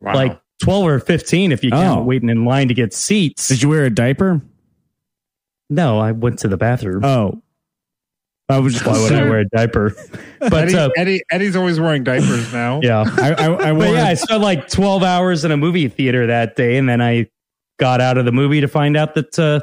Wow. 0.00 0.14
like 0.14 0.40
twelve 0.62 0.86
or 0.86 1.00
fifteen 1.00 1.50
if 1.50 1.64
you 1.64 1.70
count 1.72 2.00
Oh. 2.00 2.04
waiting 2.04 2.28
in 2.28 2.44
line 2.44 2.68
to 2.68 2.74
get 2.74 2.94
seats. 2.94 3.48
did 3.48 3.60
you 3.62 3.68
wear 3.68 3.84
a 3.84 3.90
diaper? 3.90 4.40
no, 5.70 5.98
I 5.98 6.12
went 6.12 6.38
to 6.40 6.48
the 6.48 6.56
bathroom. 6.56 7.04
Oh. 7.04 7.42
I 8.48 8.58
was 8.58 8.74
just 8.74 8.84
Why 8.86 9.00
would 9.00 9.12
I 9.12 9.22
wear 9.24 9.40
a 9.40 9.48
diaper? 9.48 9.94
But 10.38 10.52
Eddie, 10.64 10.74
uh, 10.76 10.88
Eddie 10.96 11.22
Eddie's 11.30 11.56
always 11.56 11.80
wearing 11.80 12.04
diapers 12.04 12.52
now. 12.52 12.80
yeah, 12.82 13.04
I, 13.16 13.32
I, 13.32 13.44
I 13.68 13.72
wore 13.72 13.86
yeah, 13.86 14.04
I 14.08 14.14
spent 14.14 14.42
like 14.42 14.68
twelve 14.68 15.02
hours 15.02 15.42
in 15.46 15.50
a 15.52 15.56
movie 15.56 15.88
theater 15.88 16.26
that 16.26 16.54
day, 16.56 16.76
and 16.76 16.86
then 16.86 17.00
I 17.00 17.28
got 17.78 18.02
out 18.02 18.18
of 18.18 18.26
the 18.26 18.32
movie 18.32 18.60
to 18.60 18.68
find 18.68 18.94
out 18.96 19.14
that 19.14 19.38
uh, 19.38 19.60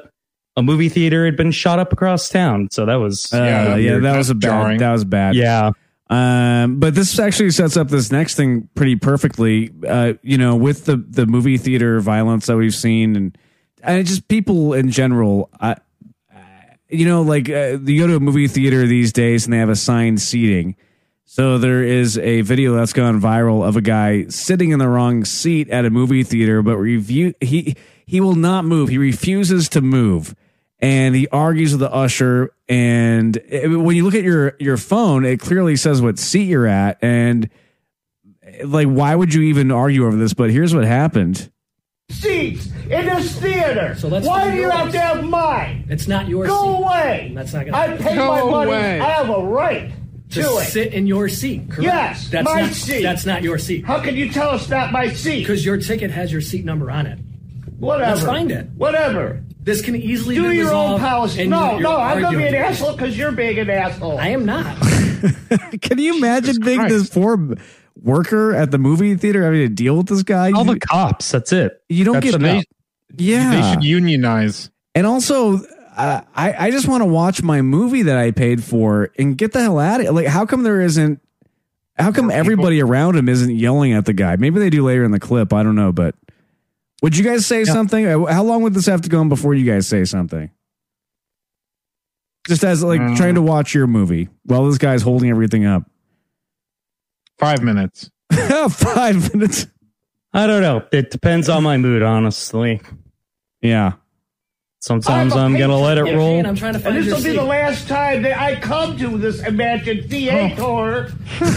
a 0.57 0.63
movie 0.63 0.89
theater 0.89 1.23
had 1.25 1.37
been 1.37 1.51
shot 1.51 1.77
up 1.77 1.93
across 1.93 2.29
town. 2.29 2.67
So 2.71 2.87
that 2.87 2.95
was 2.95 3.31
uh, 3.31 3.37
Yeah, 3.37 3.75
yeah, 3.75 3.97
that 3.99 4.17
was 4.17 4.31
a 4.31 4.33
that's 4.33 4.43
bad. 4.45 4.49
jarring. 4.49 4.79
That 4.79 4.91
was 4.91 5.05
bad. 5.05 5.35
yeah, 5.35 5.71
Um, 6.09 6.79
but 6.79 6.95
this 6.95 7.19
actually 7.19 7.51
sets 7.51 7.77
up 7.77 7.89
this 7.89 8.11
next 8.11 8.33
thing 8.35 8.67
pretty 8.73 8.95
perfectly. 8.95 9.71
Uh, 9.87 10.13
you 10.23 10.39
know, 10.39 10.55
with 10.55 10.85
the 10.85 10.97
the 10.97 11.27
movie 11.27 11.57
theater 11.59 11.99
violence 11.99 12.47
that 12.47 12.57
we've 12.57 12.73
seen, 12.73 13.15
and 13.15 13.37
and 13.83 14.07
just 14.07 14.27
people 14.27 14.73
in 14.73 14.89
general. 14.89 15.51
I, 15.61 15.75
you 16.91 17.05
know, 17.05 17.21
like 17.21 17.49
uh, 17.49 17.77
you 17.83 18.01
go 18.01 18.07
to 18.07 18.15
a 18.17 18.19
movie 18.19 18.47
theater 18.47 18.85
these 18.85 19.13
days, 19.13 19.45
and 19.45 19.53
they 19.53 19.57
have 19.57 19.69
assigned 19.69 20.21
seating. 20.21 20.75
So 21.25 21.57
there 21.57 21.81
is 21.81 22.17
a 22.17 22.41
video 22.41 22.75
that's 22.75 22.91
gone 22.93 23.21
viral 23.21 23.65
of 23.65 23.77
a 23.77 23.81
guy 23.81 24.25
sitting 24.27 24.71
in 24.71 24.79
the 24.79 24.87
wrong 24.89 25.23
seat 25.23 25.69
at 25.69 25.85
a 25.85 25.89
movie 25.89 26.23
theater, 26.23 26.61
but 26.61 26.77
review 26.77 27.33
he 27.39 27.75
he 28.05 28.19
will 28.19 28.35
not 28.35 28.65
move. 28.65 28.89
He 28.89 28.97
refuses 28.97 29.69
to 29.69 29.81
move, 29.81 30.35
and 30.79 31.15
he 31.15 31.27
argues 31.29 31.71
with 31.71 31.79
the 31.81 31.91
usher. 31.91 32.51
And 32.67 33.37
it- 33.47 33.67
when 33.69 33.95
you 33.95 34.03
look 34.03 34.15
at 34.15 34.23
your 34.23 34.55
your 34.59 34.77
phone, 34.77 35.23
it 35.25 35.39
clearly 35.39 35.75
says 35.77 36.01
what 36.01 36.19
seat 36.19 36.49
you're 36.49 36.67
at, 36.67 36.97
and 37.01 37.49
like 38.65 38.87
why 38.87 39.15
would 39.15 39.33
you 39.33 39.41
even 39.43 39.71
argue 39.71 40.05
over 40.07 40.17
this? 40.17 40.33
But 40.33 40.51
here's 40.51 40.73
what 40.75 40.83
happened. 40.85 41.50
Seats 42.11 42.67
in 42.89 43.05
this 43.05 43.35
theater. 43.39 43.95
So 43.97 44.07
let's 44.07 44.25
Why 44.27 44.45
do 44.45 44.51
do 44.51 44.57
you 44.57 44.69
have 44.69 44.91
to 44.91 44.99
have 44.99 45.23
mine? 45.23 45.85
It's 45.89 46.07
not 46.07 46.27
your 46.27 46.45
Go 46.47 46.61
seat. 46.63 46.83
away. 46.83 47.31
That's 47.35 47.53
not 47.53 47.65
gonna 47.65 47.77
I 47.77 47.87
happen. 47.87 48.03
pay 48.05 48.15
Go 48.15 48.27
my 48.27 48.51
money. 48.51 48.71
away. 48.71 48.99
I 48.99 49.09
have 49.11 49.29
a 49.29 49.39
right 49.43 49.91
to, 50.31 50.41
to 50.41 50.47
it. 50.57 50.65
sit 50.65 50.93
in 50.93 51.07
your 51.07 51.27
seat. 51.29 51.69
Correct? 51.69 51.83
Yes, 51.83 52.29
that's 52.29 52.45
my 52.45 52.61
not, 52.61 52.71
seat. 52.73 53.01
That's 53.03 53.25
not 53.25 53.41
your 53.43 53.57
seat 53.57 53.85
How 53.85 53.99
can 53.99 54.15
you 54.15 54.29
tell 54.31 54.55
it's 54.55 54.69
not 54.69 54.91
my 54.91 55.09
seat? 55.11 55.39
because 55.41 55.65
your 55.65 55.77
ticket 55.77 56.11
has 56.11 56.31
your 56.31 56.41
seat 56.41 56.63
number 56.65 56.89
on 56.91 57.05
it. 57.07 57.19
Whatever. 57.79 58.11
Let's 58.11 58.25
find 58.25 58.51
it. 58.51 58.67
Whatever. 58.75 59.43
This 59.63 59.81
can 59.81 59.95
easily 59.95 60.35
Do 60.35 60.49
be 60.49 60.55
your 60.57 60.73
own 60.73 60.93
resolved 60.93 61.03
policy. 61.03 61.47
No, 61.47 61.71
you're- 61.71 61.83
no, 61.83 61.91
you're 61.91 61.99
I'm 61.99 62.21
gonna 62.21 62.37
be 62.37 62.45
an 62.47 62.55
asshole 62.55 62.93
because 62.93 63.17
you're 63.17 63.31
being 63.31 63.59
an 63.59 63.69
asshole. 63.69 64.17
I 64.17 64.29
am 64.29 64.45
not. 64.45 64.75
Can 65.81 65.99
you 65.99 66.17
imagine 66.17 66.59
being 66.61 66.79
Christ. 66.79 66.93
this 66.95 67.09
poor 67.09 67.55
worker 67.95 68.53
at 68.53 68.71
the 68.71 68.77
movie 68.77 69.15
theater 69.15 69.43
having 69.43 69.59
to 69.59 69.69
deal 69.69 69.97
with 69.97 70.07
this 70.07 70.23
guy? 70.23 70.51
all 70.51 70.65
You, 70.65 70.73
the 70.75 70.79
cops. 70.79 71.31
That's 71.31 71.51
it. 71.51 71.81
you 71.89 72.03
don't 72.05 72.15
That's 72.15 72.25
get 72.31 72.35
enough. 72.35 72.63
yeah. 73.17 73.51
They 73.61 73.73
should 73.73 73.83
unionize. 73.83 74.69
And 74.95 75.07
also, 75.07 75.59
uh, 75.95 76.21
I 76.35 76.67
I 76.67 76.71
just 76.71 76.87
want 76.87 77.01
to 77.01 77.05
watch 77.05 77.41
my 77.43 77.61
movie 77.61 78.03
that 78.03 78.17
I 78.17 78.31
paid 78.31 78.63
for 78.63 79.11
and 79.17 79.37
get 79.37 79.51
the 79.53 79.61
hell 79.61 79.79
out 79.79 79.99
of 80.01 80.07
it. 80.07 80.11
Like, 80.11 80.27
how 80.27 80.45
come 80.45 80.63
there 80.63 80.81
isn't? 80.81 81.19
How 81.97 82.11
come 82.11 82.31
everybody 82.31 82.81
around 82.81 83.15
him 83.17 83.29
isn't 83.29 83.51
yelling 83.55 83.93
at 83.93 84.05
the 84.05 84.13
guy? 84.13 84.35
Maybe 84.37 84.59
they 84.59 84.69
do 84.69 84.83
later 84.83 85.03
in 85.03 85.11
the 85.11 85.19
clip. 85.19 85.53
I 85.53 85.61
don't 85.61 85.75
know, 85.75 85.91
but 85.91 86.15
would 87.03 87.15
you 87.15 87.23
guys 87.23 87.45
say 87.45 87.63
something? 87.65 88.07
Uh, 88.07 88.25
How 88.25 88.43
long 88.43 88.63
would 88.63 88.73
this 88.73 88.85
have 88.87 89.01
to 89.01 89.09
go 89.09 89.19
on 89.19 89.29
before 89.29 89.53
you 89.53 89.69
guys 89.69 89.85
say 89.87 90.05
something? 90.05 90.49
Just 92.47 92.63
as 92.63 92.81
like 92.83 93.01
Mm. 93.01 93.17
trying 93.17 93.35
to 93.35 93.41
watch 93.41 93.75
your 93.75 93.85
movie 93.87 94.29
while 94.45 94.65
this 94.65 94.77
guy's 94.79 95.01
holding 95.03 95.29
everything 95.29 95.65
up. 95.65 95.83
Five 97.41 97.61
minutes. 97.63 98.09
Five 98.69 99.33
minutes. 99.33 99.67
I 100.33 100.47
don't 100.47 100.61
know. 100.61 100.85
It 100.93 101.11
depends 101.11 101.49
on 101.49 101.63
my 101.63 101.75
mood, 101.77 102.03
honestly. 102.03 102.79
Yeah. 103.61 103.93
Sometimes 104.79 105.33
I'm 105.33 105.39
a 105.39 105.45
I'm 105.55 105.57
gonna 105.59 105.77
let 105.77 105.97
it 105.99 106.03
roll. 106.15 106.37
Shane, 106.37 106.45
I'm 106.47 106.55
trying 106.55 106.73
to 106.73 106.79
find 106.79 106.95
and 106.97 107.05
find 107.05 107.05
this 107.05 107.05
your 107.07 107.15
will 107.17 107.23
be 107.23 107.29
seat. 107.31 107.35
the 107.37 107.43
last 107.43 107.87
time 107.87 108.21
that 108.23 108.39
I 108.39 108.59
come 108.59 108.97
to 108.97 109.17
this 109.17 109.39
imagined 109.45 110.09
theater. 110.09 111.11
All 111.41 111.47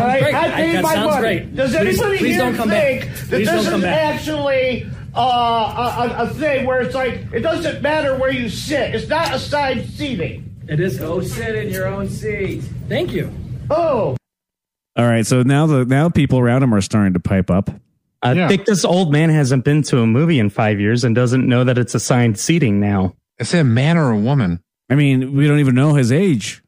right, 0.00 0.34
I 0.34 0.50
paid 0.50 0.74
That 0.76 0.82
my 0.82 0.96
money. 1.04 1.20
great. 1.20 1.54
Does 1.54 1.70
Please- 1.74 1.98
anybody 1.98 2.18
please 2.18 2.28
here 2.34 2.38
don't 2.40 2.56
come 2.56 2.68
think 2.68 3.06
back. 3.06 3.14
that 3.14 3.28
Please 3.28 3.46
this 3.50 3.66
is 3.68 3.84
actually 3.84 4.86
uh, 5.14 5.20
a, 5.20 6.22
a, 6.24 6.24
a 6.24 6.34
thing 6.34 6.66
where 6.66 6.82
it's 6.82 6.94
like 6.94 7.14
it 7.32 7.40
doesn't 7.40 7.80
matter 7.80 8.16
where 8.18 8.30
you 8.32 8.50
sit? 8.50 8.94
It's 8.94 9.08
not 9.08 9.32
assigned 9.34 9.88
seating. 9.88 10.54
It 10.68 10.78
is. 10.80 10.98
Go 10.98 11.22
sit 11.22 11.54
in 11.54 11.70
your 11.72 11.86
own 11.86 12.06
seat. 12.10 12.64
Thank 12.90 13.12
you. 13.14 13.32
Oh, 13.70 14.17
All 14.98 15.06
right. 15.06 15.24
So 15.24 15.42
now 15.42 15.66
the 15.66 15.84
now 15.84 16.08
people 16.08 16.38
around 16.40 16.62
him 16.62 16.74
are 16.74 16.80
starting 16.80 17.12
to 17.14 17.20
pipe 17.20 17.50
up. 17.50 17.70
I 18.20 18.32
Yeah. 18.32 18.48
think 18.48 18.64
this 18.66 18.84
old 18.84 19.12
man 19.12 19.30
hasn't 19.30 19.64
been 19.64 19.82
to 19.84 20.00
a 20.00 20.06
movie 20.06 20.40
in 20.40 20.50
five 20.50 20.80
years 20.80 21.04
and 21.04 21.14
doesn't 21.14 21.46
know 21.46 21.62
that 21.64 21.78
it's 21.78 21.94
assigned 21.94 22.38
seating 22.38 22.80
now. 22.80 23.14
Is 23.38 23.54
it 23.54 23.60
a 23.60 23.64
man 23.64 23.96
or 23.96 24.10
a 24.10 24.18
woman? 24.18 24.60
I 24.90 24.96
mean, 24.96 25.34
we 25.36 25.46
don't 25.46 25.60
even 25.60 25.76
know 25.76 25.94
his 25.94 26.10
age. 26.10 26.62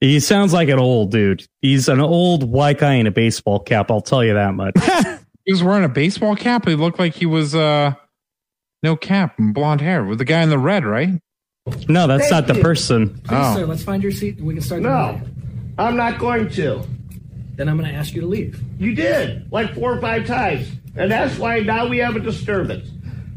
He 0.00 0.20
sounds 0.20 0.52
like 0.52 0.68
an 0.68 0.78
old 0.78 1.12
dude. 1.12 1.46
He's 1.62 1.88
an 1.88 2.00
old 2.00 2.42
white 2.50 2.78
guy 2.78 2.94
in 2.94 3.06
a 3.06 3.10
baseball 3.12 3.60
cap. 3.60 3.90
I'll 3.90 4.00
tell 4.00 4.22
you 4.24 4.34
that 4.34 4.54
much. 4.54 4.74
He 5.44 5.50
was 5.52 5.60
wearing 5.64 5.82
a 5.82 5.88
baseball 5.88 6.36
cap. 6.36 6.68
He 6.68 6.76
looked 6.76 7.00
like 7.00 7.14
he 7.14 7.26
was 7.26 7.52
uh 7.52 7.94
no 8.84 8.94
cap 8.94 9.40
and 9.40 9.52
blonde 9.52 9.80
hair 9.80 10.04
with 10.04 10.18
the 10.18 10.24
guy 10.24 10.40
in 10.42 10.50
the 10.50 10.58
red, 10.58 10.84
right? 10.84 11.20
No, 11.88 12.06
that's 12.06 12.28
Thank 12.28 12.46
not 12.46 12.54
the 12.54 12.62
person. 12.62 13.08
Please, 13.24 13.30
Oh. 13.32 13.56
sir, 13.56 13.66
let's 13.66 13.82
find 13.82 14.04
your 14.04 14.12
seat 14.12 14.36
and 14.38 14.46
we 14.46 14.54
can 14.54 14.62
start 14.62 14.84
the 14.84 14.88
No, 14.88 15.12
meeting. 15.14 15.41
I'm 15.78 15.96
not 15.96 16.18
going 16.18 16.48
to. 16.50 16.82
Then 17.56 17.68
I'm 17.68 17.76
going 17.78 17.90
to 17.90 17.96
ask 17.96 18.14
you 18.14 18.20
to 18.22 18.26
leave. 18.26 18.60
You 18.78 18.94
did, 18.94 19.50
like 19.52 19.74
four 19.74 19.92
or 19.96 20.00
five 20.00 20.26
times. 20.26 20.68
And 20.96 21.10
that's 21.10 21.38
why 21.38 21.60
now 21.60 21.86
we 21.88 21.98
have 21.98 22.16
a 22.16 22.20
disturbance. 22.20 22.88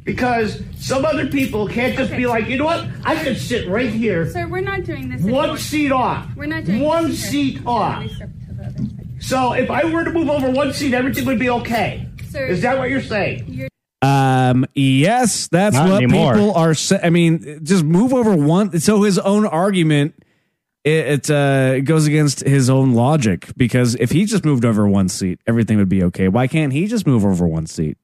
Because 0.04 0.62
some 0.78 1.04
other 1.04 1.28
people 1.28 1.68
can't 1.68 1.98
just 1.98 2.12
be 2.12 2.28
like, 2.28 2.48
you 2.48 2.58
know 2.58 2.66
what? 2.66 2.88
I 3.04 3.22
could 3.24 3.38
sit 3.38 3.68
right 3.68 3.90
here, 3.90 4.30
Sir, 4.32 4.48
we're 4.48 4.62
not 4.62 4.84
doing 4.84 5.10
this. 5.10 5.22
one 5.24 5.58
seat 5.58 5.92
off. 5.92 6.28
We're 6.36 6.46
not 6.46 6.64
doing 6.66 6.82
One 6.82 7.08
this. 7.10 7.24
sir. 7.24 7.28
seat 7.30 7.62
off. 7.66 8.04
Please 8.04 8.16
step 8.16 8.30
to 8.48 8.54
the 8.54 8.64
other 8.66 8.78
side. 8.78 9.08
So 9.20 9.54
if 9.54 9.72
I 9.72 9.84
were 9.86 10.04
to 10.04 10.12
move 10.12 10.30
over 10.30 10.50
one 10.52 10.74
seat, 10.74 10.94
everything 10.94 11.26
would 11.26 11.40
be 11.40 11.50
okay. 11.50 12.08
Sir, 12.30 12.46
Is 12.46 12.62
that 12.62 12.78
what 12.78 12.90
you're 12.92 13.02
saying? 13.02 13.46
You're 13.48 13.70
Um, 14.04 14.66
yes, 14.76 15.48
that's 15.48 15.76
Not 15.76 15.90
what 15.90 16.04
anymore. 16.04 16.34
people 16.34 16.54
are. 16.54 16.76
Sa- 16.76 17.00
I 17.02 17.10
mean, 17.10 17.62
just 17.64 17.84
move 17.84 18.14
over 18.14 18.36
one. 18.36 18.80
So 18.80 19.02
his 19.02 19.18
own 19.18 19.46
argument, 19.48 20.14
it, 20.86 21.28
it 21.28 21.32
uh, 21.32 21.82
goes 21.82 22.06
against 22.08 22.42
his 22.42 22.70
own 22.70 22.94
logic 22.94 23.50
because 23.58 23.96
if 23.96 24.12
he 24.12 24.24
just 24.26 24.46
moved 24.46 24.64
over 24.64 24.88
one 24.88 25.10
seat, 25.10 25.42
everything 25.48 25.78
would 25.78 25.90
be 25.90 26.04
okay. 26.04 26.28
Why 26.30 26.48
can't 26.48 26.72
he 26.72 26.88
just 26.88 27.06
move 27.06 27.26
over 27.26 27.46
one 27.48 27.66
seat? 27.68 27.98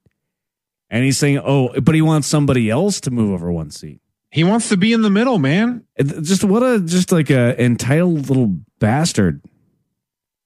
And 0.90 1.06
he's 1.06 1.18
saying, 1.18 1.40
oh, 1.46 1.80
but 1.80 1.96
he 1.96 2.02
wants 2.02 2.28
somebody 2.28 2.70
else 2.70 3.00
to 3.02 3.12
move 3.12 3.32
over 3.32 3.50
one 3.52 3.72
seat. 3.72 4.02
He 4.32 4.44
wants 4.44 4.68
to 4.70 4.78
be 4.78 4.92
in 4.92 5.02
the 5.04 5.10
middle, 5.10 5.38
man. 5.40 5.86
It- 5.96 6.24
Just 6.24 6.44
what 6.44 6.64
a 6.64 6.80
just 6.82 7.12
like 7.14 7.30
a 7.30 7.62
entitled 7.64 8.28
little 8.28 8.58
bastard. 8.80 9.42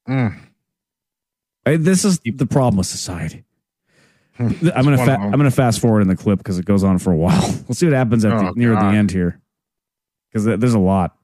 Mm. 0.08 0.36
I- 1.66 1.78
this 1.78 2.06
is 2.06 2.20
the 2.24 2.46
problem 2.46 2.78
with 2.78 2.88
society. 2.88 3.44
I'm 4.38 4.50
gonna 4.60 4.98
fa- 4.98 5.18
I'm 5.20 5.32
gonna 5.32 5.50
fast 5.50 5.80
forward 5.80 6.02
in 6.02 6.10
the 6.10 6.16
clip 6.18 6.40
because 6.40 6.60
it 6.60 6.66
goes 6.66 6.84
on 6.84 7.00
for 7.00 7.12
a 7.14 7.16
while. 7.16 7.42
We'll 7.68 7.74
see 7.76 7.86
what 7.88 7.94
happens 7.96 8.26
at 8.26 8.38
the, 8.38 8.50
Oh, 8.50 8.54
near 8.56 8.74
God. 8.74 8.92
the 8.92 8.98
end 8.98 9.10
here 9.10 9.40
because 10.30 10.46
there's 10.46 10.74
a 10.76 10.80
lot 10.80 11.16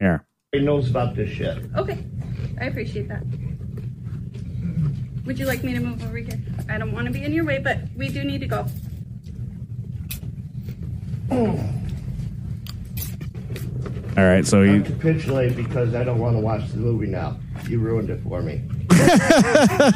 here. 0.00 0.26
He 0.52 0.60
knows 0.60 0.88
about 0.88 1.14
this 1.14 1.28
shit. 1.28 1.58
okay. 1.76 2.02
I 2.58 2.64
appreciate 2.64 3.06
that. 3.08 3.22
Would 5.26 5.38
you 5.38 5.44
like 5.44 5.62
me 5.62 5.74
to 5.74 5.80
move 5.80 6.02
over 6.02 6.16
here? 6.16 6.40
I 6.70 6.78
don't 6.78 6.90
want 6.90 7.06
to 7.06 7.12
be 7.12 7.22
in 7.22 7.34
your 7.34 7.44
way, 7.44 7.58
but 7.58 7.80
we 7.94 8.08
do 8.08 8.24
need 8.24 8.40
to 8.40 8.46
go. 8.46 8.66
All 14.16 14.24
right, 14.24 14.46
so 14.46 14.62
I'm 14.62 14.76
you 14.76 14.82
capitulate 14.82 15.54
because 15.54 15.94
I 15.94 16.02
don't 16.02 16.18
want 16.18 16.34
to 16.34 16.40
watch 16.40 16.66
the 16.70 16.78
movie 16.78 17.08
now. 17.08 17.38
You 17.68 17.80
ruined 17.80 18.08
it 18.08 18.22
for 18.22 18.40
me. 18.40 18.62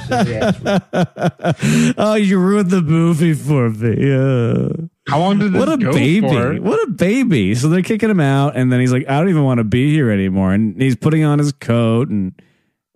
Silly 0.06 0.36
ass 0.36 0.60
movie. 0.62 1.94
oh 1.96 2.14
you 2.14 2.38
ruined 2.38 2.70
the 2.70 2.82
movie 2.82 3.32
for 3.32 3.70
me. 3.70 4.06
Yeah. 4.06 4.81
How 5.12 5.20
long 5.20 5.38
did 5.38 5.52
this 5.52 5.58
What 5.58 5.72
a 5.72 5.76
go 5.76 5.92
baby! 5.92 6.26
for? 6.28 6.54
What 6.56 6.88
a 6.88 6.90
baby! 6.90 7.54
So 7.54 7.68
they're 7.68 7.82
kicking 7.82 8.08
him 8.10 8.20
out, 8.20 8.56
and 8.56 8.72
then 8.72 8.80
he's 8.80 8.92
like, 8.92 9.08
"I 9.08 9.18
don't 9.18 9.28
even 9.28 9.44
want 9.44 9.58
to 9.58 9.64
be 9.64 9.90
here 9.92 10.10
anymore." 10.10 10.52
And 10.54 10.80
he's 10.80 10.96
putting 10.96 11.22
on 11.24 11.38
his 11.38 11.52
coat 11.52 12.08
and 12.08 12.32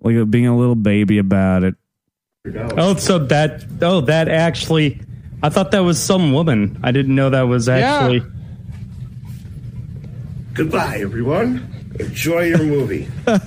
like 0.01 0.31
being 0.31 0.47
a 0.47 0.57
little 0.57 0.75
baby 0.75 1.19
about 1.19 1.63
it. 1.65 1.75
Oh, 2.77 2.95
so 2.97 3.19
that 3.19 3.65
oh 3.83 4.01
that 4.03 4.29
actually, 4.29 5.01
I 5.43 5.49
thought 5.51 5.73
that 5.73 5.81
was 5.81 5.99
some 5.99 6.33
woman. 6.33 6.79
I 6.83 6.93
didn't 6.93 7.15
know 7.15 7.29
that 7.31 7.43
was 7.43 7.69
actually. 7.69 8.23
Goodbye, 10.55 10.99
everyone. 11.03 11.71
Enjoy 12.01 12.45
your 12.45 12.63
movie. 12.63 13.09
Was 13.27 13.41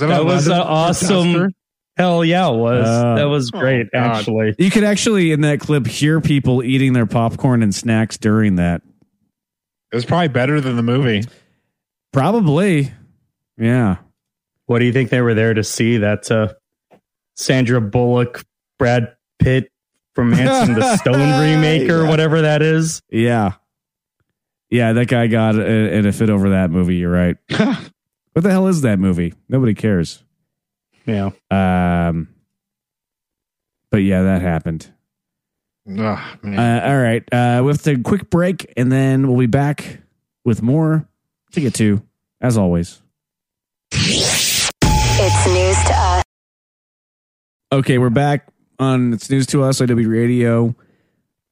that, 0.00 0.08
That 0.08 0.20
a 0.20 0.24
was 0.24 0.46
an 0.46 0.52
London 0.52 0.68
awesome. 0.68 1.54
Protester? 1.96 2.02
Hell 2.02 2.24
yeah, 2.24 2.48
it 2.50 2.56
was. 2.56 2.86
Uh, 2.88 3.14
that 3.16 3.24
was 3.24 3.50
great, 3.50 3.90
God. 3.92 4.16
actually. 4.16 4.54
You 4.58 4.70
could 4.70 4.84
actually 4.84 5.32
in 5.32 5.42
that 5.42 5.60
clip 5.60 5.86
hear 5.86 6.20
people 6.20 6.62
eating 6.62 6.92
their 6.92 7.06
popcorn 7.06 7.62
and 7.62 7.74
snacks 7.74 8.16
during 8.18 8.56
that. 8.56 8.82
It 9.92 9.96
was 9.96 10.04
probably 10.04 10.28
better 10.28 10.60
than 10.60 10.76
the 10.76 10.82
movie. 10.82 11.22
Probably, 12.12 12.92
yeah. 13.58 13.96
What 14.66 14.78
do 14.78 14.84
you 14.86 14.92
think 14.92 15.10
they 15.10 15.20
were 15.20 15.34
there 15.34 15.52
to 15.54 15.64
see? 15.64 15.98
That 15.98 16.30
uh, 16.30 16.54
Sandra 17.36 17.80
Bullock, 17.80 18.44
Brad 18.78 19.14
Pitt 19.38 19.70
Romancing 20.16 20.74
the 20.74 20.96
Stone 20.98 21.40
remake 21.40 21.90
or 21.90 22.02
Yeah. 22.04 22.08
whatever 22.10 22.42
that 22.42 22.62
is. 22.62 23.02
Yeah. 23.10 23.52
Yeah, 24.70 24.92
that 24.94 25.08
guy 25.08 25.26
got 25.26 25.56
a- 25.56 25.94
in 25.94 26.06
a 26.06 26.12
fit 26.12 26.30
over 26.30 26.50
that 26.50 26.70
movie. 26.70 26.96
You're 26.96 27.10
right. 27.10 27.36
what 27.50 28.42
the 28.42 28.50
hell 28.50 28.68
is 28.68 28.80
that 28.82 28.98
movie? 28.98 29.34
Nobody 29.48 29.74
cares. 29.74 30.22
Yeah. 31.06 31.30
Um, 31.50 32.28
but 33.90 33.98
yeah, 33.98 34.22
that 34.22 34.42
happened. 34.42 34.90
Ugh, 35.88 36.38
man. 36.42 36.58
Uh, 36.58 36.86
all 36.88 36.98
right. 36.98 37.22
Uh, 37.32 37.62
we 37.62 37.68
have 37.68 37.78
to 37.78 37.84
take 37.84 37.98
a 37.98 38.02
quick 38.02 38.30
break 38.30 38.72
and 38.76 38.90
then 38.90 39.26
we'll 39.28 39.38
be 39.38 39.46
back 39.46 40.00
with 40.44 40.62
more 40.62 41.08
to 41.52 41.60
get 41.60 41.74
to, 41.74 42.02
as 42.40 42.56
always. 42.56 43.02
It's 43.92 45.46
news 45.46 45.84
to 45.88 45.94
us. 45.94 46.22
Okay, 47.72 47.98
we're 47.98 48.10
back 48.10 48.48
on 48.78 49.12
It's 49.12 49.30
News 49.30 49.46
to 49.48 49.62
Us, 49.62 49.80
idobi 49.80 50.08
Radio. 50.08 50.74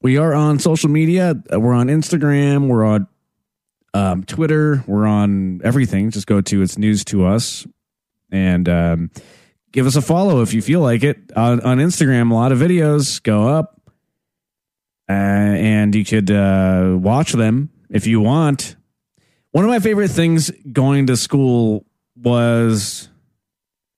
We 0.02 0.16
are 0.16 0.34
on 0.34 0.58
social 0.58 0.88
media. 0.90 1.34
Uh, 1.52 1.60
We're 1.60 1.74
on 1.74 1.88
Instagram. 1.88 2.68
We're 2.68 2.84
on 2.84 3.06
um, 3.94 4.24
Twitter. 4.24 4.82
We're 4.86 5.06
on 5.06 5.60
everything. 5.62 6.10
Just 6.10 6.26
go 6.26 6.40
to 6.40 6.62
It's 6.62 6.78
News 6.78 7.04
to 7.06 7.26
Us 7.26 7.66
and 8.32 8.68
um, 8.68 9.10
give 9.72 9.86
us 9.86 9.96
a 9.96 10.02
follow 10.02 10.42
if 10.42 10.52
you 10.54 10.62
feel 10.62 10.80
like 10.80 11.02
it. 11.02 11.18
On, 11.36 11.60
on 11.60 11.78
Instagram, 11.78 12.30
a 12.30 12.34
lot 12.34 12.52
of 12.52 12.58
videos 12.58 13.22
go 13.22 13.48
up, 13.48 13.80
uh, 15.08 15.12
and 15.12 15.94
you 15.94 16.04
could 16.04 16.30
uh, 16.30 16.96
watch 16.98 17.32
them 17.32 17.70
if 17.88 18.06
you 18.06 18.20
want. 18.20 18.76
One 19.52 19.64
of 19.64 19.70
my 19.70 19.80
favorite 19.80 20.10
things 20.10 20.50
going 20.72 21.06
to 21.08 21.16
school 21.16 21.84
was 22.16 23.08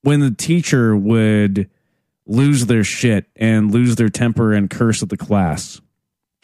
when 0.02 0.20
the 0.20 0.30
teacher 0.30 0.96
would 0.96 1.68
lose 2.26 2.66
their 2.66 2.84
shit 2.84 3.26
and 3.36 3.70
lose 3.72 3.96
their 3.96 4.08
temper 4.08 4.52
and 4.52 4.70
curse 4.70 5.02
at 5.02 5.08
the 5.08 5.16
class. 5.16 5.80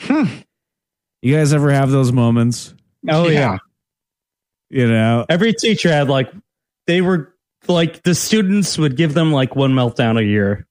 You 0.09 1.35
guys 1.35 1.53
ever 1.53 1.71
have 1.71 1.91
those 1.91 2.13
moments? 2.13 2.75
Oh 3.09 3.29
yeah. 3.29 3.41
Yeah. 3.41 3.59
You 4.71 4.89
know, 4.89 5.25
Every 5.29 5.55
teacher 5.55 5.89
had 5.89 6.09
like 6.09 6.31
they 6.87 7.01
were 7.01 7.35
like 7.69 8.03
the 8.03 8.15
students 8.15 8.79
would 8.79 8.97
give 8.97 9.15
them 9.15 9.33
like 9.33 9.55
one 9.57 9.73
meltdown 9.73 10.19
a 10.19 10.25
year. 10.25 10.67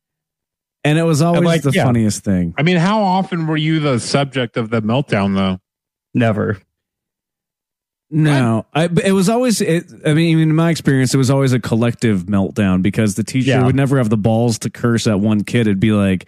and 0.84 0.98
it 0.98 1.04
was 1.04 1.22
always 1.22 1.44
like, 1.44 1.62
the 1.62 1.72
yeah. 1.72 1.84
funniest 1.84 2.24
thing. 2.24 2.54
I 2.58 2.64
mean, 2.64 2.78
how 2.78 3.02
often 3.04 3.48
were 3.48 3.58
you 3.58 3.80
the 3.80 4.00
subject 4.00 4.58
of 4.58 4.70
the 4.70 4.82
meltdown, 4.82 5.36
though? 5.36 5.60
Never. 6.14 6.60
No, 8.10 8.66
I, 8.74 8.86
it 9.04 9.12
was 9.12 9.28
always. 9.28 9.60
It, 9.60 9.86
I 10.06 10.14
mean, 10.14 10.40
in 10.40 10.56
my 10.56 10.70
experience, 10.70 11.14
it 11.14 11.18
was 11.18 11.30
always 11.30 11.52
a 11.52 11.60
collective 11.60 12.24
meltdown 12.24 12.82
because 12.82 13.16
the 13.16 13.24
teacher 13.24 13.50
Yeah. 13.50 13.66
would 13.66 13.76
never 13.76 13.98
have 13.98 14.10
the 14.10 14.16
balls 14.18 14.60
to 14.60 14.70
curse 14.70 15.08
at 15.08 15.20
one 15.20 15.44
kid. 15.44 15.62
It'd 15.68 15.82
be 15.82 15.92
like, 15.92 16.26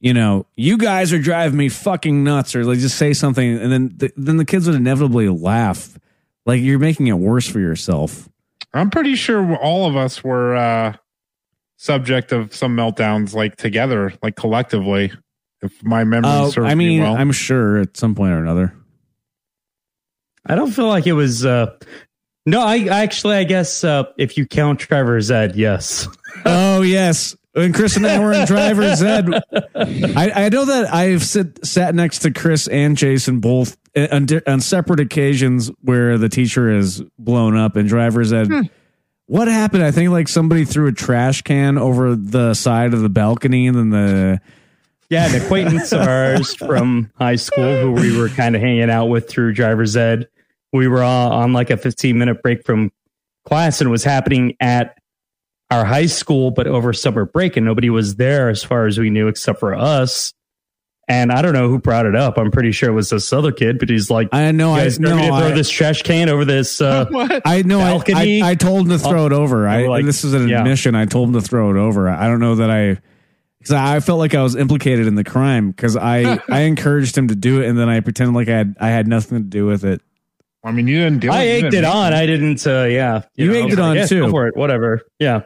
you 0.00 0.14
know, 0.14 0.46
you 0.56 0.76
guys 0.76 1.12
are 1.12 1.20
driving 1.20 1.56
me 1.56 1.68
fucking 1.68 2.24
nuts, 2.24 2.56
or 2.56 2.64
like 2.64 2.80
just 2.80 2.98
say 2.98 3.12
something, 3.12 3.56
and 3.56 3.70
then 3.70 3.92
the, 3.96 4.12
then 4.16 4.36
the 4.36 4.44
kids 4.44 4.66
would 4.66 4.74
inevitably 4.74 5.28
laugh. 5.28 5.96
Like 6.44 6.60
you're 6.60 6.80
making 6.80 7.06
it 7.06 7.12
worse 7.12 7.46
for 7.48 7.60
yourself. 7.60 8.28
I'm 8.74 8.90
pretty 8.90 9.14
sure 9.16 9.56
all 9.56 9.86
of 9.86 9.96
us 9.96 10.24
were 10.24 10.54
uh, 10.56 10.96
subject 11.76 12.32
of 12.32 12.54
some 12.54 12.76
meltdowns, 12.76 13.34
like 13.34 13.56
together, 13.56 14.12
like 14.22 14.36
collectively. 14.36 15.12
If 15.62 15.84
my 15.84 16.02
memory 16.04 16.30
Oh, 16.32 16.50
serves 16.50 16.70
I 16.70 16.74
mean, 16.74 16.98
me 16.98 17.00
well. 17.00 17.14
I'm 17.16 17.30
sure 17.32 17.78
at 17.78 17.96
some 17.96 18.14
point 18.14 18.32
or 18.32 18.38
another. 18.38 18.74
I 20.44 20.56
don't 20.56 20.72
feel 20.72 20.88
like 20.88 21.06
it 21.06 21.12
was 21.12 21.46
uh 21.46 21.76
no, 22.46 22.60
I 22.62 22.86
actually 22.88 23.36
I 23.36 23.44
guess 23.44 23.84
uh 23.84 24.04
if 24.18 24.36
you 24.36 24.44
count 24.46 24.80
Driver's 24.80 25.30
Ed, 25.30 25.54
yes. 25.54 26.08
oh 26.44 26.82
yes, 26.82 27.36
when 27.52 27.72
Chris 27.72 27.96
and 27.96 28.06
I 28.06 28.18
were 28.18 28.32
in 28.32 28.46
driver's 28.46 29.02
ed, 29.02 29.28
I, 29.52 30.32
I 30.34 30.48
know 30.48 30.64
that 30.64 30.92
I've 30.92 31.22
sit, 31.22 31.64
sat 31.64 31.94
next 31.94 32.20
to 32.20 32.30
Chris 32.30 32.66
and 32.68 32.96
Jason 32.96 33.40
both 33.40 33.76
on, 33.96 34.26
on 34.46 34.60
separate 34.60 35.00
occasions 35.00 35.70
where 35.82 36.18
the 36.18 36.28
teacher 36.28 36.70
is 36.70 37.02
blown 37.18 37.56
up 37.56 37.76
in 37.76 37.86
driver's 37.86 38.32
ed. 38.32 38.48
What 39.26 39.48
happened? 39.48 39.82
I 39.82 39.90
think 39.90 40.10
like 40.10 40.28
somebody 40.28 40.64
threw 40.64 40.88
a 40.88 40.92
trash 40.92 41.42
can 41.42 41.78
over 41.78 42.14
the 42.14 42.54
side 42.54 42.92
of 42.92 43.00
the 43.02 43.08
balcony, 43.08 43.66
and 43.66 43.76
then 43.76 43.90
the 43.90 44.40
Yeah, 45.08 45.28
an 45.28 45.40
acquaintance 45.40 45.92
of 45.92 46.06
ours 46.06 46.54
from 46.54 47.10
high 47.16 47.36
school 47.36 47.80
who 47.80 47.92
we 47.92 48.16
were 48.16 48.28
kind 48.28 48.56
of 48.56 48.62
hanging 48.62 48.90
out 48.90 49.06
with 49.06 49.28
through 49.28 49.52
driver's 49.52 49.96
ed. 49.96 50.28
We 50.72 50.88
were 50.88 51.02
uh, 51.02 51.08
on 51.08 51.52
like 51.52 51.70
a 51.70 51.76
15 51.76 52.18
minute 52.18 52.42
break 52.42 52.64
from 52.64 52.90
class 53.44 53.80
and 53.80 53.88
it 53.88 53.90
was 53.90 54.04
happening 54.04 54.56
at 54.60 54.96
our 55.72 55.84
high 55.84 56.06
school, 56.06 56.50
but 56.50 56.66
over 56.66 56.92
summer 56.92 57.24
break, 57.24 57.56
and 57.56 57.66
nobody 57.66 57.90
was 57.90 58.16
there 58.16 58.48
as 58.48 58.62
far 58.62 58.86
as 58.86 58.98
we 58.98 59.10
knew 59.10 59.28
except 59.28 59.60
for 59.60 59.74
us. 59.74 60.32
And 61.08 61.32
I 61.32 61.42
don't 61.42 61.52
know 61.52 61.68
who 61.68 61.78
brought 61.78 62.06
it 62.06 62.14
up. 62.14 62.38
I'm 62.38 62.50
pretty 62.50 62.70
sure 62.72 62.88
it 62.88 62.94
was 62.94 63.10
this 63.10 63.32
other 63.32 63.50
kid, 63.50 63.78
but 63.78 63.88
he's 63.88 64.08
like, 64.08 64.28
I 64.32 64.52
know 64.52 64.70
you 64.74 64.80
I 64.80 64.84
guys 64.84 65.00
no 65.00 65.10
no, 65.10 65.16
me 65.16 65.22
to 65.22 65.28
throw 65.28 65.48
I, 65.48 65.50
this 65.50 65.68
trash 65.68 66.02
can 66.02 66.28
over 66.28 66.44
this. 66.44 66.80
Uh. 66.80 67.06
I 67.44 67.62
know 67.62 67.80
I. 67.80 68.00
I, 68.14 68.40
I 68.50 68.54
told 68.54 68.82
him 68.82 68.90
to 68.90 68.98
throw 68.98 69.26
it 69.26 69.32
over. 69.32 69.66
I 69.66 69.88
Like, 69.88 70.04
this 70.04 70.24
is 70.24 70.32
an 70.32 70.48
yeah. 70.48 70.60
admission. 70.60 70.94
I 70.94 71.06
told 71.06 71.28
him 71.28 71.34
to 71.34 71.40
throw 71.40 71.70
it 71.70 71.76
over. 71.76 72.08
I 72.08 72.28
don't 72.28 72.40
know 72.40 72.54
that 72.56 72.70
I 72.70 73.00
because 73.58 73.72
I 73.72 74.00
felt 74.00 74.20
like 74.20 74.34
I 74.34 74.42
was 74.42 74.56
implicated 74.56 75.06
in 75.06 75.16
the 75.16 75.24
crime 75.24 75.70
because 75.70 75.96
I 75.96 76.40
I 76.48 76.60
encouraged 76.62 77.18
him 77.18 77.28
to 77.28 77.34
do 77.34 77.60
it 77.60 77.68
and 77.68 77.78
then 77.78 77.88
I 77.88 78.00
pretended 78.00 78.34
like 78.34 78.48
I 78.48 78.56
had 78.56 78.76
I 78.80 78.88
had 78.88 79.08
nothing 79.08 79.38
to 79.38 79.44
do 79.44 79.66
with 79.66 79.84
it. 79.84 80.00
I 80.64 80.70
mean, 80.70 80.86
you 80.86 80.98
didn't 81.02 81.20
do 81.20 81.30
I 81.30 81.42
it. 81.42 81.60
You 81.60 81.66
egged 81.66 81.74
it 81.74 81.84
on. 81.84 82.12
I 82.12 82.26
didn't. 82.26 82.64
Uh, 82.64 82.84
yeah, 82.84 83.22
You 83.34 83.48
know, 83.48 83.54
egged 83.54 83.64
was 83.64 83.74
it 83.74 83.80
like, 83.80 83.88
on 83.90 83.96
"Yes, 83.96 84.08
too." 84.08 84.20
Go 84.20 84.30
for 84.30 84.46
it. 84.46 84.56
Whatever. 84.56 85.02
Yeah. 85.18 85.42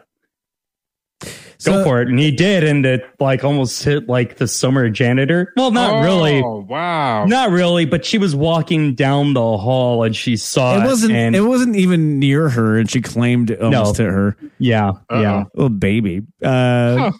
So- 1.58 1.72
go 1.72 1.84
for 1.84 2.02
it. 2.02 2.08
And 2.08 2.18
he 2.18 2.30
did, 2.30 2.64
and 2.64 2.84
it 2.84 3.04
like 3.20 3.44
almost 3.44 3.82
hit 3.82 4.08
like 4.08 4.36
the 4.36 4.46
summer 4.48 4.88
janitor. 4.90 5.52
Well, 5.56 5.70
not 5.70 5.94
Oh, 5.94 6.02
really. 6.02 6.42
Wow. 6.42 7.24
Not 7.26 7.50
really, 7.50 7.84
but 7.86 8.04
she 8.04 8.18
was 8.18 8.34
walking 8.34 8.94
down 8.94 9.34
the 9.34 9.40
hall 9.58 10.02
and 10.02 10.14
she 10.14 10.36
saw 10.36 10.82
It 10.82 10.84
wasn't 10.86 11.12
And 11.14 11.34
it 11.36 11.40
wasn't 11.42 11.76
even 11.76 12.18
near 12.18 12.48
her 12.48 12.78
and 12.78 12.90
she 12.90 13.00
claimed 13.00 13.50
it 13.50 13.60
almost 13.60 13.98
No. 13.98 14.04
hit 14.04 14.12
her. 14.12 14.36
yeah, 14.58 14.92
yeah. 15.10 15.44
Little 15.54 15.70
baby. 15.70 16.22
Uh 16.42 16.96
Huh. 16.96 17.12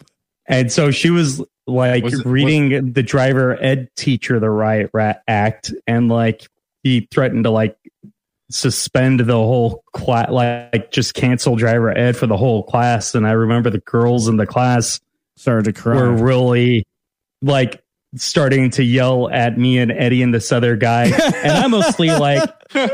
And 0.49 0.71
so 0.71 0.91
she 0.91 1.09
was 1.09 1.41
like 1.65 2.03
Was 2.03 2.19
it- 2.21 2.25
reading 2.25 2.93
the 2.93 3.03
driver 3.03 3.57
ed 3.61 3.89
teacher 3.97 4.39
the 4.39 4.49
riot 4.49 4.89
rat 4.93 5.21
act, 5.27 5.73
and 5.85 6.07
like 6.09 6.47
he 6.83 7.07
threatened 7.11 7.43
to 7.43 7.49
like 7.51 7.75
suspend 8.49 9.19
the 9.21 9.33
whole 9.33 9.83
class, 9.93 10.29
like 10.29 10.91
just 10.91 11.13
cancel 11.13 11.55
driver 11.55 11.95
ed 11.95 12.15
for 12.15 12.27
the 12.27 12.37
whole 12.37 12.63
class. 12.63 13.13
And 13.15 13.27
I 13.27 13.31
remember 13.31 13.69
the 13.69 13.79
girls 13.79 14.27
in 14.27 14.37
the 14.37 14.45
class 14.47 14.99
started 15.35 15.65
to 15.65 15.73
cry. 15.73 15.95
were 15.95 16.11
really 16.13 16.85
like 17.41 17.81
starting 18.15 18.69
to 18.71 18.83
yell 18.83 19.29
at 19.29 19.57
me 19.57 19.77
and 19.77 19.91
Eddie 19.91 20.23
and 20.23 20.33
this 20.33 20.51
other 20.51 20.75
guy. 20.77 21.05
and 21.43 21.51
I'm 21.51 21.71
mostly 21.71 22.07
like, 22.09 22.49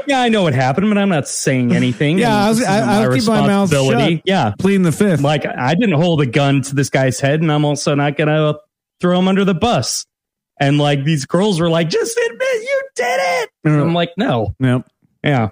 yeah, 0.07 0.21
I 0.21 0.29
know 0.29 0.41
what 0.43 0.53
happened, 0.53 0.89
but 0.89 0.97
I'm 0.97 1.09
not 1.09 1.27
saying 1.27 1.73
anything. 1.75 2.17
Yeah, 2.17 2.45
I 2.45 2.49
was- 2.49 2.63
I- 2.63 3.03
I'll 3.03 3.13
keep 3.13 3.25
my 3.27 3.45
mouth 3.47 3.69
shut. 3.69 4.21
Yeah. 4.25 4.53
Pleading 4.57 4.81
the 4.83 4.91
fifth. 4.91 5.21
Like 5.21 5.45
I 5.45 5.75
didn't 5.75 5.95
hold 5.99 6.21
a 6.21 6.25
gun 6.25 6.61
to 6.63 6.75
this 6.75 6.89
guy's 6.89 7.19
head, 7.19 7.41
and 7.41 7.51
I'm 7.51 7.63
also 7.63 7.93
not 7.95 8.17
gonna 8.17 8.55
throw 8.99 9.19
him 9.19 9.27
under 9.27 9.45
the 9.45 9.53
bus. 9.53 10.05
And 10.59 10.77
like 10.77 11.03
these 11.03 11.25
girls 11.25 11.59
were 11.59 11.69
like, 11.69 11.89
just 11.89 12.17
admit 12.17 12.41
you 12.41 12.81
did 12.95 13.19
it. 13.19 13.49
And 13.65 13.73
I'm 13.81 13.93
like, 13.93 14.11
no, 14.17 14.55
Nope. 14.59 14.85
Yeah, 15.24 15.49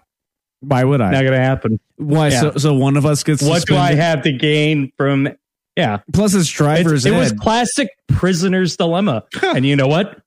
Why 0.61 0.83
would 0.83 1.01
I? 1.01 1.11
not 1.11 1.23
gonna 1.23 1.37
happen. 1.37 1.79
Why? 1.97 2.29
Yeah. 2.29 2.39
So, 2.41 2.51
so 2.57 2.73
one 2.73 2.97
of 2.97 3.05
us 3.05 3.23
gets 3.23 3.41
What 3.43 3.65
do 3.65 3.75
I 3.75 3.93
have 3.93 4.23
to 4.23 4.31
gain 4.31 4.91
from? 4.97 5.29
Yeah, 5.77 5.99
Plus, 6.13 6.33
it's 6.33 6.49
It's- 6.49 6.57
driver's 6.57 7.05
it 7.05 7.11
was 7.11 7.31
classic 7.31 7.89
prisoner's 8.09 8.75
dilemma. 8.75 9.23
and 9.41 9.65
you 9.65 9.75
know 9.75 9.87
what? 9.87 10.21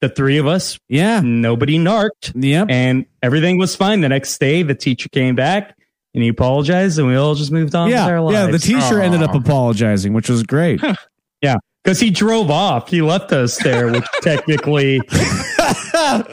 The 0.00 0.08
three 0.08 0.38
of 0.38 0.46
us, 0.48 0.78
yeah. 0.88 1.20
nobody 1.22 1.78
narked, 1.78 2.32
Yep. 2.34 2.68
and 2.70 3.06
everything 3.22 3.56
was 3.58 3.76
fine. 3.76 4.00
The 4.00 4.08
next 4.08 4.36
day, 4.38 4.62
the 4.64 4.74
teacher 4.74 5.08
came 5.10 5.36
back 5.36 5.76
and 6.14 6.24
he 6.24 6.28
apologized, 6.28 6.98
and 6.98 7.06
we 7.06 7.14
all 7.14 7.34
just 7.36 7.52
moved 7.52 7.74
on 7.76 7.86
with 7.86 7.94
yeah. 7.94 8.06
our 8.08 8.20
lives. 8.20 8.34
Yeah. 8.34 8.50
The 8.50 8.58
teacher 8.58 9.00
Aw. 9.00 9.04
ended 9.04 9.22
up 9.22 9.34
apologizing, 9.34 10.12
which 10.12 10.28
was 10.28 10.42
great. 10.42 10.80
Because 11.82 11.98
he 12.00 12.10
drove 12.10 12.50
off. 12.50 12.88
He 12.88 13.02
left 13.02 13.32
us 13.32 13.56
there, 13.62 13.90
which 13.90 14.04
technically, 14.22 15.00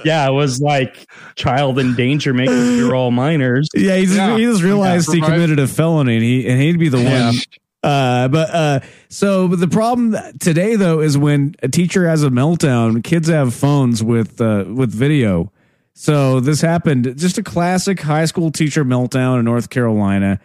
yeah, 0.06 0.28
it 0.28 0.34
was 0.34 0.62
like 0.62 1.08
child 1.36 1.80
endangerment 1.80 2.50
because 2.50 2.78
you're 2.78 2.96
all 2.96 3.12
minors. 3.12 3.70
Yeah, 3.76 3.96
he 3.98 4.06
just, 4.06 4.18
Yeah. 4.18 4.38
he 4.38 4.44
just 4.44 4.64
realized 4.64 5.12
he 5.14 5.22
committed 5.22 5.60
a 5.60 5.68
felony, 5.68 6.16
and 6.16 6.24
he 6.24 6.48
and 6.48 6.62
he'd 6.62 6.80
be 6.80 6.90
the 6.90 7.00
Yeah. 7.00 7.26
one. 7.28 7.36
Uh, 7.82 8.28
but 8.28 8.50
uh, 8.54 8.80
so 9.08 9.48
but 9.48 9.60
the 9.60 9.68
problem 9.68 10.14
today 10.40 10.76
though 10.76 11.00
is 11.00 11.18
when 11.18 11.56
a 11.64 11.70
teacher 11.70 12.08
has 12.10 12.24
a 12.24 12.30
meltdown, 12.30 13.02
kids 13.04 13.30
have 13.30 13.54
phones 13.54 14.04
with 14.04 14.42
uh, 14.42 14.66
with 14.68 14.92
video. 14.92 15.52
So 15.94 16.40
this 16.40 16.62
happened, 16.62 17.18
just 17.18 17.38
a 17.38 17.44
classic 17.44 18.00
high 18.02 18.26
school 18.26 18.52
teacher 18.52 18.86
meltdown 18.86 19.40
in 19.40 19.46
North 19.46 19.70
Carolina, 19.70 20.40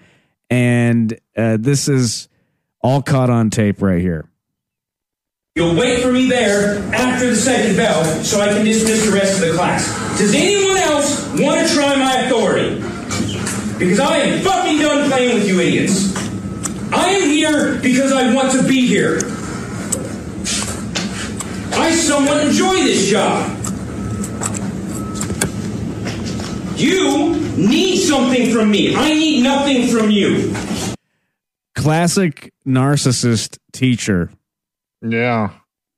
and 0.51 1.17
uh, 1.37 1.57
this 1.61 1.89
is 1.89 2.29
all 2.81 3.03
caught 3.03 3.31
on 3.31 3.51
tape 3.51 3.81
right 3.83 4.01
here. 4.01 4.29
You'll 5.57 5.77
wait 5.77 6.03
for 6.03 6.11
me 6.11 6.29
there 6.29 6.79
after 6.93 7.31
the 7.31 7.37
second 7.37 7.77
bell 7.77 8.05
so 8.25 8.41
I 8.41 8.49
can 8.49 8.65
dismiss 8.65 9.07
the 9.07 9.13
rest 9.13 9.41
of 9.41 9.49
the 9.49 9.55
class. 9.55 9.87
Does 10.19 10.35
anyone 10.35 10.77
else 10.79 11.29
want 11.41 11.65
to 11.65 11.73
try 11.73 11.95
my 11.95 12.23
authority? 12.23 12.75
Because 13.79 14.01
I 14.01 14.17
am 14.17 14.43
fucking 14.43 14.81
done 14.81 15.09
playing 15.09 15.37
with 15.37 15.47
you 15.47 15.61
idiots. 15.61 16.13
I 16.93 17.09
am 17.11 17.29
here 17.29 17.81
because 17.81 18.11
I 18.11 18.35
want 18.35 18.51
to 18.55 18.67
be 18.67 18.85
here. 18.89 19.19
I 21.79 21.93
somewhat 21.93 22.45
enjoy 22.45 22.75
this 22.75 23.09
job. 23.09 23.49
You 26.77 27.37
need 27.57 27.99
something 27.99 28.51
from 28.53 28.73
me. 28.73 28.97
I 28.97 29.15
need 29.15 29.45
nothing 29.45 29.87
from 29.87 30.11
you. 30.11 30.53
Classic 31.77 32.53
narcissist 32.67 33.59
teacher. 33.73 34.33
Yeah. 35.05 35.51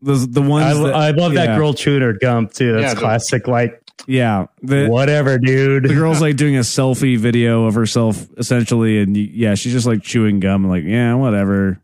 The 0.02 0.14
the 0.28 0.42
ones 0.42 0.66
I, 0.66 0.82
that, 0.82 0.94
I 0.94 1.10
love 1.12 1.32
yeah, 1.32 1.46
that 1.46 1.56
girl 1.58 1.72
chewing 1.72 2.02
her 2.02 2.12
gum 2.12 2.48
too. 2.48 2.72
That's 2.72 2.82
Yeah, 2.82 2.94
the- 2.94 3.00
classic. 3.00 3.48
Like 3.48 3.80
Yeah, 4.06 4.46
the, 4.62 4.88
whatever, 4.88 5.38
dude. 5.38 5.84
the 5.84 5.94
girl's 5.94 6.20
like 6.20 6.36
doing 6.36 6.56
a 6.56 6.60
selfie 6.60 7.16
video 7.18 7.64
of 7.64 7.74
herself 7.74 8.26
essentially 8.36 9.00
and 9.00 9.16
yeah 9.16 9.54
she's 9.54 9.72
just 9.72 9.86
like 9.86 10.02
chewing 10.02 10.38
gum 10.40 10.66
like 10.68 10.84
yeah 10.84 11.14
whatever 11.14 11.80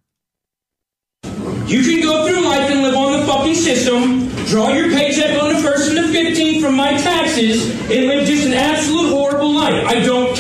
You 1.67 1.83
can 1.83 2.03
go 2.03 2.27
through 2.29 2.45
life 2.45 2.71
and 2.71 2.83
live 2.83 2.95
on 2.95 3.19
the 3.19 3.27
fucking 3.27 3.55
system, 3.55 4.29
draw 4.47 4.69
your 4.75 4.91
paycheck 4.91 5.41
on 5.43 5.55
the 5.55 5.61
first 5.63 5.89
and 5.91 5.97
the 5.97 6.13
15th 6.19 6.61
from 6.61 6.77
my 6.77 6.91
taxes, 6.99 7.71
and 7.91 8.07
live 8.09 8.27
just 8.27 8.47
an 8.47 8.53
absolute 8.53 9.09
horrible 9.11 9.55
life. 9.55 9.83
I 9.87 10.01
don't 10.01 10.27
care. 10.27 10.32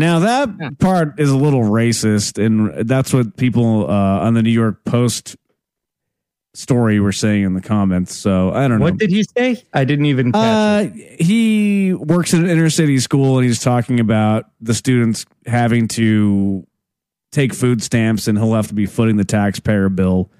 Now 0.00 0.18
that 0.20 0.78
part 0.78 1.18
is 1.20 1.30
a 1.30 1.36
little 1.36 1.62
racist 1.62 2.44
and 2.44 2.88
that's 2.88 3.12
what 3.12 3.36
people 3.36 3.88
uh, 3.88 4.20
on 4.20 4.34
the 4.34 4.42
new 4.42 4.50
york 4.50 4.84
post 4.84 5.36
story 6.52 6.98
were 6.98 7.12
saying 7.12 7.44
in 7.44 7.54
the 7.54 7.60
comments 7.60 8.14
so 8.14 8.50
i 8.50 8.66
don't 8.66 8.78
know 8.78 8.84
What 8.84 8.96
did 8.96 9.10
he 9.10 9.22
say? 9.22 9.62
I 9.72 9.84
didn't 9.84 10.06
even 10.06 10.32
catch 10.32 10.90
uh, 10.90 10.92
he 11.20 11.94
works 11.94 12.34
at 12.34 12.40
an 12.40 12.50
inner 12.50 12.70
city 12.70 12.98
school 12.98 13.38
and 13.38 13.46
he's 13.46 13.60
talking 13.60 14.00
about 14.00 14.46
the 14.60 14.74
students 14.74 15.26
having 15.46 15.86
to 15.88 16.66
take 17.30 17.54
food 17.54 17.82
stamps 17.82 18.26
and 18.26 18.36
he'll 18.36 18.54
have 18.54 18.66
to 18.68 18.74
be 18.74 18.86
footing 18.86 19.16
the 19.16 19.24
taxpayer 19.24 19.88
bill 19.88 20.30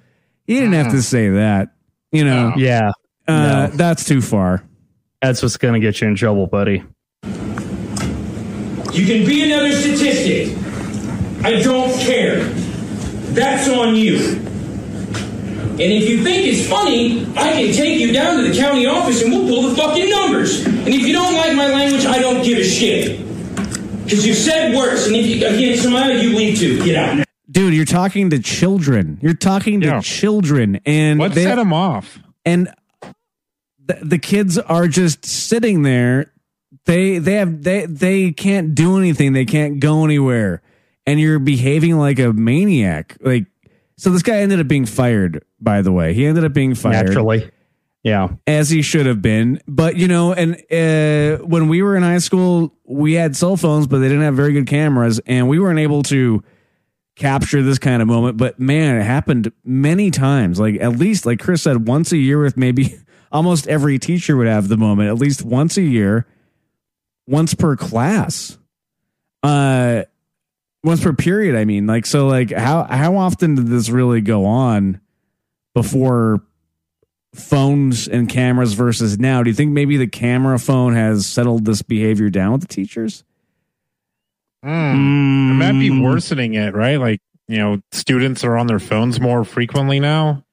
he 0.46 0.54
didn't 0.54 0.72
have 0.72 0.90
to 0.90 1.02
say 1.02 1.28
that 1.28 1.74
you 2.10 2.24
know. 2.24 2.54
Yeah, 2.56 2.90
uh, 3.28 3.32
no. 3.32 3.70
that's 3.74 4.04
too 4.04 4.20
far 4.20 4.64
that's 5.22 5.42
what's 5.42 5.56
gonna 5.56 5.80
get 5.80 6.00
you 6.00 6.08
in 6.08 6.14
trouble, 6.14 6.46
buddy. 6.46 6.82
You 8.92 9.06
can 9.06 9.26
be 9.26 9.44
another 9.50 9.72
statistic. 9.72 10.56
I 11.44 11.62
don't 11.62 11.92
care. 12.00 12.44
That's 13.32 13.68
on 13.68 13.94
you. 13.94 14.16
And 14.16 15.80
if 15.80 16.08
you 16.10 16.22
think 16.22 16.46
it's 16.46 16.68
funny, 16.68 17.22
I 17.36 17.52
can 17.52 17.72
take 17.74 18.00
you 18.00 18.12
down 18.12 18.42
to 18.42 18.50
the 18.50 18.56
county 18.56 18.86
office 18.86 19.22
and 19.22 19.32
we'll 19.32 19.46
pull 19.48 19.70
the 19.70 19.76
fucking 19.76 20.10
numbers. 20.10 20.66
And 20.66 20.88
if 20.88 21.02
you 21.06 21.12
don't 21.14 21.34
like 21.34 21.54
my 21.56 21.68
language, 21.68 22.04
I 22.04 22.18
don't 22.18 22.42
give 22.44 22.58
a 22.58 22.64
shit. 22.64 23.18
Because 24.04 24.26
you've 24.26 24.36
said 24.36 24.74
worse, 24.74 25.06
and 25.06 25.14
if 25.16 25.26
you, 25.26 25.36
again, 25.36 25.78
Samaya, 25.78 26.20
you 26.20 26.36
leave 26.36 26.58
too. 26.58 26.84
Get 26.84 26.96
out 26.96 27.16
now. 27.18 27.24
dude 27.50 27.72
you're 27.74 27.84
talking 27.84 28.30
to 28.30 28.38
children 28.40 29.18
you're 29.22 29.34
talking 29.34 29.80
to 29.80 29.86
Yeah. 29.86 30.00
children 30.00 30.80
and 30.84 31.18
What 31.20 31.34
they, 31.34 31.44
set 31.44 31.54
them 31.56 31.72
off? 31.72 32.18
and 32.44 32.68
the, 33.86 33.98
the 34.02 34.18
kids 34.18 34.58
are 34.58 34.86
just 34.88 35.24
sitting 35.24 35.82
there 35.82 36.32
they 36.86 37.18
they 37.18 37.34
have 37.34 37.62
they 37.62 37.86
they 37.86 38.32
can't 38.32 38.74
do 38.74 38.98
anything. 38.98 39.32
They 39.32 39.44
can't 39.44 39.80
go 39.80 40.04
anywhere. 40.04 40.62
And 41.06 41.18
you're 41.18 41.38
behaving 41.38 41.98
like 41.98 42.18
a 42.18 42.32
maniac. 42.32 43.16
Like 43.20 43.46
so 43.96 44.10
this 44.10 44.22
guy 44.22 44.38
ended 44.38 44.60
up 44.60 44.68
being 44.68 44.86
fired 44.86 45.44
by 45.60 45.82
the 45.82 45.92
way. 45.92 46.14
He 46.14 46.26
ended 46.26 46.44
up 46.44 46.52
being 46.52 46.74
fired. 46.74 47.06
Naturally, 47.06 47.50
yeah. 48.02 48.28
as 48.46 48.70
he 48.70 48.82
should 48.82 49.06
have 49.06 49.20
been. 49.22 49.60
But 49.66 49.96
you 49.96 50.08
know, 50.08 50.32
and 50.32 50.54
uh, 50.70 51.44
when 51.44 51.68
we 51.68 51.82
were 51.82 51.96
in 51.96 52.02
high 52.02 52.18
school, 52.18 52.74
we 52.84 53.14
had 53.14 53.36
cell 53.36 53.56
phones, 53.56 53.86
but 53.86 53.98
they 53.98 54.08
didn't 54.08 54.22
have 54.24 54.34
very 54.34 54.52
good 54.52 54.66
cameras, 54.66 55.20
and 55.26 55.48
we 55.48 55.58
weren't 55.58 55.78
able 55.78 56.02
to 56.04 56.42
capture 57.16 57.62
this 57.62 57.78
kind 57.78 58.00
of 58.00 58.08
moment. 58.08 58.36
But 58.36 58.58
man, 58.58 58.96
it 58.96 59.04
happened 59.04 59.52
many 59.64 60.10
times. 60.10 60.58
Like 60.58 60.80
at 60.80 60.96
least, 60.96 61.26
like 61.26 61.40
Chris 61.40 61.62
said, 61.62 61.86
once 61.86 62.12
a 62.12 62.16
year 62.16 62.40
with 62.42 62.56
maybe 62.56 62.96
almost 63.32 63.68
every 63.68 63.98
teacher 63.98 64.36
would 64.36 64.46
have 64.46 64.68
the 64.68 64.76
moment, 64.76 65.08
at 65.08 65.16
least 65.16 65.44
once 65.44 65.76
a 65.76 65.82
year, 65.82 66.26
once 67.30 67.54
per 67.54 67.76
class. 67.76 68.58
Uh 69.42 70.02
once 70.82 71.02
per 71.02 71.12
period, 71.12 71.56
I 71.56 71.64
mean. 71.64 71.86
Like 71.86 72.04
so 72.06 72.26
like 72.26 72.50
how 72.50 72.84
how 72.84 73.16
often 73.16 73.54
did 73.54 73.68
this 73.68 73.88
really 73.90 74.20
go 74.20 74.44
on 74.44 75.00
before 75.74 76.42
phones 77.34 78.08
and 78.08 78.28
cameras 78.28 78.72
versus 78.74 79.18
now? 79.18 79.42
Do 79.42 79.50
you 79.50 79.54
think 79.54 79.72
maybe 79.72 79.96
the 79.96 80.06
camera 80.08 80.58
phone 80.58 80.94
has 80.94 81.26
settled 81.26 81.64
this 81.64 81.80
behavior 81.82 82.28
down 82.28 82.52
with 82.52 82.62
the 82.62 82.66
teachers? 82.66 83.24
Mm. 84.64 85.50
It 85.50 85.54
might 85.54 85.72
be 85.78 85.90
Mm, 85.90 86.02
worsening 86.02 86.54
it, 86.54 86.74
right? 86.74 86.96
Like, 86.96 87.20
you 87.48 87.56
know, 87.58 87.80
students 87.92 88.44
are 88.44 88.56
on 88.58 88.66
their 88.66 88.78
phones 88.78 89.20
more 89.20 89.44
frequently 89.44 90.00
now. 90.00 90.44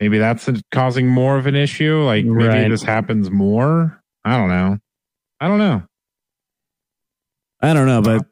Maybe 0.00 0.18
that's 0.18 0.48
causing 0.70 1.08
more 1.08 1.36
of 1.36 1.46
an 1.46 1.54
issue. 1.56 2.02
Like, 2.04 2.24
maybe 2.24 2.46
Right. 2.48 2.68
this 2.68 2.82
happens 2.84 3.30
more. 3.30 4.00
I 4.24 4.36
don't 4.38 4.48
know. 4.48 4.78
I 5.40 5.48
don't 5.48 5.58
know. 5.58 5.82
I 7.60 7.72
don't 7.74 7.86
know, 7.86 8.02
but 8.02 8.24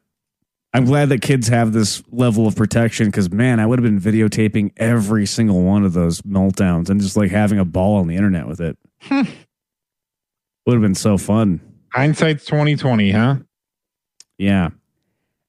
I'm 0.73 0.85
glad 0.85 1.09
that 1.09 1.21
kids 1.21 1.47
have 1.47 1.73
this 1.73 2.01
level 2.11 2.47
of 2.47 2.55
protection 2.55 3.07
because 3.07 3.31
man, 3.31 3.59
I 3.59 3.65
would 3.65 3.79
have 3.79 3.83
been 3.83 3.99
videotaping 3.99 4.71
every 4.77 5.25
single 5.25 5.63
one 5.63 5.83
of 5.83 5.93
those 5.93 6.21
meltdowns 6.21 6.89
and 6.89 6.99
just 7.01 7.17
like 7.17 7.31
having 7.31 7.59
a 7.59 7.65
ball 7.65 7.97
on 7.97 8.07
the 8.07 8.15
internet 8.15 8.47
with 8.47 8.61
it. 8.61 8.77
would 9.09 9.27
have 10.73 10.81
been 10.81 10.95
so 10.95 11.17
fun. 11.17 11.61
Hindsight's 11.93 12.45
twenty 12.45 12.75
twenty, 12.75 13.11
huh? 13.11 13.37
Yeah. 14.37 14.69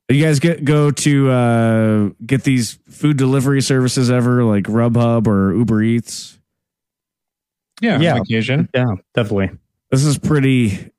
You 0.08 0.24
guys 0.24 0.38
get 0.40 0.64
go 0.64 0.90
to 0.90 1.30
uh, 1.30 2.08
get 2.24 2.42
these 2.44 2.78
food 2.88 3.16
delivery 3.18 3.60
services 3.60 4.10
ever 4.10 4.42
like 4.44 4.64
Grubhub 4.64 5.26
or 5.26 5.54
Uber 5.54 5.82
Eats? 5.82 6.38
Yeah, 7.82 8.00
Yeah. 8.00 8.14
on 8.14 8.20
occasion. 8.22 8.68
Yeah, 8.74 8.86
definitely. 9.14 9.50
This 9.90 10.04
is 10.04 10.16
pretty 10.18 10.90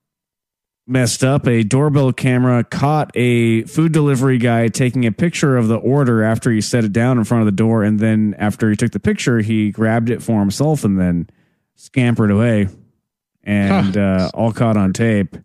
messed 0.89 1.23
up. 1.23 1.47
A 1.47 1.63
doorbell 1.63 2.11
camera 2.11 2.63
caught 2.63 3.11
a 3.15 3.63
food 3.63 3.91
delivery 3.91 4.37
guy 4.37 4.67
taking 4.67 5.05
a 5.05 5.11
picture 5.11 5.57
of 5.57 5.67
the 5.67 5.77
order 5.77 6.23
after 6.23 6.51
he 6.51 6.61
set 6.61 6.83
it 6.83 6.91
down 6.91 7.17
in 7.17 7.23
front 7.23 7.41
of 7.41 7.45
the 7.45 7.51
door. 7.51 7.83
And 7.83 7.99
then 7.99 8.35
after 8.37 8.69
he 8.69 8.75
took 8.75 8.91
the 8.91 8.99
picture, 8.99 9.39
he 9.39 9.71
grabbed 9.71 10.09
it 10.09 10.21
for 10.21 10.39
himself 10.39 10.83
and 10.83 10.99
then 10.99 11.29
scampered 11.75 12.31
away. 12.31 12.67
And 13.43 13.97
uh, 13.97 14.29
all 14.33 14.51
caught 14.51 14.77
on 14.77 14.93
tape. 14.93 15.37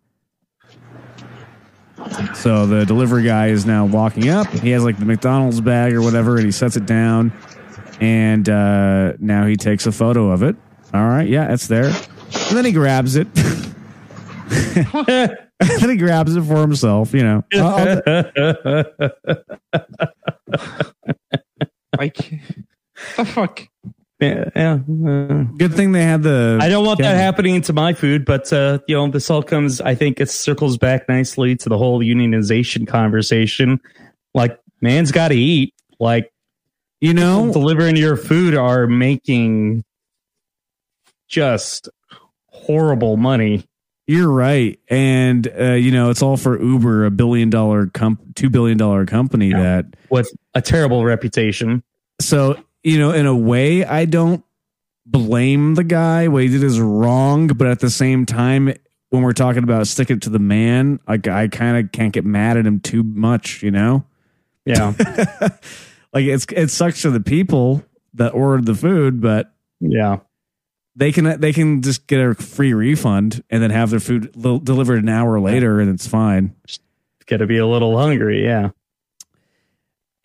So 2.34 2.66
the 2.66 2.84
delivery 2.84 3.22
guy 3.22 3.48
is 3.48 3.64
now 3.64 3.86
walking 3.86 4.28
up. 4.28 4.46
He 4.48 4.70
has 4.70 4.84
like 4.84 4.98
the 4.98 5.06
McDonald's 5.06 5.60
bag 5.60 5.94
or 5.94 6.02
whatever, 6.02 6.36
and 6.36 6.44
he 6.44 6.52
sets 6.52 6.76
it 6.76 6.86
down. 6.86 7.32
And 8.00 8.46
uh, 8.48 9.14
now 9.20 9.46
he 9.46 9.56
takes 9.56 9.86
a 9.86 9.92
photo 9.92 10.30
of 10.30 10.42
it. 10.42 10.56
All 10.92 11.06
right, 11.06 11.26
yeah, 11.28 11.52
it's 11.52 11.66
there. 11.66 11.86
And 11.86 12.56
then 12.56 12.64
he 12.64 12.72
grabs 12.72 13.16
it. 13.16 13.28
and 14.50 15.36
then 15.60 15.90
he 15.90 15.96
grabs 15.96 16.34
it 16.36 16.42
for 16.42 16.56
himself. 16.60 17.12
You 17.14 17.22
know, 17.22 17.44
I'll- 17.54 18.02
Like 21.98 22.16
the 23.16 23.24
fuck. 23.24 23.68
Yeah, 24.20 24.48
yeah. 24.56 24.72
uh, 24.74 25.42
good 25.58 25.74
thing 25.74 25.92
they 25.92 26.02
had 26.02 26.22
the. 26.22 26.58
I 26.60 26.68
don't 26.68 26.86
want 26.86 27.00
that 27.00 27.16
happening 27.16 27.60
to 27.62 27.72
my 27.72 27.92
food, 27.94 28.24
but 28.24 28.52
uh, 28.52 28.78
you 28.88 28.96
know, 28.96 29.08
this 29.08 29.28
all 29.30 29.42
comes. 29.42 29.80
I 29.80 29.94
think 29.94 30.20
it 30.20 30.30
circles 30.30 30.78
back 30.78 31.08
nicely 31.08 31.56
to 31.56 31.68
the 31.68 31.76
whole 31.78 32.00
unionization 32.00 32.86
conversation. 32.86 33.80
Like, 34.32 34.58
man's 34.80 35.12
got 35.12 35.28
to 35.28 35.34
eat. 35.36 35.74
Like, 36.00 36.32
you 37.00 37.12
know, 37.14 37.52
delivering 37.52 37.96
your 37.96 38.16
food 38.16 38.54
are 38.54 38.86
making 38.86 39.84
just 41.28 41.88
horrible 42.46 43.16
money. 43.16 43.66
You're 44.06 44.30
right, 44.30 44.78
and 44.88 45.48
uh, 45.58 45.72
you 45.72 45.90
know 45.90 46.10
it's 46.10 46.20
all 46.20 46.36
for 46.36 46.60
Uber, 46.60 47.06
a 47.06 47.10
billion 47.10 47.48
dollar 47.48 47.86
comp, 47.86 48.34
two 48.34 48.50
billion 48.50 48.76
dollar 48.76 49.06
company 49.06 49.52
that 49.52 49.96
with 50.10 50.30
a 50.54 50.60
terrible 50.60 51.04
reputation. 51.04 51.82
So 52.20 52.62
you 52.82 52.98
know, 52.98 53.12
in 53.12 53.24
a 53.24 53.34
way, 53.34 53.82
I 53.84 54.04
don't 54.04 54.44
blame 55.06 55.74
the 55.74 55.84
guy. 55.84 56.28
What 56.28 56.42
he 56.42 56.48
did 56.50 56.62
is 56.62 56.78
wrong, 56.78 57.46
but 57.46 57.66
at 57.66 57.80
the 57.80 57.88
same 57.88 58.26
time, 58.26 58.74
when 59.08 59.22
we're 59.22 59.32
talking 59.32 59.62
about 59.62 59.86
stick 59.86 60.10
it 60.10 60.20
to 60.22 60.30
the 60.30 60.38
man, 60.38 61.00
like 61.08 61.26
I 61.26 61.48
kind 61.48 61.78
of 61.78 61.90
can't 61.90 62.12
get 62.12 62.26
mad 62.26 62.58
at 62.58 62.66
him 62.66 62.80
too 62.80 63.02
much. 63.02 63.62
You 63.62 63.70
know, 63.70 64.04
Yeah, 64.66 64.92
like 66.12 66.26
it's 66.26 66.44
it 66.50 66.70
sucks 66.70 67.00
for 67.00 67.10
the 67.10 67.20
people 67.20 67.82
that 68.14 68.34
ordered 68.34 68.66
the 68.66 68.74
food, 68.74 69.22
but 69.22 69.50
yeah. 69.80 70.18
They 70.96 71.12
can 71.12 71.40
they 71.40 71.52
can 71.52 71.82
just 71.82 72.06
get 72.06 72.20
a 72.20 72.34
free 72.34 72.72
refund 72.72 73.42
and 73.50 73.62
then 73.62 73.70
have 73.70 73.90
their 73.90 74.00
food 74.00 74.34
li- 74.36 74.60
delivered 74.62 75.02
an 75.02 75.08
hour 75.08 75.40
later, 75.40 75.80
and 75.80 75.90
it's 75.90 76.06
fine. 76.06 76.54
Got 77.26 77.38
to 77.38 77.46
be 77.46 77.58
a 77.58 77.66
little 77.66 77.98
hungry. 77.98 78.44
Yeah. 78.44 78.70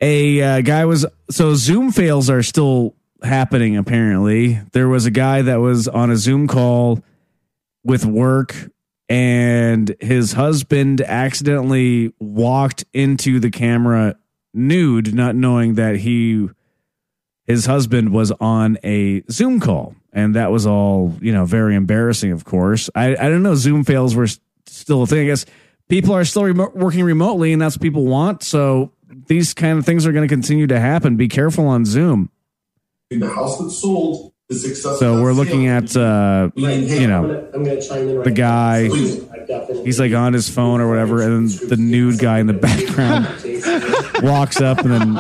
a 0.02 0.42
uh, 0.42 0.62
guy 0.62 0.86
was 0.86 1.06
so 1.30 1.56
Zoom 1.56 1.92
fails 1.92 2.30
are 2.30 2.44
still 2.44 2.96
happening. 3.24 3.78
Apparently, 3.78 4.62
there 4.74 4.88
was 4.88 5.06
a 5.06 5.12
guy 5.12 5.42
that 5.42 5.58
was 5.58 5.88
on 5.88 6.12
a 6.12 6.18
Zoom 6.18 6.48
call 6.48 7.02
with 7.84 8.06
work, 8.06 8.56
and 9.08 9.96
his 10.00 10.34
husband 10.34 11.02
accidentally 11.02 12.14
walked 12.20 12.86
into 12.94 13.40
the 13.40 13.50
camera 13.50 14.16
nude, 14.54 15.14
not 15.14 15.36
knowing 15.36 15.76
that 15.76 15.98
he 15.98 16.48
his 17.46 17.66
husband 17.66 18.12
was 18.12 18.32
on 18.40 18.78
a 18.84 19.24
Zoom 19.32 19.60
call, 19.60 19.96
and 20.14 20.36
that 20.36 20.52
was 20.52 20.66
all 20.66 21.16
you 21.22 21.32
know 21.32 21.46
very 21.46 21.76
embarrassing. 21.76 22.32
Of 22.32 22.46
course, 22.46 22.90
I 22.96 23.12
I 23.16 23.30
don't 23.30 23.44
know 23.44 23.56
Zoom 23.56 23.84
fails 23.84 24.16
were 24.16 24.28
still 24.66 25.04
a 25.04 25.08
thing. 25.08 25.22
I 25.22 25.26
guess 25.26 25.46
people 25.88 26.14
are 26.14 26.26
still 26.26 26.44
remo- 26.46 26.72
working 26.74 27.04
remotely, 27.04 27.54
and 27.54 27.62
that's 27.62 27.76
what 27.76 27.82
people 27.82 28.06
want. 28.06 28.44
So 28.44 28.92
these 29.28 29.54
kind 29.54 29.80
of 29.80 29.86
things 29.86 30.06
are 30.06 30.12
going 30.12 30.28
to 30.28 30.34
continue 30.34 30.68
to 30.68 30.80
happen. 30.80 31.18
Be 31.18 31.28
careful 31.28 31.68
on 31.68 31.86
Zoom. 31.86 32.30
The 33.10 33.28
house 33.28 33.58
that 33.58 33.72
sold 33.72 34.34
the 34.50 34.56
success. 34.56 35.00
So 35.00 35.22
we're 35.22 35.34
looking 35.34 35.68
at 35.68 35.96
uh, 35.96 36.50
you 36.56 37.08
know 37.08 37.50
I'm 37.54 37.64
gonna 37.64 37.82
chime 37.82 38.08
in 38.10 38.18
right 38.18 38.24
the 38.24 38.32
guy. 38.32 38.88
He's 39.84 40.00
like 40.00 40.14
on 40.14 40.34
his 40.34 40.50
phone 40.50 40.82
or 40.82 40.90
whatever, 40.90 41.22
and 41.22 41.50
then 41.50 41.70
the 41.70 41.78
nude 41.78 42.20
guy 42.20 42.40
in 42.40 42.48
the 42.48 42.54
background 42.54 43.28
walks 44.24 44.62
up 44.62 44.80
and 44.80 44.92
then 44.92 45.14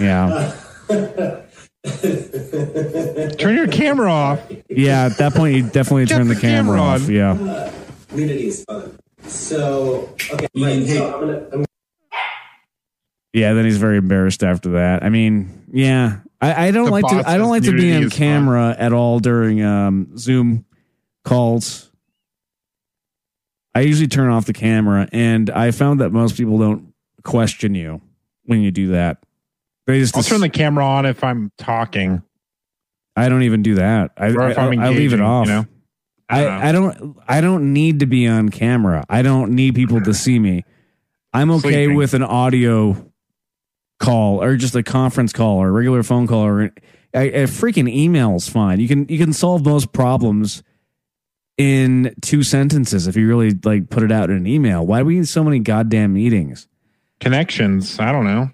yeah. 0.00 0.56
Turn 1.84 3.56
your 3.56 3.68
camera 3.68 4.12
off. 4.12 4.40
Yeah, 4.68 5.06
at 5.06 5.18
that 5.18 5.34
point, 5.34 5.54
you 5.56 5.62
definitely 5.62 6.06
Get 6.06 6.16
turn 6.18 6.28
the 6.28 6.34
the 6.34 6.40
camera, 6.40 6.76
camera 6.78 6.80
off. 6.80 7.02
on. 7.04 7.10
Yeah. 7.12 7.72
Nudity 8.14 8.46
is 8.48 8.64
fun. 8.64 8.98
So 9.22 10.14
okay, 10.32 10.48
right, 10.56 10.86
so 10.86 11.14
I'm 11.14 11.20
gonna 11.20 11.46
I'm 11.52 11.64
Yeah, 13.32 13.52
then 13.54 13.64
he's 13.64 13.76
very 13.78 13.98
embarrassed 13.98 14.42
after 14.42 14.72
that. 14.72 15.02
I 15.04 15.08
mean, 15.08 15.64
yeah. 15.72 16.20
I, 16.40 16.68
I 16.68 16.70
don't 16.70 16.86
The 16.86 16.90
like 16.90 17.06
to. 17.06 17.22
I 17.28 17.36
don't 17.38 17.50
like 17.50 17.62
to 17.64 17.70
be 17.72 17.76
nudity 17.90 17.96
on 17.96 18.02
is 18.04 18.12
fun. 18.12 18.18
camera 18.18 18.76
at 18.78 18.92
all 18.92 19.20
during 19.20 19.62
um, 19.62 20.16
Zoom 20.18 20.64
calls. 21.24 21.90
I 23.74 23.80
usually 23.82 24.08
turn 24.08 24.30
off 24.30 24.46
the 24.46 24.52
camera 24.52 25.08
and 25.12 25.48
I 25.50 25.70
found 25.70 26.00
that 26.00 26.10
most 26.10 26.36
people 26.36 26.58
don't 26.58 26.92
question 27.22 27.74
you 27.74 28.00
when 28.44 28.62
you 28.62 28.70
do 28.72 28.88
that. 28.88 29.18
I'll 30.14 30.22
turn 30.22 30.40
the 30.40 30.48
camera 30.48 30.84
on 30.84 31.06
if 31.06 31.22
I'm 31.24 31.50
talking. 31.58 32.22
I 33.16 33.28
don't 33.28 33.42
even 33.42 33.62
do 33.62 33.74
that. 33.76 34.12
I, 34.16 34.28
Or 34.28 34.50
if 34.50 34.58
I, 34.58 34.68
I'm 34.68 34.80
I 34.80 34.88
leave 34.90 35.12
it 35.12 35.20
off. 35.20 35.46
you 35.46 35.52
know? 35.52 35.66
I, 36.28 36.68
I 36.68 36.72
don't 36.72 37.16
I 37.26 37.40
don't 37.40 37.72
need 37.72 38.00
to 38.00 38.06
be 38.06 38.26
on 38.28 38.50
camera. 38.50 39.04
I 39.08 39.22
don't 39.22 39.52
need 39.52 39.74
people 39.74 40.00
to 40.02 40.14
see 40.14 40.38
me. 40.38 40.64
I'm 41.32 41.50
okay 41.50 41.86
Sleeping. 41.86 41.96
with 41.96 42.14
an 42.14 42.22
audio 42.22 43.10
call 43.98 44.42
or 44.42 44.56
just 44.56 44.74
a 44.76 44.82
conference 44.82 45.32
call 45.32 45.58
or 45.58 45.68
a 45.68 45.72
regular 45.72 46.02
phone 46.02 46.26
call 46.26 46.42
or 46.44 46.62
a, 47.12 47.42
a 47.42 47.44
freaking 47.44 47.88
email 47.92 48.36
is 48.36 48.48
fine. 48.48 48.78
You 48.80 48.86
can 48.88 49.06
you 49.08 49.18
can 49.18 49.32
solve 49.32 49.64
most 49.64 49.92
problems 49.92 50.62
in 51.56 52.14
two 52.22 52.42
sentences 52.44 53.06
if 53.06 53.16
you 53.16 53.26
really 53.28 53.50
like 53.64 53.90
put 53.90 54.02
it 54.04 54.12
out 54.12 54.30
in 54.30 54.36
an 54.36 54.46
email. 54.46 54.86
Why 54.86 55.00
do 55.00 55.06
we 55.06 55.16
need 55.16 55.28
so 55.28 55.42
many 55.42 55.58
goddamn 55.58 56.14
meetings? 56.14 56.68
Connections. 57.18 57.98
I 57.98 58.12
don't 58.12 58.24
know. 58.24 58.50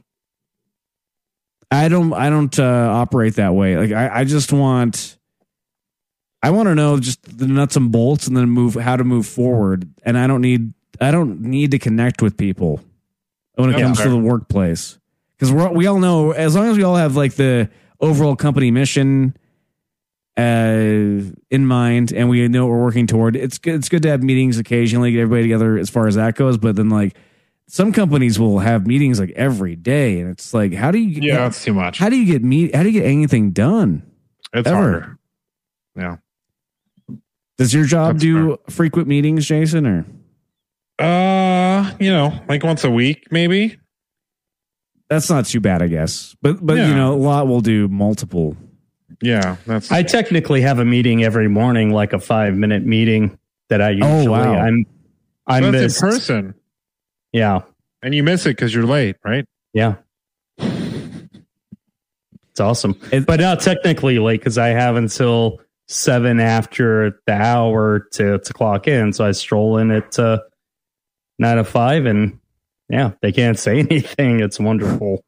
I 1.71 1.89
don't 1.89 2.13
I 2.13 2.31
don't 2.31 2.57
uh, 2.59 2.63
operate 2.93 3.35
that 3.35 3.55
way. 3.55 3.77
Like 3.77 3.93
I, 3.93 4.21
I 4.21 4.25
just 4.25 4.53
want 4.53 5.17
I 6.43 6.51
want 6.51 6.69
to 6.69 6.75
know 6.75 7.01
just 7.01 7.39
the 7.39 7.47
nuts 7.47 7.77
and 7.77 7.91
bolts 7.91 8.27
and 8.29 8.37
then 8.37 8.49
move 8.49 8.75
how 8.75 8.97
to 8.97 9.05
move 9.05 9.27
forward. 9.27 9.89
And 10.05 10.17
I 10.17 10.27
don't 10.27 10.43
need 10.43 10.73
I 11.01 11.11
don't 11.11 11.41
need 11.43 11.73
to 11.73 11.79
connect 11.79 12.23
with 12.23 12.37
people 12.37 12.81
when 13.57 13.71
it 13.71 13.79
Yeah, 13.79 13.85
comes 13.85 14.01
to 14.01 14.09
the 14.09 14.17
workplace 14.19 14.99
because 15.37 15.53
we 15.53 15.67
we 15.69 15.87
all 15.87 15.99
know 15.99 16.31
as 16.31 16.55
long 16.55 16.69
as 16.69 16.77
we 16.77 16.83
all 16.85 16.97
have 16.97 17.17
like 17.17 17.35
the 17.35 17.69
overall 18.01 18.37
company 18.37 18.71
mission 18.71 19.35
uh 20.37 21.23
in 21.51 21.67
mind 21.67 22.13
and 22.13 22.29
we 22.29 22.47
know 22.49 22.67
what 22.67 22.73
we're 22.73 22.83
working 22.83 23.07
toward 23.07 23.35
it's 23.37 23.57
good 23.57 23.75
it's 23.75 23.89
good 23.89 24.03
to 24.03 24.09
have 24.11 24.23
meetings 24.23 24.59
occasionally 24.59 25.11
get 25.11 25.21
everybody 25.21 25.43
together 25.45 25.79
as 25.79 25.89
far 25.89 26.07
as 26.07 26.15
that 26.15 26.35
goes 26.35 26.59
but 26.59 26.77
then 26.77 26.91
like 26.91 27.17
some 27.69 27.93
companies 27.93 28.39
will 28.39 28.61
have 28.61 28.87
meetings 28.87 29.19
like 29.19 29.31
every 29.31 29.75
day 29.77 30.21
and 30.21 30.31
it's 30.31 30.55
like 30.55 30.73
how 30.75 30.91
do 30.91 30.99
you 30.99 31.21
Yeah, 31.23 31.39
that's 31.39 31.65
too 31.65 31.75
much. 31.75 31.99
how 31.99 32.09
do 32.09 32.17
you 32.17 32.25
get 32.27 32.43
meet 32.43 32.75
how 32.75 32.83
do 32.83 32.91
you 32.91 33.01
get 33.01 33.07
anything 33.09 33.51
done 33.51 34.03
It's 34.53 34.69
ever? 34.69 34.77
harder. 34.77 35.19
Yeah. 35.97 36.17
does 37.59 37.73
your 37.75 37.85
job 37.85 38.15
That's 38.17 38.23
do 38.23 38.59
frequent 38.71 39.09
meetings 39.09 39.47
jason 39.47 39.87
or 39.87 40.05
Uh, 40.99 41.93
you 42.01 42.11
know, 42.11 42.33
like 42.49 42.63
once 42.65 42.85
a 42.85 42.91
week, 42.91 43.27
maybe. 43.31 43.79
that's 45.11 45.29
not 45.31 45.45
too 45.47 45.61
bad 45.61 45.83
i 45.83 45.87
guess 45.89 46.35
but 46.43 46.65
but 46.65 46.77
you 46.79 46.95
know 46.95 47.13
a 47.15 47.17
lot 47.17 47.47
will 47.47 47.61
do 47.61 47.89
multiple 47.89 48.57
Yeah, 49.23 49.57
that's. 49.67 49.91
I 49.91 50.03
technically 50.03 50.61
have 50.63 50.79
a 50.79 50.85
meeting 50.85 51.23
every 51.25 51.49
morning, 51.49 51.91
like 51.91 52.13
a 52.13 52.19
five 52.19 52.55
minute 52.55 52.85
meeting 52.85 53.39
that 53.71 53.81
I 53.81 53.91
usually. 53.91 54.27
Oh, 54.27 54.31
wow. 54.31 54.55
I'm. 54.59 54.85
I 55.47 55.61
so 55.61 55.71
that's 55.71 55.83
missed. 55.83 56.03
in 56.03 56.11
person, 56.11 56.55
Yeah, 57.37 57.61
and 58.03 58.15
you 58.15 58.23
miss 58.23 58.47
it 58.47 58.51
because 58.51 58.75
you're 58.75 58.87
late, 58.87 59.17
right? 59.23 59.45
yeah. 59.75 59.97
It's 60.59 62.61
awesome, 62.61 62.99
but 63.27 63.41
now 63.41 63.55
technically 63.55 64.19
late 64.19 64.41
because 64.41 64.57
I 64.57 64.69
have 64.69 64.97
until 64.97 65.61
seven 65.89 66.41
after 66.41 67.21
the 67.27 67.35
hour 67.35 68.09
to 68.13 68.39
to 68.39 68.53
clock 68.55 68.89
in. 68.89 69.13
So 69.13 69.27
I 69.27 69.33
stroll 69.33 69.77
in 69.77 69.91
at 69.91 70.19
uh, 70.19 70.39
nine 71.39 71.59
to 71.59 71.65
five 71.65 72.07
and 72.07 72.39
yeah, 72.89 73.11
they 73.21 73.33
can't 73.33 73.59
say 73.59 73.81
anything. 73.81 74.41
It's 74.41 74.59
wonderful. 74.59 75.23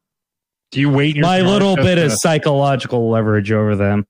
Do 0.71 0.81
you 0.81 0.89
wait? 0.89 1.17
your 1.17 1.27
My 1.27 1.43
little 1.43 1.77
just 1.77 1.87
bit 1.87 1.99
of 1.99 2.13
psychological 2.13 3.11
leverage 3.11 3.53
over 3.53 3.77
them. 3.77 4.07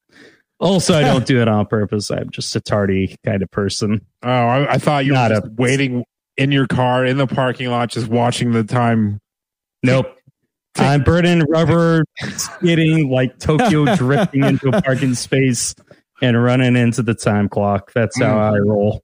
Also, 0.60 0.96
I 0.96 1.02
don't 1.02 1.26
do 1.26 1.42
it 1.42 1.48
on 1.48 1.66
purpose. 1.66 2.12
I'm 2.12 2.30
just 2.30 2.54
a 2.54 2.60
tardy 2.60 3.16
kind 3.24 3.42
of 3.42 3.50
person. 3.50 4.06
Oh, 4.22 4.28
I, 4.28 4.74
I 4.74 4.78
thought 4.78 5.04
you 5.04 5.14
Not 5.14 5.32
were 5.32 5.40
just 5.40 5.52
waiting 5.54 6.04
in 6.38 6.52
your 6.52 6.66
car 6.66 7.04
in 7.04 7.18
the 7.18 7.26
parking 7.26 7.68
lot, 7.68 7.90
just 7.90 8.08
watching 8.08 8.52
the 8.52 8.64
time. 8.64 9.20
Nope. 9.82 10.14
I'm 10.76 11.02
burning 11.02 11.42
rubber, 11.48 12.04
skidding 12.36 13.10
like 13.10 13.38
Tokyo 13.40 13.96
drifting 13.96 14.44
into 14.44 14.68
a 14.68 14.80
parking 14.80 15.14
space 15.14 15.74
and 16.22 16.40
running 16.40 16.76
into 16.76 17.02
the 17.02 17.14
time 17.14 17.48
clock. 17.48 17.92
That's 17.92 18.18
how 18.20 18.38
I 18.38 18.58
roll. 18.58 19.02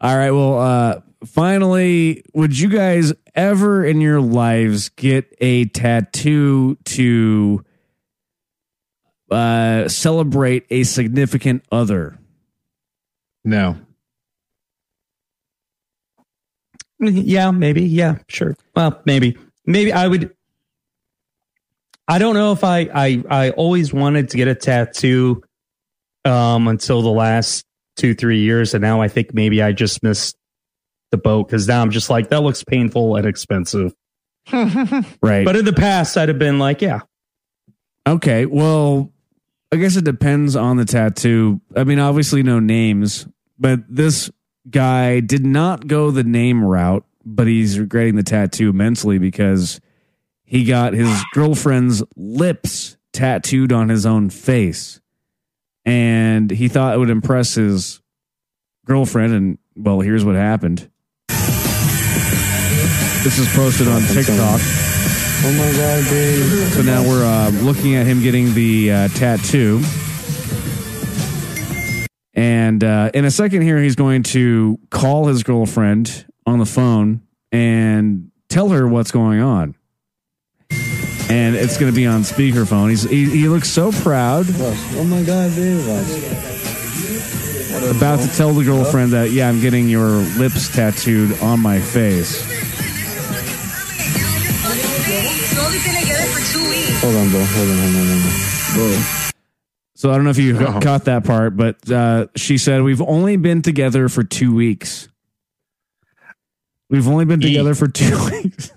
All 0.00 0.16
right. 0.16 0.30
Well, 0.30 0.58
uh, 0.58 1.00
finally, 1.24 2.22
would 2.34 2.58
you 2.58 2.68
guys 2.68 3.14
ever 3.34 3.82
in 3.82 4.02
your 4.02 4.20
lives 4.20 4.90
get 4.90 5.34
a 5.40 5.64
tattoo 5.66 6.76
to 6.84 7.64
uh, 9.30 9.88
celebrate 9.88 10.66
a 10.68 10.82
significant 10.82 11.64
other? 11.72 12.18
No. 13.44 13.78
Yeah, 17.02 17.50
maybe. 17.50 17.82
Yeah, 17.82 18.18
sure. 18.28 18.56
Well, 18.76 19.00
maybe. 19.04 19.36
Maybe 19.66 19.92
I 19.92 20.06
would. 20.08 20.34
I 22.08 22.18
don't 22.18 22.34
know 22.34 22.52
if 22.52 22.64
I 22.64 22.88
I 22.94 23.24
I 23.28 23.50
always 23.50 23.92
wanted 23.92 24.30
to 24.30 24.36
get 24.36 24.48
a 24.48 24.54
tattoo 24.54 25.42
um 26.24 26.68
until 26.68 27.02
the 27.02 27.10
last 27.10 27.64
two 27.96 28.14
three 28.14 28.40
years, 28.40 28.74
and 28.74 28.82
now 28.82 29.00
I 29.00 29.08
think 29.08 29.34
maybe 29.34 29.62
I 29.62 29.72
just 29.72 30.02
missed 30.02 30.36
the 31.10 31.16
boat 31.18 31.48
because 31.48 31.68
now 31.68 31.82
I'm 31.82 31.90
just 31.90 32.08
like 32.10 32.30
that 32.30 32.42
looks 32.42 32.64
painful 32.64 33.16
and 33.16 33.26
expensive. 33.26 33.92
Right. 35.22 35.44
But 35.44 35.54
in 35.56 35.64
the 35.64 35.72
past, 35.72 36.16
I'd 36.16 36.28
have 36.28 36.38
been 36.38 36.58
like, 36.58 36.82
yeah, 36.82 37.00
Okay. 38.06 38.46
Well, 38.46 39.12
I 39.72 39.76
guess 39.76 39.96
it 39.96 40.04
depends 40.04 40.56
on 40.56 40.76
the 40.76 40.84
tattoo. 40.84 41.60
I 41.76 41.84
mean, 41.84 41.98
obviously, 41.98 42.42
no 42.42 42.58
names, 42.58 43.26
but 43.58 43.80
this 43.88 44.30
guy 44.70 45.20
did 45.20 45.44
not 45.44 45.86
go 45.86 46.10
the 46.10 46.24
name 46.24 46.64
route, 46.64 47.04
but 47.24 47.46
he's 47.46 47.78
regretting 47.78 48.16
the 48.16 48.22
tattoo 48.22 48.72
mentally 48.72 49.18
because 49.18 49.80
he 50.44 50.64
got 50.64 50.92
his 50.92 51.22
girlfriend's 51.32 52.02
lips 52.16 52.96
tattooed 53.12 53.72
on 53.72 53.88
his 53.88 54.06
own 54.06 54.30
face. 54.30 55.00
And 55.84 56.50
he 56.50 56.68
thought 56.68 56.94
it 56.94 56.98
would 56.98 57.10
impress 57.10 57.54
his 57.54 58.00
girlfriend. 58.86 59.32
And, 59.32 59.58
well, 59.74 60.00
here's 60.00 60.24
what 60.24 60.36
happened. 60.36 60.88
This 63.24 63.38
is 63.38 63.52
posted 63.54 63.88
on 63.88 64.02
TikTok. 64.02 64.60
Oh 65.44 65.52
my 65.58 65.72
god, 65.76 66.04
dude. 66.08 66.72
So 66.72 66.82
now 66.82 67.02
we're 67.02 67.24
uh, 67.24 67.50
looking 67.62 67.94
at 67.94 68.06
him 68.06 68.22
getting 68.22 68.54
the 68.54 68.92
uh, 68.92 69.08
tattoo. 69.08 69.80
And 72.34 72.82
uh, 72.82 73.10
in 73.12 73.24
a 73.24 73.30
second 73.30 73.62
here, 73.62 73.78
he's 73.78 73.96
going 73.96 74.22
to 74.24 74.78
call 74.90 75.26
his 75.26 75.42
girlfriend 75.42 76.26
on 76.46 76.58
the 76.58 76.66
phone 76.66 77.22
and 77.50 78.30
tell 78.48 78.70
her 78.70 78.88
what's 78.88 79.10
going 79.10 79.40
on. 79.40 79.74
And 81.28 81.56
it's 81.56 81.78
going 81.78 81.90
to 81.92 81.96
be 81.96 82.06
on 82.06 82.22
speakerphone. 82.22 82.90
He's, 82.90 83.02
he, 83.02 83.24
he 83.24 83.48
looks 83.48 83.68
so 83.70 83.92
proud. 83.92 84.46
Oh 84.48 85.04
my 85.04 85.22
god, 85.22 85.54
dude. 85.54 85.86
About 87.96 88.20
to 88.20 88.28
tell 88.28 88.52
the 88.52 88.64
girlfriend 88.64 89.12
that, 89.12 89.30
yeah, 89.30 89.48
I'm 89.48 89.60
getting 89.60 89.88
your 89.88 90.08
lips 90.08 90.68
tattooed 90.74 91.40
on 91.40 91.60
my 91.60 91.80
face. 91.80 92.42
Hold 97.00 97.16
on, 97.16 97.30
bro. 97.30 97.44
Hold 97.44 97.68
on, 97.70 97.76
hold 97.78 97.96
on, 97.96 98.04
hold 98.06 98.10
on. 98.10 99.02
Bro. 99.04 99.21
So 100.02 100.10
I 100.10 100.16
don't 100.16 100.24
know 100.24 100.30
if 100.30 100.38
you 100.38 100.58
caught 100.80 101.04
that 101.04 101.22
part, 101.22 101.56
but 101.56 101.88
uh, 101.88 102.26
she 102.34 102.58
said, 102.58 102.82
We've 102.82 103.00
only 103.00 103.36
been 103.36 103.62
together 103.62 104.08
for 104.08 104.24
two 104.24 104.52
weeks. 104.52 105.08
We've 106.90 107.06
only 107.06 107.24
been 107.24 107.38
together 107.40 107.76
for 107.76 107.86
two 107.86 108.18
weeks. 108.32 108.72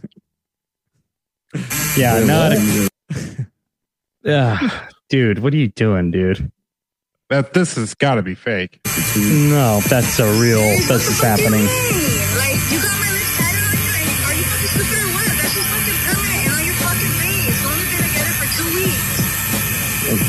yeah, 1.98 2.20
Wait, 2.20 2.28
not. 2.28 2.52
what? 2.52 3.48
Yeah, 4.24 4.86
dude, 5.10 5.40
what 5.40 5.52
are 5.54 5.58
you 5.58 5.70
doing, 5.70 6.12
dude? 6.12 6.52
That 7.32 7.54
this 7.54 7.74
has 7.76 7.96
got 7.96 8.16
to 8.16 8.22
be 8.22 8.36
fake. 8.36 8.80
No, 9.18 9.80
that's 9.90 10.20
a 10.20 10.32
real. 10.40 10.60
This 10.88 11.08
is 11.08 11.20
happening. 11.22 13.05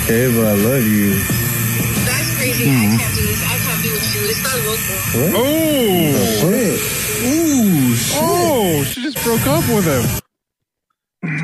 Okay, 0.06 0.28
but 0.36 0.46
I 0.46 0.52
love 0.54 0.86
you. 0.86 1.14
That's 2.06 2.36
crazy. 2.36 2.70
I 2.70 2.96
can't 2.96 3.14
do 3.16 3.22
this. 3.26 3.42
I 3.44 3.58
can't 3.58 3.82
be 3.82 3.90
with 3.90 4.14
you. 4.14 4.20
It's 4.30 4.42
not 4.44 4.56
local. 4.64 5.36
Oh, 5.36 6.38
Shit. 6.40 6.80
Ooh, 7.26 7.94
oh, 8.14 8.84
she 8.84 9.02
just 9.02 9.22
broke 9.24 9.44
up 9.48 9.64
with 9.68 9.84
him. 9.84 10.22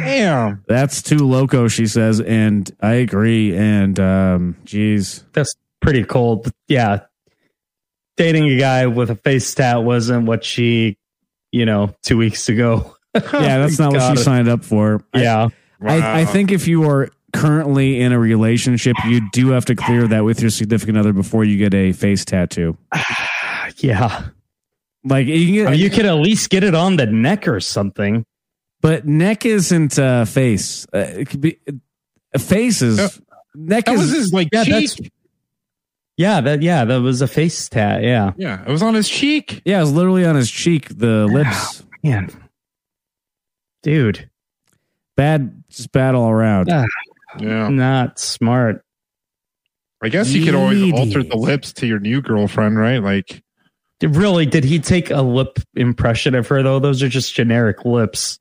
Damn. 0.05 0.65
That's 0.69 1.03
too 1.03 1.19
loco, 1.27 1.67
she 1.67 1.87
says, 1.89 2.21
and 2.21 2.71
I 2.81 2.95
agree. 2.95 3.57
And 3.57 3.99
um, 3.99 4.57
geez, 4.65 5.25
That's 5.33 5.57
pretty 5.81 6.05
cold. 6.05 6.49
Yeah, 6.69 7.01
dating 8.17 8.45
a 8.45 8.59
guy 8.59 8.87
with 8.87 9.11
a 9.11 9.17
face 9.17 9.53
tat 9.57 9.83
wasn't 9.83 10.27
what 10.27 10.45
she, 10.45 10.99
you 11.51 11.67
know, 11.67 11.97
two 12.03 12.17
weeks 12.17 12.49
ago. 12.49 12.95
yeah, 13.15 13.59
that's 13.59 13.81
not 13.81 13.91
what 13.91 13.99
Got 13.99 14.19
she 14.19 14.23
signed 14.23 14.49
up 14.49 14.63
for. 14.65 15.05
I- 15.13 15.23
Yeah. 15.23 15.49
I, 15.85 16.21
I 16.21 16.25
think 16.27 16.53
if 16.53 16.69
you 16.69 16.89
are 16.89 17.09
currently 17.33 18.01
in 18.01 18.13
a 18.13 18.19
relationship, 18.19 18.97
you 19.07 19.29
do 19.33 19.51
have 19.51 19.65
to 19.67 19.75
clear 19.75 20.07
that 20.09 20.25
with 20.25 20.41
your 20.41 20.51
significant 20.51 20.99
other 20.99 21.13
before 21.13 21.45
you 21.45 21.57
get 21.59 21.75
a 21.75 21.93
face 21.93 22.25
tattoo. 22.25 22.77
Yeah. 23.79 24.29
Like 25.05 25.27
you 25.27 25.47
can 25.47 25.55
get, 25.55 25.67
I 25.67 25.71
mean, 25.73 25.81
you 25.81 25.91
could 25.91 26.05
at 26.07 26.15
least 26.15 26.51
get 26.51 26.63
it 26.63 26.75
on 26.75 26.97
the 26.97 27.07
neck 27.07 27.49
or 27.49 27.59
something. 27.61 28.25
but 28.83 29.07
neck 29.07 29.47
isn't 29.47 29.99
uh, 29.99 30.25
face. 30.27 30.87
Uh, 30.95 30.99
it 30.99 31.29
could 31.31 31.41
be 31.41 31.59
a 32.35 32.39
face 32.39 32.83
is 32.83 32.99
Uh, 32.99 33.09
neck 33.55 33.87
That 33.87 33.95
is 33.95 34.01
was 34.03 34.11
his 34.13 34.33
like 34.33 34.49
Yeah, 34.53 34.65
cheek. 34.65 34.73
that's 34.91 35.11
yeah, 36.19 36.41
that 36.43 36.63
yeah, 36.63 36.85
that 36.85 36.99
was 37.01 37.23
a 37.23 37.27
face 37.29 37.69
tat. 37.69 38.03
Yeah, 38.03 38.33
Yeah, 38.37 38.63
it 38.63 38.69
was 38.71 38.83
on 38.83 38.95
his 38.95 39.09
cheek. 39.09 39.63
yeah, 39.65 39.79
it 39.79 39.83
was 39.83 39.93
literally 39.93 40.25
on 40.27 40.37
his 40.37 40.51
cheek, 40.51 40.89
the 40.99 41.27
lips. 41.27 41.83
man, 42.05 42.29
dude, 43.83 44.29
Bad, 45.17 45.65
just 45.71 45.93
bad 45.93 46.15
all 46.15 46.29
around. 46.31 46.69
Ah, 47.35 47.39
Yeah. 47.41 47.69
not 47.69 48.19
smart. 48.19 48.85
I 50.03 50.09
guess 50.09 50.33
you 50.33 50.45
could 50.45 50.55
always 50.57 50.79
Idiot. 50.83 50.97
alter 50.97 51.23
the 51.23 51.37
lips 51.37 51.73
to 51.75 51.87
your 51.87 52.01
new 52.01 52.21
girlfriend, 52.21 52.77
right? 52.79 52.99
Like, 53.03 53.43
Really, 54.03 54.47
did 54.47 54.65
he 54.65 54.81
take 54.81 55.11
a 55.13 55.23
lip 55.23 55.61
impression 55.77 56.35
of 56.35 56.49
her 56.49 56.61
though? 56.65 56.81
Those 56.81 57.05
are 57.05 57.09
just 57.09 57.33
generic 57.35 57.85
lips. 57.85 58.41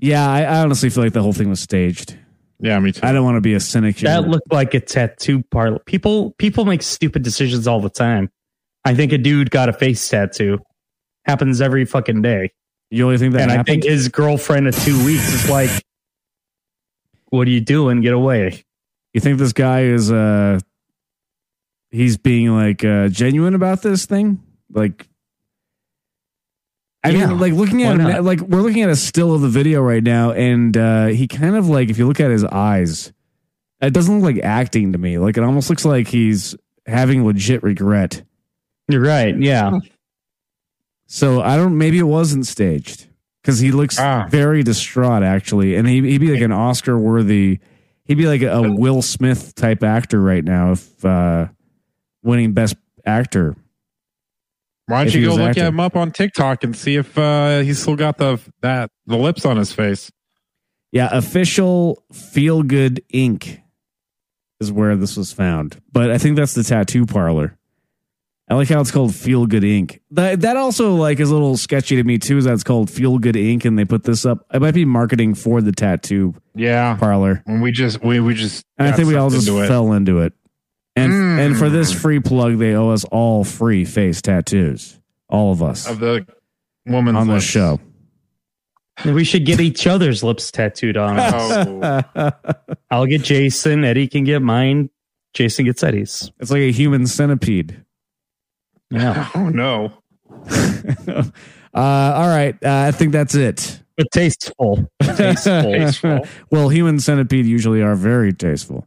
Yeah, 0.00 0.26
I, 0.26 0.44
I 0.44 0.62
honestly 0.62 0.88
feel 0.88 1.04
like 1.04 1.12
the 1.12 1.22
whole 1.22 1.34
thing 1.34 1.50
was 1.50 1.60
staged. 1.60 2.16
yeah, 2.58 2.78
me 2.80 2.92
too. 2.92 3.00
I 3.06 3.12
don't 3.12 3.22
want 3.22 3.36
to 3.36 3.42
be 3.42 3.52
a 3.52 3.60
cynic 3.60 3.98
here. 3.98 4.08
That 4.08 4.26
looked 4.28 4.50
like 4.50 4.72
a 4.72 4.80
tattoo 4.80 5.42
parlor. 5.50 5.78
People 5.80 6.30
people 6.38 6.64
make 6.64 6.82
stupid 6.82 7.22
decisions 7.22 7.66
all 7.68 7.80
the 7.82 7.90
time. 7.90 8.30
I 8.82 8.94
think 8.94 9.12
a 9.12 9.18
dude 9.18 9.50
got 9.50 9.68
a 9.68 9.74
face 9.74 10.08
tattoo. 10.08 10.58
Happens 11.26 11.60
every 11.60 11.84
fucking 11.84 12.22
day. 12.22 12.52
you 12.90 13.04
only 13.04 13.18
think 13.18 13.34
that 13.34 13.42
and 13.42 13.52
I 13.52 13.62
think 13.64 13.84
his 13.84 14.08
girlfriend 14.08 14.68
of 14.68 14.76
two 14.82 14.96
weeks 15.04 15.34
is 15.34 15.50
like, 15.50 15.70
"What 17.30 17.46
are 17.46 17.50
you 17.50 17.60
doing? 17.60 18.00
Get 18.00 18.12
away!" 18.14 18.64
You 19.14 19.20
think 19.20 19.38
this 19.38 19.52
guy 19.52 19.82
is 19.82 20.12
uh 20.12 20.58
he's 21.90 22.16
being 22.18 22.54
like 22.54 22.84
uh 22.84 23.08
genuine 23.08 23.54
about 23.54 23.82
this 23.82 24.06
thing? 24.06 24.42
Like 24.70 25.08
I 27.04 27.10
Yeah, 27.10 27.28
mean 27.28 27.38
like 27.38 27.52
looking 27.54 27.82
at 27.84 27.92
him, 27.96 28.02
not? 28.02 28.24
like 28.24 28.40
we're 28.40 28.60
looking 28.60 28.82
at 28.82 28.90
a 28.90 28.96
still 28.96 29.34
of 29.34 29.40
the 29.40 29.48
video 29.48 29.80
right 29.80 30.02
now 30.02 30.32
and 30.32 30.76
uh 30.76 31.06
he 31.06 31.26
kind 31.26 31.56
of 31.56 31.68
like 31.68 31.88
if 31.90 31.98
you 31.98 32.06
look 32.06 32.20
at 32.20 32.30
his 32.30 32.44
eyes 32.44 33.12
it 33.80 33.92
doesn't 33.94 34.20
look 34.20 34.34
like 34.34 34.44
acting 34.44 34.92
to 34.92 34.98
me. 34.98 35.18
Like 35.18 35.36
it 35.36 35.44
almost 35.44 35.70
looks 35.70 35.84
like 35.84 36.08
he's 36.08 36.56
having 36.86 37.24
legit 37.24 37.62
regret. 37.62 38.22
You're 38.88 39.00
right. 39.02 39.36
Yeah. 39.38 39.78
So 41.10 41.40
I 41.40 41.56
don't 41.56 41.78
maybe 41.78 41.98
it 41.98 42.02
wasn't 42.02 42.46
staged 42.46 43.07
cuz 43.48 43.60
he 43.60 43.72
looks 43.72 43.98
Ah. 43.98 44.26
very 44.28 44.62
distraught 44.62 45.22
actually 45.22 45.74
and 45.74 45.88
he 45.88 46.02
he'd 46.02 46.20
be 46.20 46.30
like 46.32 46.42
an 46.42 46.52
Oscar 46.52 46.98
worthy 46.98 47.60
he'd 48.04 48.18
be 48.18 48.26
like 48.26 48.42
a, 48.42 48.50
a 48.52 48.70
Will 48.72 49.00
Smith 49.00 49.54
type 49.54 49.82
actor 49.82 50.20
right 50.20 50.44
now 50.44 50.72
if 50.72 51.04
uh 51.04 51.46
winning 52.22 52.52
best 52.52 52.76
actor. 53.06 53.56
Why 54.86 54.98
don't 55.04 55.08
if 55.08 55.14
you 55.16 55.26
go 55.26 55.34
look 55.34 55.48
acting. 55.50 55.64
him 55.64 55.80
up 55.80 55.96
on 55.96 56.10
TikTok 56.12 56.64
and 56.64 56.74
see 56.74 56.96
if 56.96 57.16
uh, 57.18 57.60
he's 57.60 57.78
still 57.78 57.96
got 57.96 58.16
the 58.16 58.38
that 58.62 58.90
the 59.06 59.16
lips 59.18 59.44
on 59.44 59.56
his 59.58 59.70
face? 59.72 60.10
Yeah, 60.92 61.08
official 61.12 62.02
Feel 62.12 62.62
Good 62.62 63.02
ink 63.10 63.60
is 64.60 64.72
where 64.72 64.96
this 64.96 65.14
was 65.16 65.30
found. 65.32 65.76
But 65.92 66.10
I 66.10 66.16
think 66.16 66.36
that's 66.36 66.54
the 66.54 66.64
tattoo 66.64 67.04
parlor. 67.04 67.57
I 68.50 68.54
like 68.54 68.68
how 68.68 68.80
it's 68.80 68.90
called 68.90 69.14
Feel 69.14 69.44
Good 69.46 69.62
Ink. 69.64 70.00
That 70.12 70.40
that 70.40 70.56
also 70.56 70.94
like 70.94 71.20
is 71.20 71.30
a 71.30 71.34
little 71.34 71.56
sketchy 71.58 71.96
to 71.96 72.04
me 72.04 72.18
too. 72.18 72.38
Is 72.38 72.44
that 72.44 72.54
it's 72.54 72.64
called 72.64 72.88
Feel 72.90 73.18
Good 73.18 73.36
Ink, 73.36 73.64
and 73.66 73.78
they 73.78 73.84
put 73.84 74.04
this 74.04 74.24
up. 74.24 74.46
It 74.54 74.62
might 74.62 74.74
be 74.74 74.84
marketing 74.86 75.34
for 75.34 75.60
the 75.60 75.72
tattoo 75.72 76.34
Yeah. 76.54 76.96
parlor. 76.96 77.42
And 77.46 77.60
we 77.62 77.72
just 77.72 78.02
we 78.02 78.20
we 78.20 78.34
just 78.34 78.64
And 78.78 78.88
I 78.88 78.92
think 78.92 79.08
we 79.08 79.16
all 79.16 79.28
just 79.30 79.46
into 79.48 79.66
fell 79.66 79.92
into 79.92 80.20
it. 80.20 80.32
And 80.96 81.12
Mm. 81.12 81.38
and 81.38 81.56
for 81.58 81.68
this 81.68 81.92
free 81.92 82.20
plug, 82.20 82.58
they 82.58 82.74
owe 82.74 82.88
us 82.90 83.04
all 83.04 83.44
free 83.44 83.84
face 83.84 84.22
tattoos. 84.22 84.98
All 85.28 85.52
of 85.52 85.62
us 85.62 85.86
of 85.86 86.00
the 86.00 86.26
woman's 86.86 87.18
on 87.18 87.26
this 87.28 87.34
lips. 87.34 87.44
show. 87.44 87.80
We 89.04 89.22
should 89.24 89.44
get 89.46 89.60
each 89.60 89.86
other's 89.86 90.24
lips 90.24 90.50
tattooed 90.50 90.96
on 90.96 91.18
us. 91.20 92.02
Oh. 92.16 92.30
I'll 92.90 93.06
get 93.06 93.22
Jason. 93.22 93.84
Eddie 93.84 94.08
can 94.08 94.24
get 94.24 94.40
mine. 94.42 94.90
Jason 95.34 95.66
gets 95.66 95.82
Eddie's. 95.84 96.32
It's 96.40 96.50
like 96.50 96.62
a 96.62 96.72
human 96.72 97.06
centipede. 97.06 97.84
Yeah. 98.90 99.28
oh 99.34 99.48
no. 99.48 99.92
Uh, 101.74 102.12
all 102.16 102.26
right, 102.28 102.56
uh, 102.64 102.86
I 102.88 102.90
think 102.92 103.12
that's 103.12 103.34
it. 103.34 103.80
But 103.96 104.10
tasteful. 104.10 104.90
Tasteful. 105.02 105.62
Tasteful. 105.62 106.26
well, 106.50 106.70
human 106.70 106.98
centipede 106.98 107.44
usually 107.44 107.82
are 107.82 107.94
very 107.94 108.32
tasteful. 108.32 108.86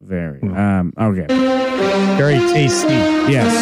Very. 0.00 0.40
Um. 0.42 0.94
Okay. 0.98 1.26
Very 2.16 2.38
tasty. 2.38 2.94
Yes. 3.30 3.54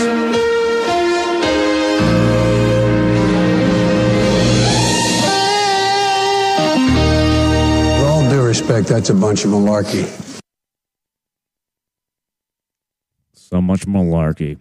With 7.98 8.06
all 8.06 8.30
due 8.30 8.42
respect, 8.42 8.88
that's 8.88 9.10
a 9.10 9.14
bunch 9.14 9.44
of 9.44 9.50
malarkey. 9.50 10.06
So 13.32 13.60
much 13.60 13.80
malarkey. 13.86 14.58